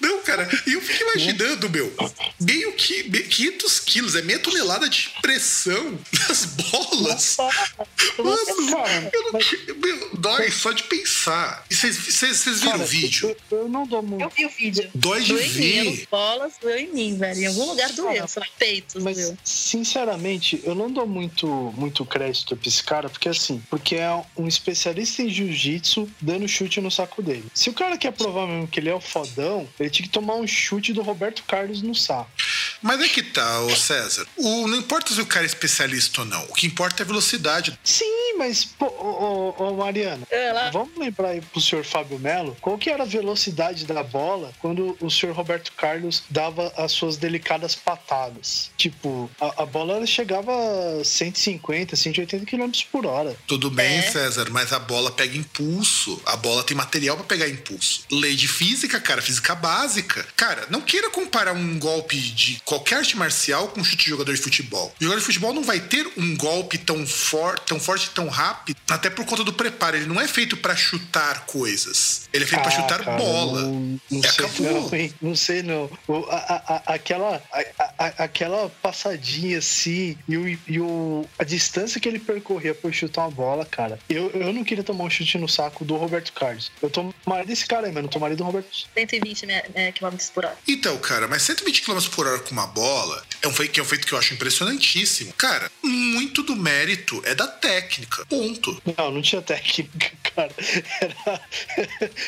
[0.00, 1.92] Não, cara, e eu fico imaginando, meu,
[2.40, 7.36] meio que me- 500 quilos, é meia tonelada de pressão nas bolas.
[8.18, 9.40] Mano, eu não,
[9.80, 11.64] meu, dói só de pensar.
[11.70, 13.36] E vocês- viram Cara, o vídeo?
[13.50, 14.22] Eu, eu não dou muito.
[14.22, 14.90] Eu vi o vídeo.
[14.94, 15.88] Dói de Doeu em mim, ver.
[16.02, 17.40] as bolas doeu em mim, velho.
[17.40, 19.38] Em algum lugar doeu, sei lá, peitos Mas, doeu.
[19.44, 21.46] sinceramente, eu não dou muito,
[21.76, 26.80] muito crédito pra esse cara, porque assim, porque é um especialista em jiu-jitsu dando chute
[26.80, 27.44] no saco dele.
[27.54, 30.34] Se o cara quer provar mesmo que ele é o fodão, ele tinha que tomar
[30.36, 32.30] um chute do Roberto Carlos no saco.
[32.80, 34.26] Mas é que tá, ô César.
[34.36, 36.42] O, não importa se o cara é especialista ou não.
[36.46, 37.78] O que importa é a velocidade.
[37.84, 40.70] Sim, mas, pô, ô, ô, ô, Mariana, É, lá.
[40.70, 44.96] vamos lembrar aí pro senhor Fábio Melo qual que era a velocidade da bola quando
[45.00, 48.70] o senhor Roberto Carlos dava as suas delicadas patadas.
[48.76, 50.50] Tipo, a, a bola chegava
[51.00, 53.36] a 150, 180 km por hora.
[53.46, 54.02] Tudo bem, É.
[54.02, 56.20] César, mas a bola pega impulso.
[56.26, 58.02] A bola tem material pra pegar impulso.
[58.10, 60.24] Lei de física, cara, física básica.
[60.36, 64.34] Cara, não queira comparar um golpe de qualquer arte marcial com um chute de jogador
[64.34, 64.92] de futebol.
[65.00, 68.76] O jogador de futebol não vai ter um golpe tão, for tão forte tão rápido,
[68.90, 69.96] até por conta do preparo.
[69.96, 72.28] Ele não é feito pra chutar coisas.
[72.32, 73.62] Ele é feito pra Ah, chutar cara, bola.
[73.62, 74.82] Não, não E sei acabou.
[74.90, 75.14] não, hein?
[75.20, 75.90] Não sei não.
[76.08, 82.00] O- a- a- aquela, a- a- aquela passadinha assim e, o, e o, a distância
[82.00, 83.98] que ele percorria por chutar uma bola, cara.
[84.08, 86.70] Eu, eu não queria tomar um chute no saco do Roberto Carlos.
[86.82, 88.81] Eu tomaria desse cara aí, mas não tomaria do Roberto.
[88.94, 90.56] 120 né, é, quilômetros por hora.
[90.66, 93.82] Então, cara, mas 120 km por hora com uma bola é um feito que é
[93.82, 95.32] um feito que eu acho impressionantíssimo.
[95.34, 98.24] Cara, muito do mérito é da técnica.
[98.26, 98.80] Ponto.
[98.96, 100.54] Não, não tinha técnica, cara.
[101.00, 101.40] Era,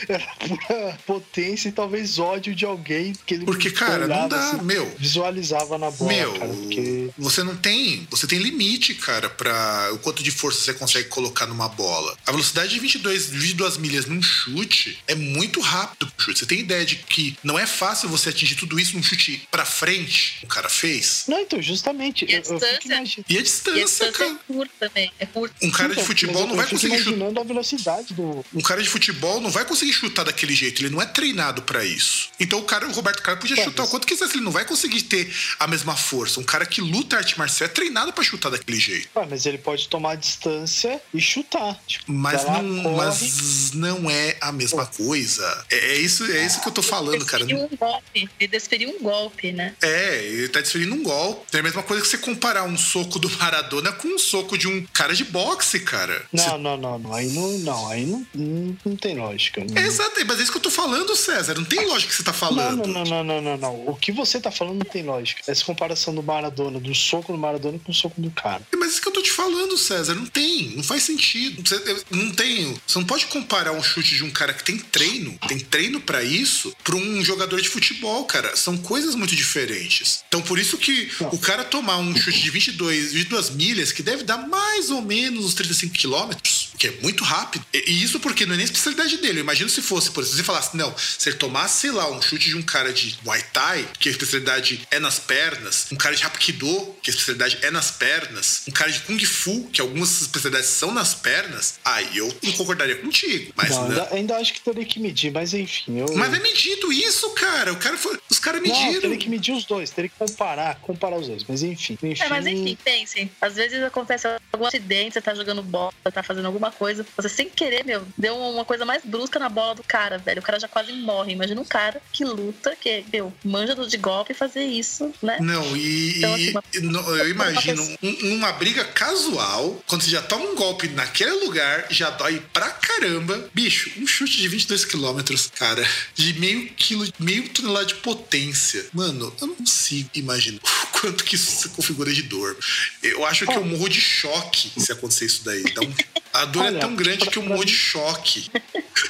[0.09, 4.49] era pura potência e talvez ódio de alguém que ele Porque, cara, não olhava, dá,
[4.51, 4.95] assim, meu.
[4.99, 6.53] visualizava na bola, Meu, cara.
[6.53, 11.09] Porque você não tem, você tem limite, cara, para o quanto de força você consegue
[11.09, 12.17] colocar numa bola.
[12.27, 16.44] A velocidade de 22, 22 milhas num chute é muito rápido pro chute.
[16.45, 19.65] Você tem ideia de que não é fácil você atingir tudo isso num chute pra
[19.65, 21.25] frente, o cara fez?
[21.27, 22.27] Não, então, justamente.
[22.29, 22.67] E a eu, distância?
[22.85, 22.97] E a
[23.37, 24.31] E a distância, distância cara.
[24.31, 25.13] é curta também.
[25.19, 25.55] É curta.
[25.63, 27.11] Um cara de Então, futebol mas não vai conseguir chutar.
[27.13, 28.45] imaginando a velocidade do.
[28.53, 31.83] Um cara de futebol não vai conseguir chutar daquele jeito, ele não é treinado pra
[31.83, 32.29] isso.
[32.39, 34.53] Então o cara, o Roberto Carlos podia Tá, chutar o mas- quanto quisesse, ele não
[34.53, 36.41] vai conseguir ter a mesma força.
[36.41, 39.09] Um cara que luta arte marcial é treinado pra chutar daquele jeito.
[39.15, 41.81] Ah, mas ele pode tomar a distância e chutar.
[41.87, 45.65] Tipo, Mas lá, não, mas não é a mesma coisa.
[45.71, 47.45] É, é isso, é isso que eu tô falando, cara.
[47.45, 48.29] Desferiu um golpe.
[48.41, 49.75] Ele desferiu um golpe, né?
[49.83, 51.57] É, ele tá desferindo um golpe.
[51.57, 54.69] É a mesma coisa que você comparar um soco do Maradona com um soco de
[54.69, 56.25] um cara de boxe, cara.
[56.33, 57.15] Não, não, não, não.
[57.15, 59.61] Aí não, não, aí não, não, não tem lógica.
[59.61, 59.69] Não.
[59.69, 61.55] Você- Exato, mas é isso que eu tô falando, César.
[61.55, 62.87] Não tem lógica que você tá falando.
[62.87, 63.89] não, não, não, não, não, não.
[63.89, 65.43] O que você tá falando não tem lógica.
[65.47, 68.63] Essa comparação do Maradona, do soco do Maradona com o soco do cara.
[68.77, 71.63] Mas isso que eu tô te falando, César, não tem, não faz sentido.
[71.67, 75.39] Você, não tem, você não pode comparar um chute de um cara que tem treino,
[75.47, 78.57] tem treino pra isso, pra um jogador de futebol, cara.
[78.57, 80.23] São coisas muito diferentes.
[80.29, 84.25] Então por isso que o cara tomar um chute de 22, 22 milhas, que deve
[84.25, 87.65] dar mais ou menos uns 35 quilômetros, que é muito rápido.
[87.73, 89.41] E, isso porque não é nem a especialidade dele.
[89.41, 92.11] Eu imagino se fosse, por exemplo, se você falasse, não, se ele tomasse, sei lá,
[92.11, 95.97] um chute de um cara de Muay Thai, que a especialidade é nas pernas, um
[95.97, 99.81] cara de Hapkido, que a especialidade é nas pernas, um cara de Kung Fu, que
[99.81, 103.53] algumas especialidades são nas pernas, aí eu não concordaria contigo.
[103.57, 103.89] Mas não, não.
[103.89, 105.99] ainda, ainda acho que teria que medir, mas enfim.
[105.99, 107.73] Eu, Mas é medido isso, cara.
[107.73, 109.01] O cara foi, os caras Não, mediram.
[109.03, 111.45] teria que medir os dois, teria que comparar, comparar os dois.
[111.49, 112.23] Mas enfim, enfim.
[112.23, 113.31] É, mas enfim, pensem.
[113.41, 117.49] Às vezes acontece algum acidente, você tá jogando bola, tá fazendo alguma coisa, você sem
[117.49, 120.41] querer, meu, deu uma coisa mais brusca na bola do cara, velho.
[120.41, 121.33] O cara já quase morre.
[121.33, 125.39] Imagina um cara que luta, que, meu, manja do de golpe e fazer isso, né?
[125.41, 130.23] Não, e, Então, assim, uma- eu imagino pessoa- um- uma briga casual, quando você já
[130.23, 133.49] toma um golpe naquele lugar, já dói pra caramba.
[133.55, 138.87] Bicho, um chute de 22 quilômetros, cara, de meio quilo, meio tonelada de potência.
[138.93, 142.57] Mano, eu não consigo imaginar o quanto que isso se configura de dor.
[143.03, 145.63] Eu acho que eu morro de choque se acontecer isso daí.
[145.63, 145.93] Então,
[146.33, 148.51] a dor é tão grande pra- que morro mim- de choque.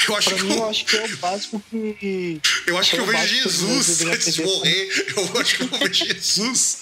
[0.08, 2.40] Eu acho que eu eu, acho que é o básico que.
[2.66, 4.56] eu acho que é eu o vejo Jesus antes de aprender.
[4.56, 5.14] morrer.
[5.16, 6.78] Eu acho que eu vejo Jesus.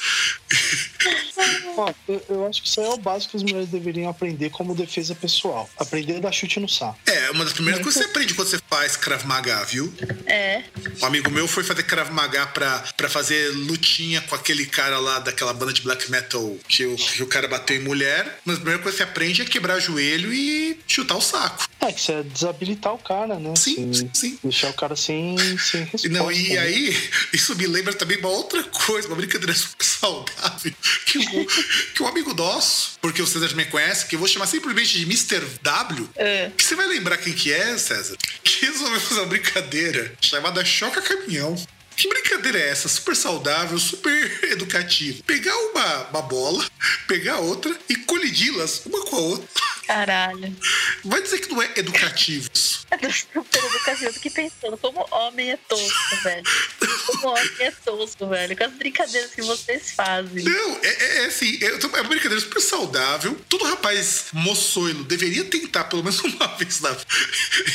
[1.76, 4.50] Ó, eu, eu acho que isso aí é o básico que as mulheres deveriam aprender
[4.50, 5.68] como defesa pessoal.
[5.78, 6.98] Aprender a dar chute no saco.
[7.06, 9.92] É, uma das primeiras coisas que você aprende quando você faz Krav Maga, viu?
[10.26, 10.62] É.
[11.00, 15.18] Um amigo meu foi fazer Krav Maga pra, pra fazer lutinha com aquele cara lá
[15.18, 18.40] daquela banda de black metal que o, que o cara bateu em mulher.
[18.44, 20.51] Mas a primeira coisa que você aprende é quebrar joelho e
[20.86, 21.66] chutar o saco.
[21.80, 23.54] É, que você é desabilitar o cara, né?
[23.56, 24.38] Sim, sim, sim.
[24.42, 26.06] Deixar o cara sem, sem resposta.
[26.06, 26.58] E Não, e né?
[26.58, 26.96] aí,
[27.32, 30.72] isso me lembra também uma outra coisa, uma brincadeira super saudável.
[31.06, 31.46] Que, um-
[31.94, 35.04] que um amigo nosso, porque o César me conhece, que eu vou chamar simplesmente de
[35.04, 35.40] Mr.
[35.62, 36.50] W, É.
[36.56, 38.16] que você vai lembrar quem que é, César?
[38.44, 41.54] Que resolveu fazer uma brincadeira chamada Choca Caminhão.
[41.96, 42.88] Que brincadeira é essa?
[42.88, 45.22] Super saudável, super educativa.
[45.26, 46.64] Pegar uma, uma bola,
[47.06, 49.48] pegar outra e colidi-las uma com a outra.
[49.86, 50.56] Caralho.
[51.04, 52.86] Vai dizer que não é educativo isso.
[52.88, 56.42] Tô super educativa, eu fiquei pensando como homem é tosco, velho.
[57.06, 58.56] Como homem é tosco, velho.
[58.56, 60.44] Com as brincadeiras que vocês fazem.
[60.44, 63.38] Não, é, é- é assim, é, é uma brincadeira super saudável.
[63.48, 67.06] Todo rapaz moçoilo deveria tentar pelo menos uma vez na vida.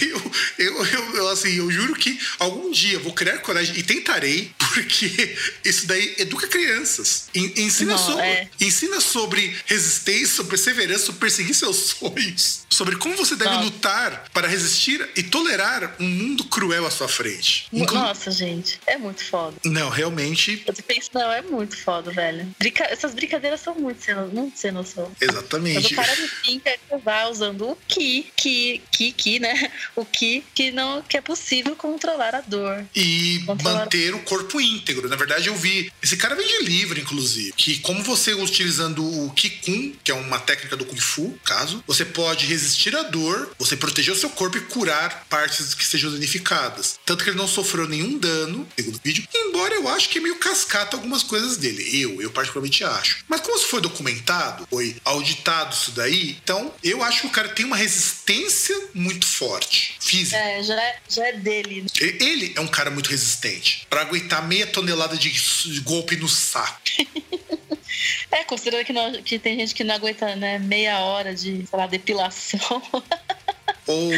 [0.01, 3.83] Eu, eu, eu, eu, assim, eu juro que algum dia eu vou criar coragem e
[4.07, 5.35] tentarei, porque
[5.65, 7.27] isso daí educa crianças.
[7.35, 8.49] En- Ensina, Não, sobre, é.
[8.61, 13.63] ensina sobre resistência, sobre perseverança, sobre perseguir seus sonhos, sobre como você deve Nossa.
[13.65, 17.67] lutar para resistir e tolerar um mundo cruel à sua frente.
[17.73, 19.55] Inclu- Nossa, gente, é muito foda.
[19.65, 22.47] Não, realmente, Eu penso, não, é muito foda, velho.
[22.59, 25.11] Brinca- Essas brincadeiras são muito sem, muito sem noção.
[25.19, 25.93] Quando exatamente.
[25.93, 29.71] o cara me brinca, ele vai usando o ki, ki, ki, ki, né?
[29.95, 32.85] O ki que não que é possível controlar a dor.
[32.95, 35.09] E Controlar- manter o corpo íntegro.
[35.09, 35.91] Na verdade, eu vi.
[36.01, 37.53] Esse cara vende livro, inclusive.
[37.53, 42.05] Que como você utilizando o Kikun, que é uma técnica do Kung Fu, caso, você
[42.05, 46.99] pode resistir à dor, você proteger o seu corpo e curar partes que sejam danificadas.
[47.05, 49.27] Tanto que ele não sofreu nenhum dano, segundo o vídeo.
[49.33, 52.01] Embora eu acho que é meio cascata algumas coisas dele.
[52.01, 53.23] Eu, eu particularmente acho.
[53.27, 57.49] Mas como isso foi documentado, foi auditado isso daí, então eu acho que o cara
[57.49, 59.95] tem uma resistência muito forte.
[59.99, 60.37] Física.
[60.37, 61.81] É, já é, já é dele.
[61.81, 61.87] né?
[61.99, 63.86] Ele é um cara muito resistente.
[63.89, 66.81] Pra aguentar meia tonelada de golpe no saco.
[68.29, 71.79] É, considerando que, não- que tem gente que não aguenta, né, meia hora de, sei
[71.79, 72.59] lá, depilação.
[73.87, 74.11] Ou,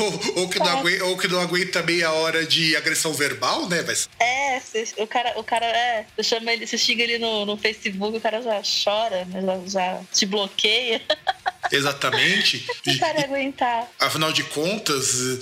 [0.00, 3.82] ou, ou que não aguenta, ou que não aguenta meia hora de agressão verbal, né?
[3.94, 4.60] Ser- É,
[5.02, 6.06] o cara, o cara é.
[6.16, 9.40] Você chama ele, você xinga ele no, no Facebook, o cara já chora, né?
[9.42, 11.02] Já, já te bloqueia.
[11.72, 12.64] Exatamente.
[12.86, 13.88] O cara aguentar.
[13.98, 15.40] Afinal de contas,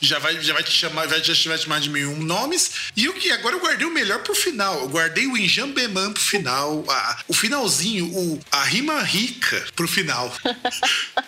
[0.00, 2.70] já, vai, já vai te chamar, vai, já vai te chamar de mil nomes.
[2.96, 3.30] E o que?
[3.32, 4.80] Agora eu guardei o melhor pro final.
[4.80, 6.84] Eu guardei o Enjambeman pro final.
[6.88, 10.30] a- o finalzinho, o, a rima rica pro final.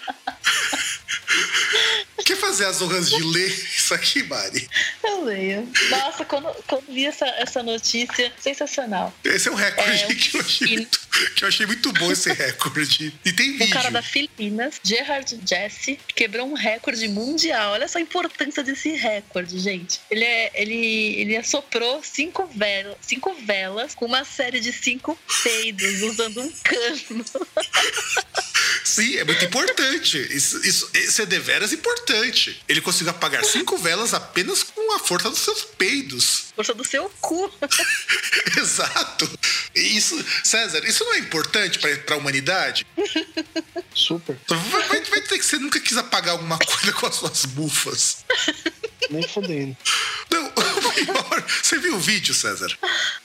[2.59, 4.69] Fazer as honras de ler isso aqui, Mari?
[5.05, 5.69] Eu leio.
[5.91, 9.15] Nossa, quando, quando vi essa, essa notícia, sensacional.
[9.23, 11.01] Esse é um recorde É, que, eu achei muito,
[11.37, 13.15] que eu achei muito bom esse recorde.
[13.25, 13.71] E tem vídeo.
[13.71, 17.75] cara da Filipinas, Gerard Jesse, quebrou um recorde mundial.
[17.75, 20.01] Olha só a importância desse recorde, gente.
[20.11, 26.03] Ele, é, ele, ele assoprou cinco velas, cinco velas com uma série de cinco peidos
[26.03, 27.25] usando um cano.
[28.85, 30.19] Sim, é muito importante.
[30.35, 32.63] Isso, isso, isso é deveras importante.
[32.69, 36.47] Ele conseguiu apagar cinco velas apenas com a força dos seus peidos.
[36.57, 37.53] Força do seu cu.
[38.59, 39.31] Exato.
[39.75, 42.87] Isso, César, isso não é importante pra, pra humanidade?
[43.95, 44.39] Super.
[44.49, 48.19] Vai, vai- vai ter que você nunca quis apagar alguma coisa com as suas bufas.
[49.11, 49.77] Nem fodendo.
[50.31, 50.53] Não,
[50.93, 51.45] pior.
[51.63, 52.77] Você viu o vídeo, César?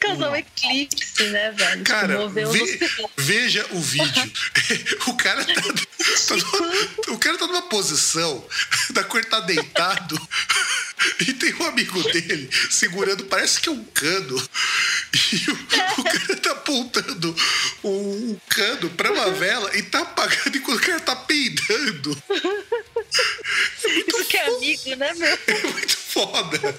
[0.06, 1.84] Um eclipse, né, velho?
[1.84, 2.80] Cara, Moveu ve-
[3.18, 4.32] veja o vídeo.
[5.08, 8.46] O cara tá, tá numa, o cara tá numa posição
[8.92, 10.20] da cor tá deitado
[11.20, 14.50] e tem um amigo dele segurando, parece que é um cano.
[15.34, 15.54] E o,
[16.02, 17.36] o cara tá apontando
[17.84, 22.24] um cano pra uma vela e tá apagando enquanto o cara tá peidando.
[23.86, 25.28] Isso que é amigo, né, meu?
[25.48, 26.76] É muito foda.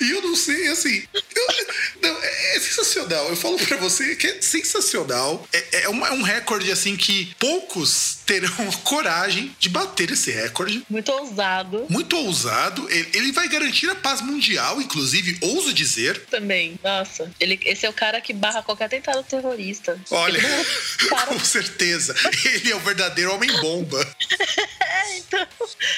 [0.00, 1.02] E eu não sei, assim.
[1.14, 1.66] eu-
[2.02, 3.28] não, é, é sensacional.
[3.28, 5.46] Eu falo pra você que é sensacional.
[5.52, 8.50] É, é, uma- é um recorde, assim, que poucos terão
[8.84, 10.84] coragem de bater esse recorde.
[10.88, 12.88] Muito ousado Muito ousado.
[12.90, 16.24] Ele, ele vai garantir a paz mundial, inclusive, ouso dizer.
[16.26, 16.78] também.
[16.82, 19.98] Nossa, ele, esse é o cara que barra qualquer atentado terrorista.
[20.10, 20.64] Olha, é
[21.08, 22.14] cara com certeza.
[22.44, 24.06] Ele é o verdadeiro homem-bomba.
[25.04, 25.46] É, então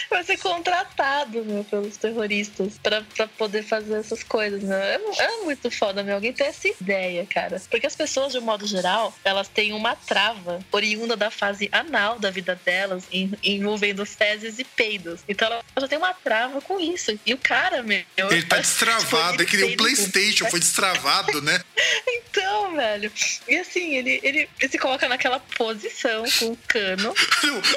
[0.09, 4.77] vai ser contratado, meu, pelos terroristas pra, pra poder fazer essas coisas, meu.
[4.79, 7.61] É, é muito foda, meu, alguém ter essa ideia, cara.
[7.69, 12.19] Porque as pessoas, de um modo geral, elas têm uma trava oriunda da fase anal
[12.19, 15.21] da vida delas, em- envolvendo fezes e peidos.
[15.29, 16.94] Então ela já tem uma trava com isso.
[17.25, 18.05] E o cara, meu...
[18.17, 19.43] Ele tá destravado.
[19.43, 21.61] É que nem o PlayStation, foi destravado, né?
[22.35, 23.13] Então, velho.
[23.49, 27.15] E assim, ele, ele, ele se coloca naquela posição com o cano.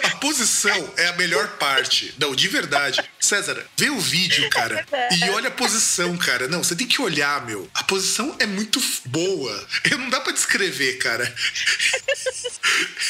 [0.03, 2.13] A posição é a melhor parte.
[2.17, 3.03] Não, de verdade.
[3.19, 4.83] César, vê o vídeo, cara.
[5.11, 6.47] E olha a posição, cara.
[6.47, 7.69] Não, você tem que olhar, meu.
[7.73, 9.67] A posição é muito boa.
[9.91, 11.33] Não dá pra descrever, cara.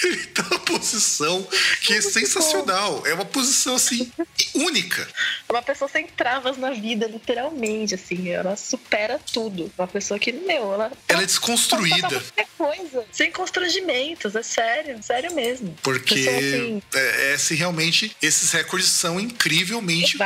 [0.03, 1.47] Ele tá numa posição
[1.81, 3.05] que é sensacional.
[3.05, 4.11] É uma posição, assim,
[4.53, 5.07] única.
[5.49, 8.29] Uma pessoa sem travas na vida, literalmente, assim.
[8.29, 9.71] Ela supera tudo.
[9.77, 10.91] Uma pessoa que, meu, ela.
[11.07, 12.07] Ela é desconstruída.
[12.07, 13.05] qualquer coisa.
[13.11, 15.01] Sem constrangimentos, é sério.
[15.01, 15.75] Sério mesmo.
[15.81, 20.17] Porque Pessoa, assim, é, é, se realmente esses recordes são incrivelmente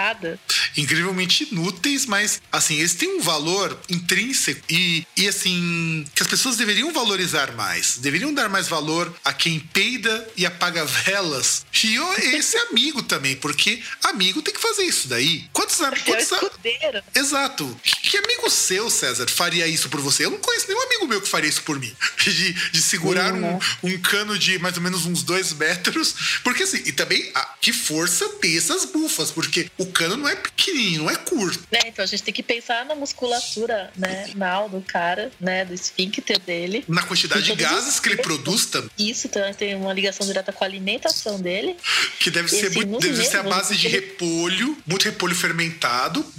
[0.78, 6.58] incrivelmente inúteis, mas assim, eles têm um valor intrínseco e, e assim, que as pessoas
[6.58, 7.98] deveriam valorizar mais.
[7.98, 11.66] Deveriam dar mais valor a quem peida e apaga velas.
[11.84, 11.98] E
[12.36, 15.50] esse amigo também, porque amigo tem que fazer isso daí.
[15.62, 17.04] Quantos, am- É o quantos a- escudeiro.
[17.14, 17.80] Exato.
[17.84, 20.26] Que, amigo seu, César, faria isso por você?
[20.26, 21.96] Eu não conheço nenhum amigo meu que faria isso por mim.
[22.22, 26.40] De, de segurar um, um cano de mais ou menos uns dois metros.
[26.44, 30.36] Porque assim, e também, ah, que força ter essas bufas, porque o cano não é
[30.36, 31.60] pequenininho, não é curto.
[31.72, 31.80] Né?
[31.88, 34.30] Então a gente tem que pensar na musculatura, né?
[34.36, 35.66] Nal do cara, né?
[35.66, 36.84] Do esfíncter dele.
[36.88, 40.64] Na quantidade de gases que ele produz também, Isso também tem uma ligação direta com
[40.64, 41.76] a alimentação dele.
[42.20, 45.51] que deve ser, muito, deve ser a base de ele- repolho, muito repolho fermentado.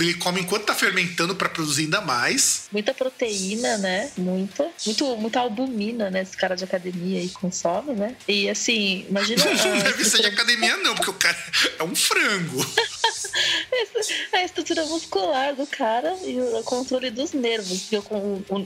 [0.01, 2.64] Ele come enquanto tá fermentando para produzir ainda mais.
[2.72, 4.10] Muita proteína, né?
[4.16, 4.70] Muita.
[4.84, 6.22] Muito, muita albumina, né?
[6.22, 8.16] Esse cara de academia aí consome, né?
[8.26, 9.44] E assim, imagina.
[9.62, 11.36] Não a deve ser de academia, não, porque o cara
[11.78, 12.64] é um frango.
[14.32, 17.89] a estrutura muscular do cara e o controle dos nervos.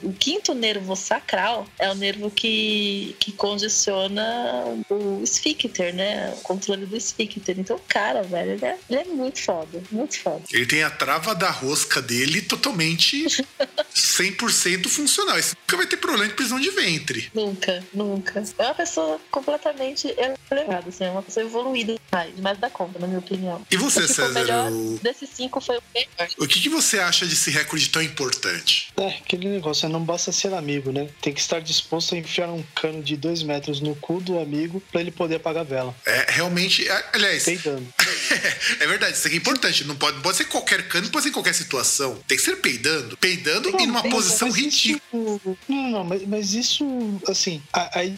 [0.02, 6.34] O quinto nervo sacral é o nervo que, que condiciona o esfíncter, né?
[6.38, 7.58] O controle do esfíncter.
[7.58, 9.82] Então, o cara, velho, ele é, ele é muito foda.
[9.90, 10.35] Muito foda.
[10.52, 13.26] Ele tem a trava da rosca dele totalmente
[13.94, 15.38] 100% funcional.
[15.38, 17.30] Esse nunca vai ter problema de prisão de ventre.
[17.34, 18.42] Nunca, nunca.
[18.58, 20.14] É uma pessoa completamente
[20.50, 23.64] elevada, assim, é uma pessoa evoluída demais, demais da conta, na minha opinião.
[23.70, 24.28] E você, O César?
[24.40, 26.28] melhor O, desses cinco foi o melhor.
[26.38, 28.92] o que, que você acha desse recorde tão importante?
[28.96, 31.08] É, aquele negócio, não basta ser amigo, né?
[31.20, 34.82] Tem que estar disposto a enfiar um cano de dois metros no cu do amigo
[34.92, 35.94] pra ele poder apagar a vela.
[36.06, 36.86] É realmente.
[37.12, 37.86] Aliás, Peidando.
[38.80, 39.84] é verdade, isso aqui é importante.
[39.84, 42.18] Não pode, pode ser qualquer cano, pode ser em qualquer situação.
[42.26, 43.16] Tem que ser peidando.
[43.16, 45.40] Peidando e numa posição isso- ridícula.
[45.68, 46.84] Não, não, mas, mas isso,
[47.28, 48.16] assim, aí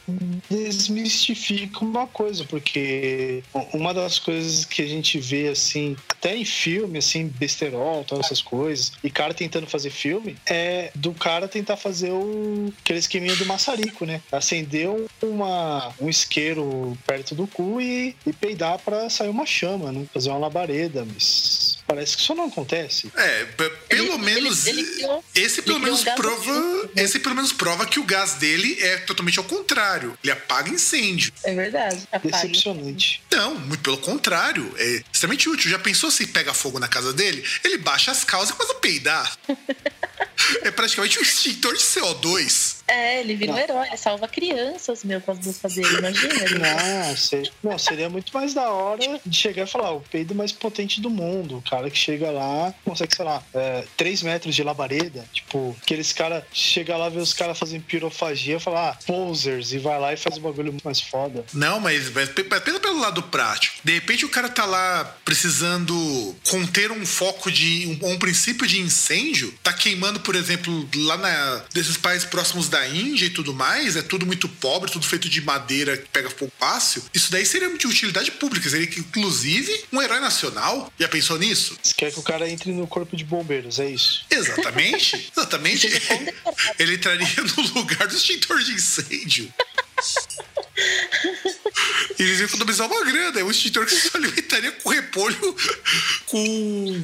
[0.50, 6.98] desmistifica uma coisa, porque uma das coisas que a gente vê, assim, até em filme,
[6.98, 12.10] assim, besterol, todas essas coisas, e cara tentando fazer filme, é do cara tentar fazer
[12.12, 14.20] o aquele esqueminha do maçarico, né?
[14.30, 19.92] Acender um- uma, um isqueiro perto do cu e, e peidar pra sair uma chama,
[19.92, 19.97] né?
[20.12, 23.10] Fazer uma labareda, mas parece que isso não acontece.
[23.16, 23.72] É, pelo
[24.14, 24.66] Ele- menos.
[24.66, 26.52] ele- ele criou- esse pelo menos um prova.
[26.84, 26.90] assim.
[26.96, 30.16] Esse pelo menos prova que o gás dele é totalmente ao contrário.
[30.22, 31.32] Ele apaga incêndio.
[31.44, 32.06] É verdade.
[32.12, 32.30] Apague.
[32.32, 33.22] Decepcionante.
[33.32, 34.72] Não, muito pelo contrário.
[34.76, 35.70] É extremamente útil.
[35.70, 37.44] Já pensou se pega fogo na casa dele?
[37.64, 39.38] Ele baixa as calças e começa a peidar.
[40.62, 42.77] é praticamente um extintor de CO2.
[42.88, 43.62] É, ele vira um Não.
[43.62, 46.34] herói, ele salva crianças, meu, com as blusas dele, imagina.
[46.44, 46.58] Ele...
[46.58, 50.52] Não, seria, não, seria muito mais da hora de chegar e falar, o peido mais
[50.52, 51.58] potente do mundo.
[51.58, 55.24] O cara que chega lá, consegue, sei lá, é, 3 metros de labareda.
[55.32, 59.98] Tipo, aqueles caras, chega lá, vê os caras fazendo pirofagia, falar, ah, posers, e vai
[60.00, 61.44] lá e faz um bagulho muito mais foda.
[61.52, 63.76] Não, mas, mas pe- pensa pelo lado prático.
[63.84, 67.98] De repente o cara tá lá precisando conter um foco de.
[68.02, 72.77] um, um princípio de incêndio, tá queimando, por exemplo, lá na, desses países próximos da
[72.86, 76.52] Índia e tudo mais, é tudo muito pobre, tudo feito de madeira que pega fogo
[76.58, 77.02] fácil.
[77.12, 80.92] Isso daí seria de utilidade pública, seria que, inclusive um herói nacional.
[80.98, 81.76] Já pensou nisso?
[81.82, 84.24] Você quer que o cara entre no corpo de bombeiros, é isso.
[84.30, 85.88] Exatamente, exatamente.
[86.78, 89.52] Ele entraria no lugar do extintor de incêndio.
[92.18, 93.40] Eles iam economizar uma grana.
[93.40, 95.56] É um extintor que se alimentaria com repolho,
[96.26, 97.02] com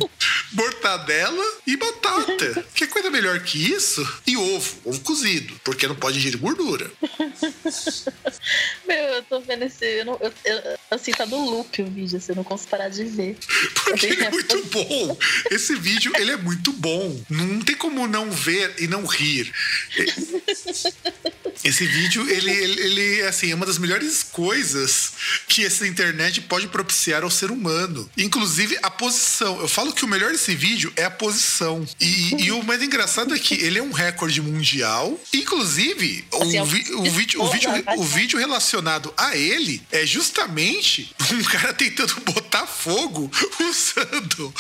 [0.54, 2.64] mortadela e batata.
[2.74, 4.06] Que coisa melhor que isso?
[4.26, 6.90] E ovo, ovo cozido, porque não pode ingerir gordura.
[8.86, 9.84] Meu, eu tô vendo esse.
[9.84, 12.88] Eu não, eu, eu- assim, tá no loop o vídeo, assim, eu não consigo parar
[12.88, 13.36] de ver.
[13.84, 15.18] Porque ele é muito bom.
[15.50, 17.20] Esse vídeo, ele é muito bom.
[17.30, 19.52] Não tem como não ver e não rir.
[21.62, 25.12] Esse vídeo, ele, ele, ele, assim, é uma das melhores coisas
[25.48, 28.10] que essa internet pode propiciar ao ser humano.
[28.18, 29.60] Inclusive, a posição.
[29.60, 31.86] Eu falo que o melhor desse vídeo é a posição.
[31.98, 35.18] E, e o mais engraçado é que ele é um recorde mundial.
[35.32, 39.82] Inclusive, Assim, é o, um vi- o vídeo, o, vídeo, o vídeo relacionado a ele
[39.90, 44.52] é justamente um cara tentando botar fogo usando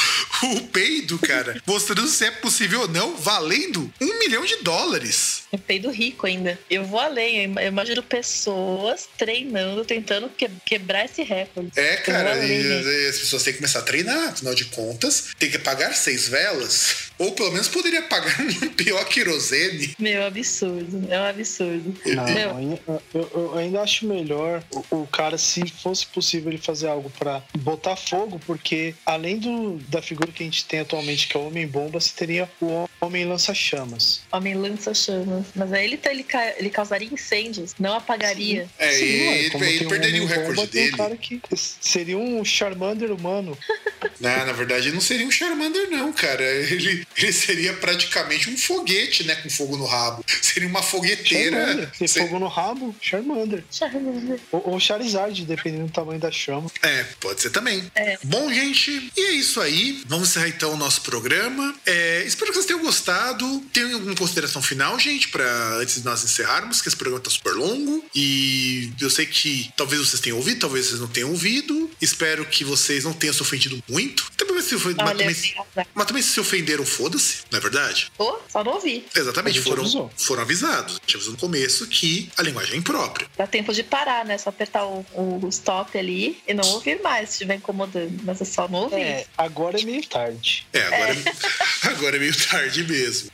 [0.42, 1.60] o peido, cara.
[1.66, 5.42] Mostrando se é possível ou não, valendo um milhão de dólares.
[5.52, 6.58] É peido rico ainda.
[6.70, 11.70] Eu vou além, eu imagino pessoas treinando, tentando que- quebrar esse recorde.
[11.76, 12.46] É, cara, né?
[12.48, 15.73] e, e as pessoas têm que começar a treinar, afinal de contas, tem que pagar
[15.94, 17.04] seis velas.
[17.18, 19.94] Ou pelo menos poderia pagar um pior querosene.
[19.98, 21.06] Meu, absurdo.
[21.08, 21.94] É um absurdo.
[22.06, 22.80] Não, Meu,
[23.14, 27.42] eu, eu ainda acho melhor o, o cara, se fosse possível, ele fazer algo pra
[27.58, 31.46] botar fogo, porque além do, da figura que a gente tem atualmente, que é o
[31.46, 34.22] Homem-Bomba, você teria o Homem Lança-Chamas.
[34.32, 35.46] homem lança chamas.
[35.54, 36.26] Mas aí ele, tá- ele,
[36.58, 38.68] ele causaria incêndios, não apagaria.
[38.78, 40.96] É, Sim, e ué, ele, ele tem um perderia o recorde tem um dele.
[40.96, 43.56] cara que seria um Charmander humano.
[44.20, 46.42] Não, na verdade, não seria um Charmander, não, cara.
[46.44, 49.34] Ele, ele seria praticamente um foguete, né?
[49.36, 50.24] Com fogo no rabo.
[50.42, 51.56] Seria uma fogueteira.
[51.56, 51.90] Charmander.
[51.98, 53.64] Tem Se- fogo no rabo, Charmander.
[53.70, 54.38] Charmander.
[54.52, 56.70] Ou, ou Charizard, dependendo do tamanho da chama.
[56.82, 57.90] É, pode ser também.
[57.94, 58.18] É.
[58.24, 60.02] Bom, gente, e é isso aí.
[60.06, 61.74] Vamos encerrar então o nosso programa.
[61.86, 63.60] É, espero que vocês tenham gostado.
[63.72, 65.44] Tem alguma consideração final, gente, para
[65.76, 68.04] antes de nós encerrarmos, que esse programa tá super longo.
[68.14, 71.90] E eu sei que talvez vocês tenham ouvido, talvez vocês não tenham ouvido.
[72.00, 74.30] Espero que vocês não tenham se ofendido muito.
[74.36, 75.86] Também, se ofend- mas, também, azar.
[75.94, 78.10] mas também se ofenderam, foda-se, não é verdade?
[78.18, 79.06] Ô, só não ouvi.
[79.14, 80.10] Exatamente, foram, avisou.
[80.16, 80.96] foram avisados.
[80.96, 83.28] A gente avisou no começo que a linguagem é imprópria.
[83.36, 84.38] Dá tempo de parar, né?
[84.38, 88.22] Só apertar o, o stop ali e não ouvir mais se estiver incomodando.
[88.24, 89.00] Mas é só não ouvir.
[89.00, 90.66] É, agora é meio tarde.
[90.72, 93.30] É, agora é, agora é meio tarde mesmo.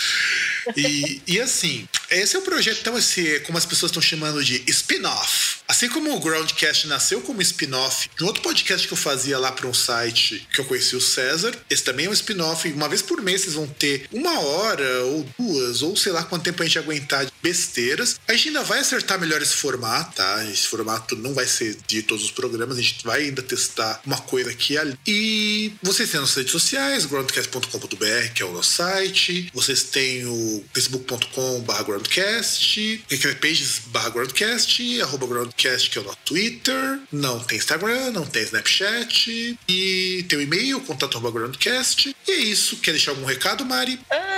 [0.77, 4.63] E, e assim, esse é o projeto, então, esse, como as pessoas estão chamando de
[4.67, 5.61] spin-off.
[5.69, 9.53] Assim como o Groundcast nasceu como spin-off de um outro podcast que eu fazia lá
[9.53, 12.69] para um site que eu conheci o César, esse também é um spin-off.
[12.73, 16.43] Uma vez por mês vocês vão ter uma hora ou duas, ou sei lá quanto
[16.43, 18.19] tempo a gente aguentar de besteiras.
[18.27, 20.45] A gente ainda vai acertar melhor esse formato, tá?
[20.51, 24.19] Esse formato não vai ser de todos os programas, a gente vai ainda testar uma
[24.19, 24.99] coisa aqui e ali.
[25.07, 29.51] E vocês têm nossas redes sociais, groundcast.com.br, que é o nosso site.
[29.55, 33.05] Vocês têm o facebook.com.br groundcast,
[33.41, 36.99] pages.br groundcast, arroba groundcast, que é o nosso Twitter.
[37.13, 39.59] Não tem Instagram, não tem Snapchat.
[39.69, 42.15] E tem o e-mail, contato arroba groundcast.
[42.27, 42.77] E é isso.
[42.79, 44.01] Quer deixar algum recado, Mari?
[44.11, 44.30] Não,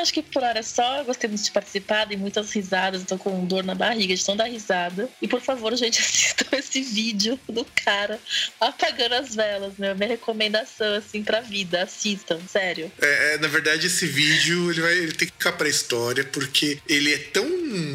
[0.00, 1.04] acho que por hora é só.
[1.04, 5.08] Gostei muito de participar, dei muitas risadas, tô com dor na barriga de tão risada.
[5.20, 8.18] E por favor, gente, assistam esse vídeo do cara
[8.60, 9.94] apagando as velas, meu.
[9.94, 11.82] Minha recomendação, assim, pra vida.
[11.82, 12.90] Assistam, sério.
[13.00, 16.78] É, é, na verdade, esse vídeo ele vai ele tem que ficar pra história, porque
[16.88, 17.46] ele é tão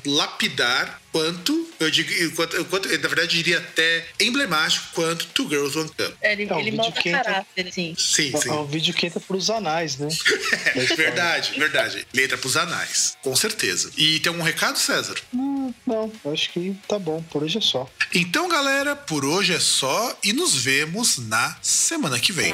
[0.05, 5.77] lapidar quanto, eu digo, quanto, quanto, na verdade, eu diria até emblemático quanto Two Girls
[5.79, 6.13] One Cup.
[6.19, 7.95] É, ele, É um ele vídeo molda que entra- caráter, assim.
[7.97, 8.49] Sim, sim.
[8.49, 10.09] É um vídeo que entra pros anais, né?
[10.75, 12.05] É verdade, verdade.
[12.13, 13.91] Letra pros anais, com certeza.
[13.97, 15.15] E tem algum recado, César?
[15.33, 17.23] Hum, não, acho que tá bom.
[17.31, 17.89] Por hoje é só.
[18.13, 22.53] Então, galera, por hoje é só e nos vemos na semana que vem.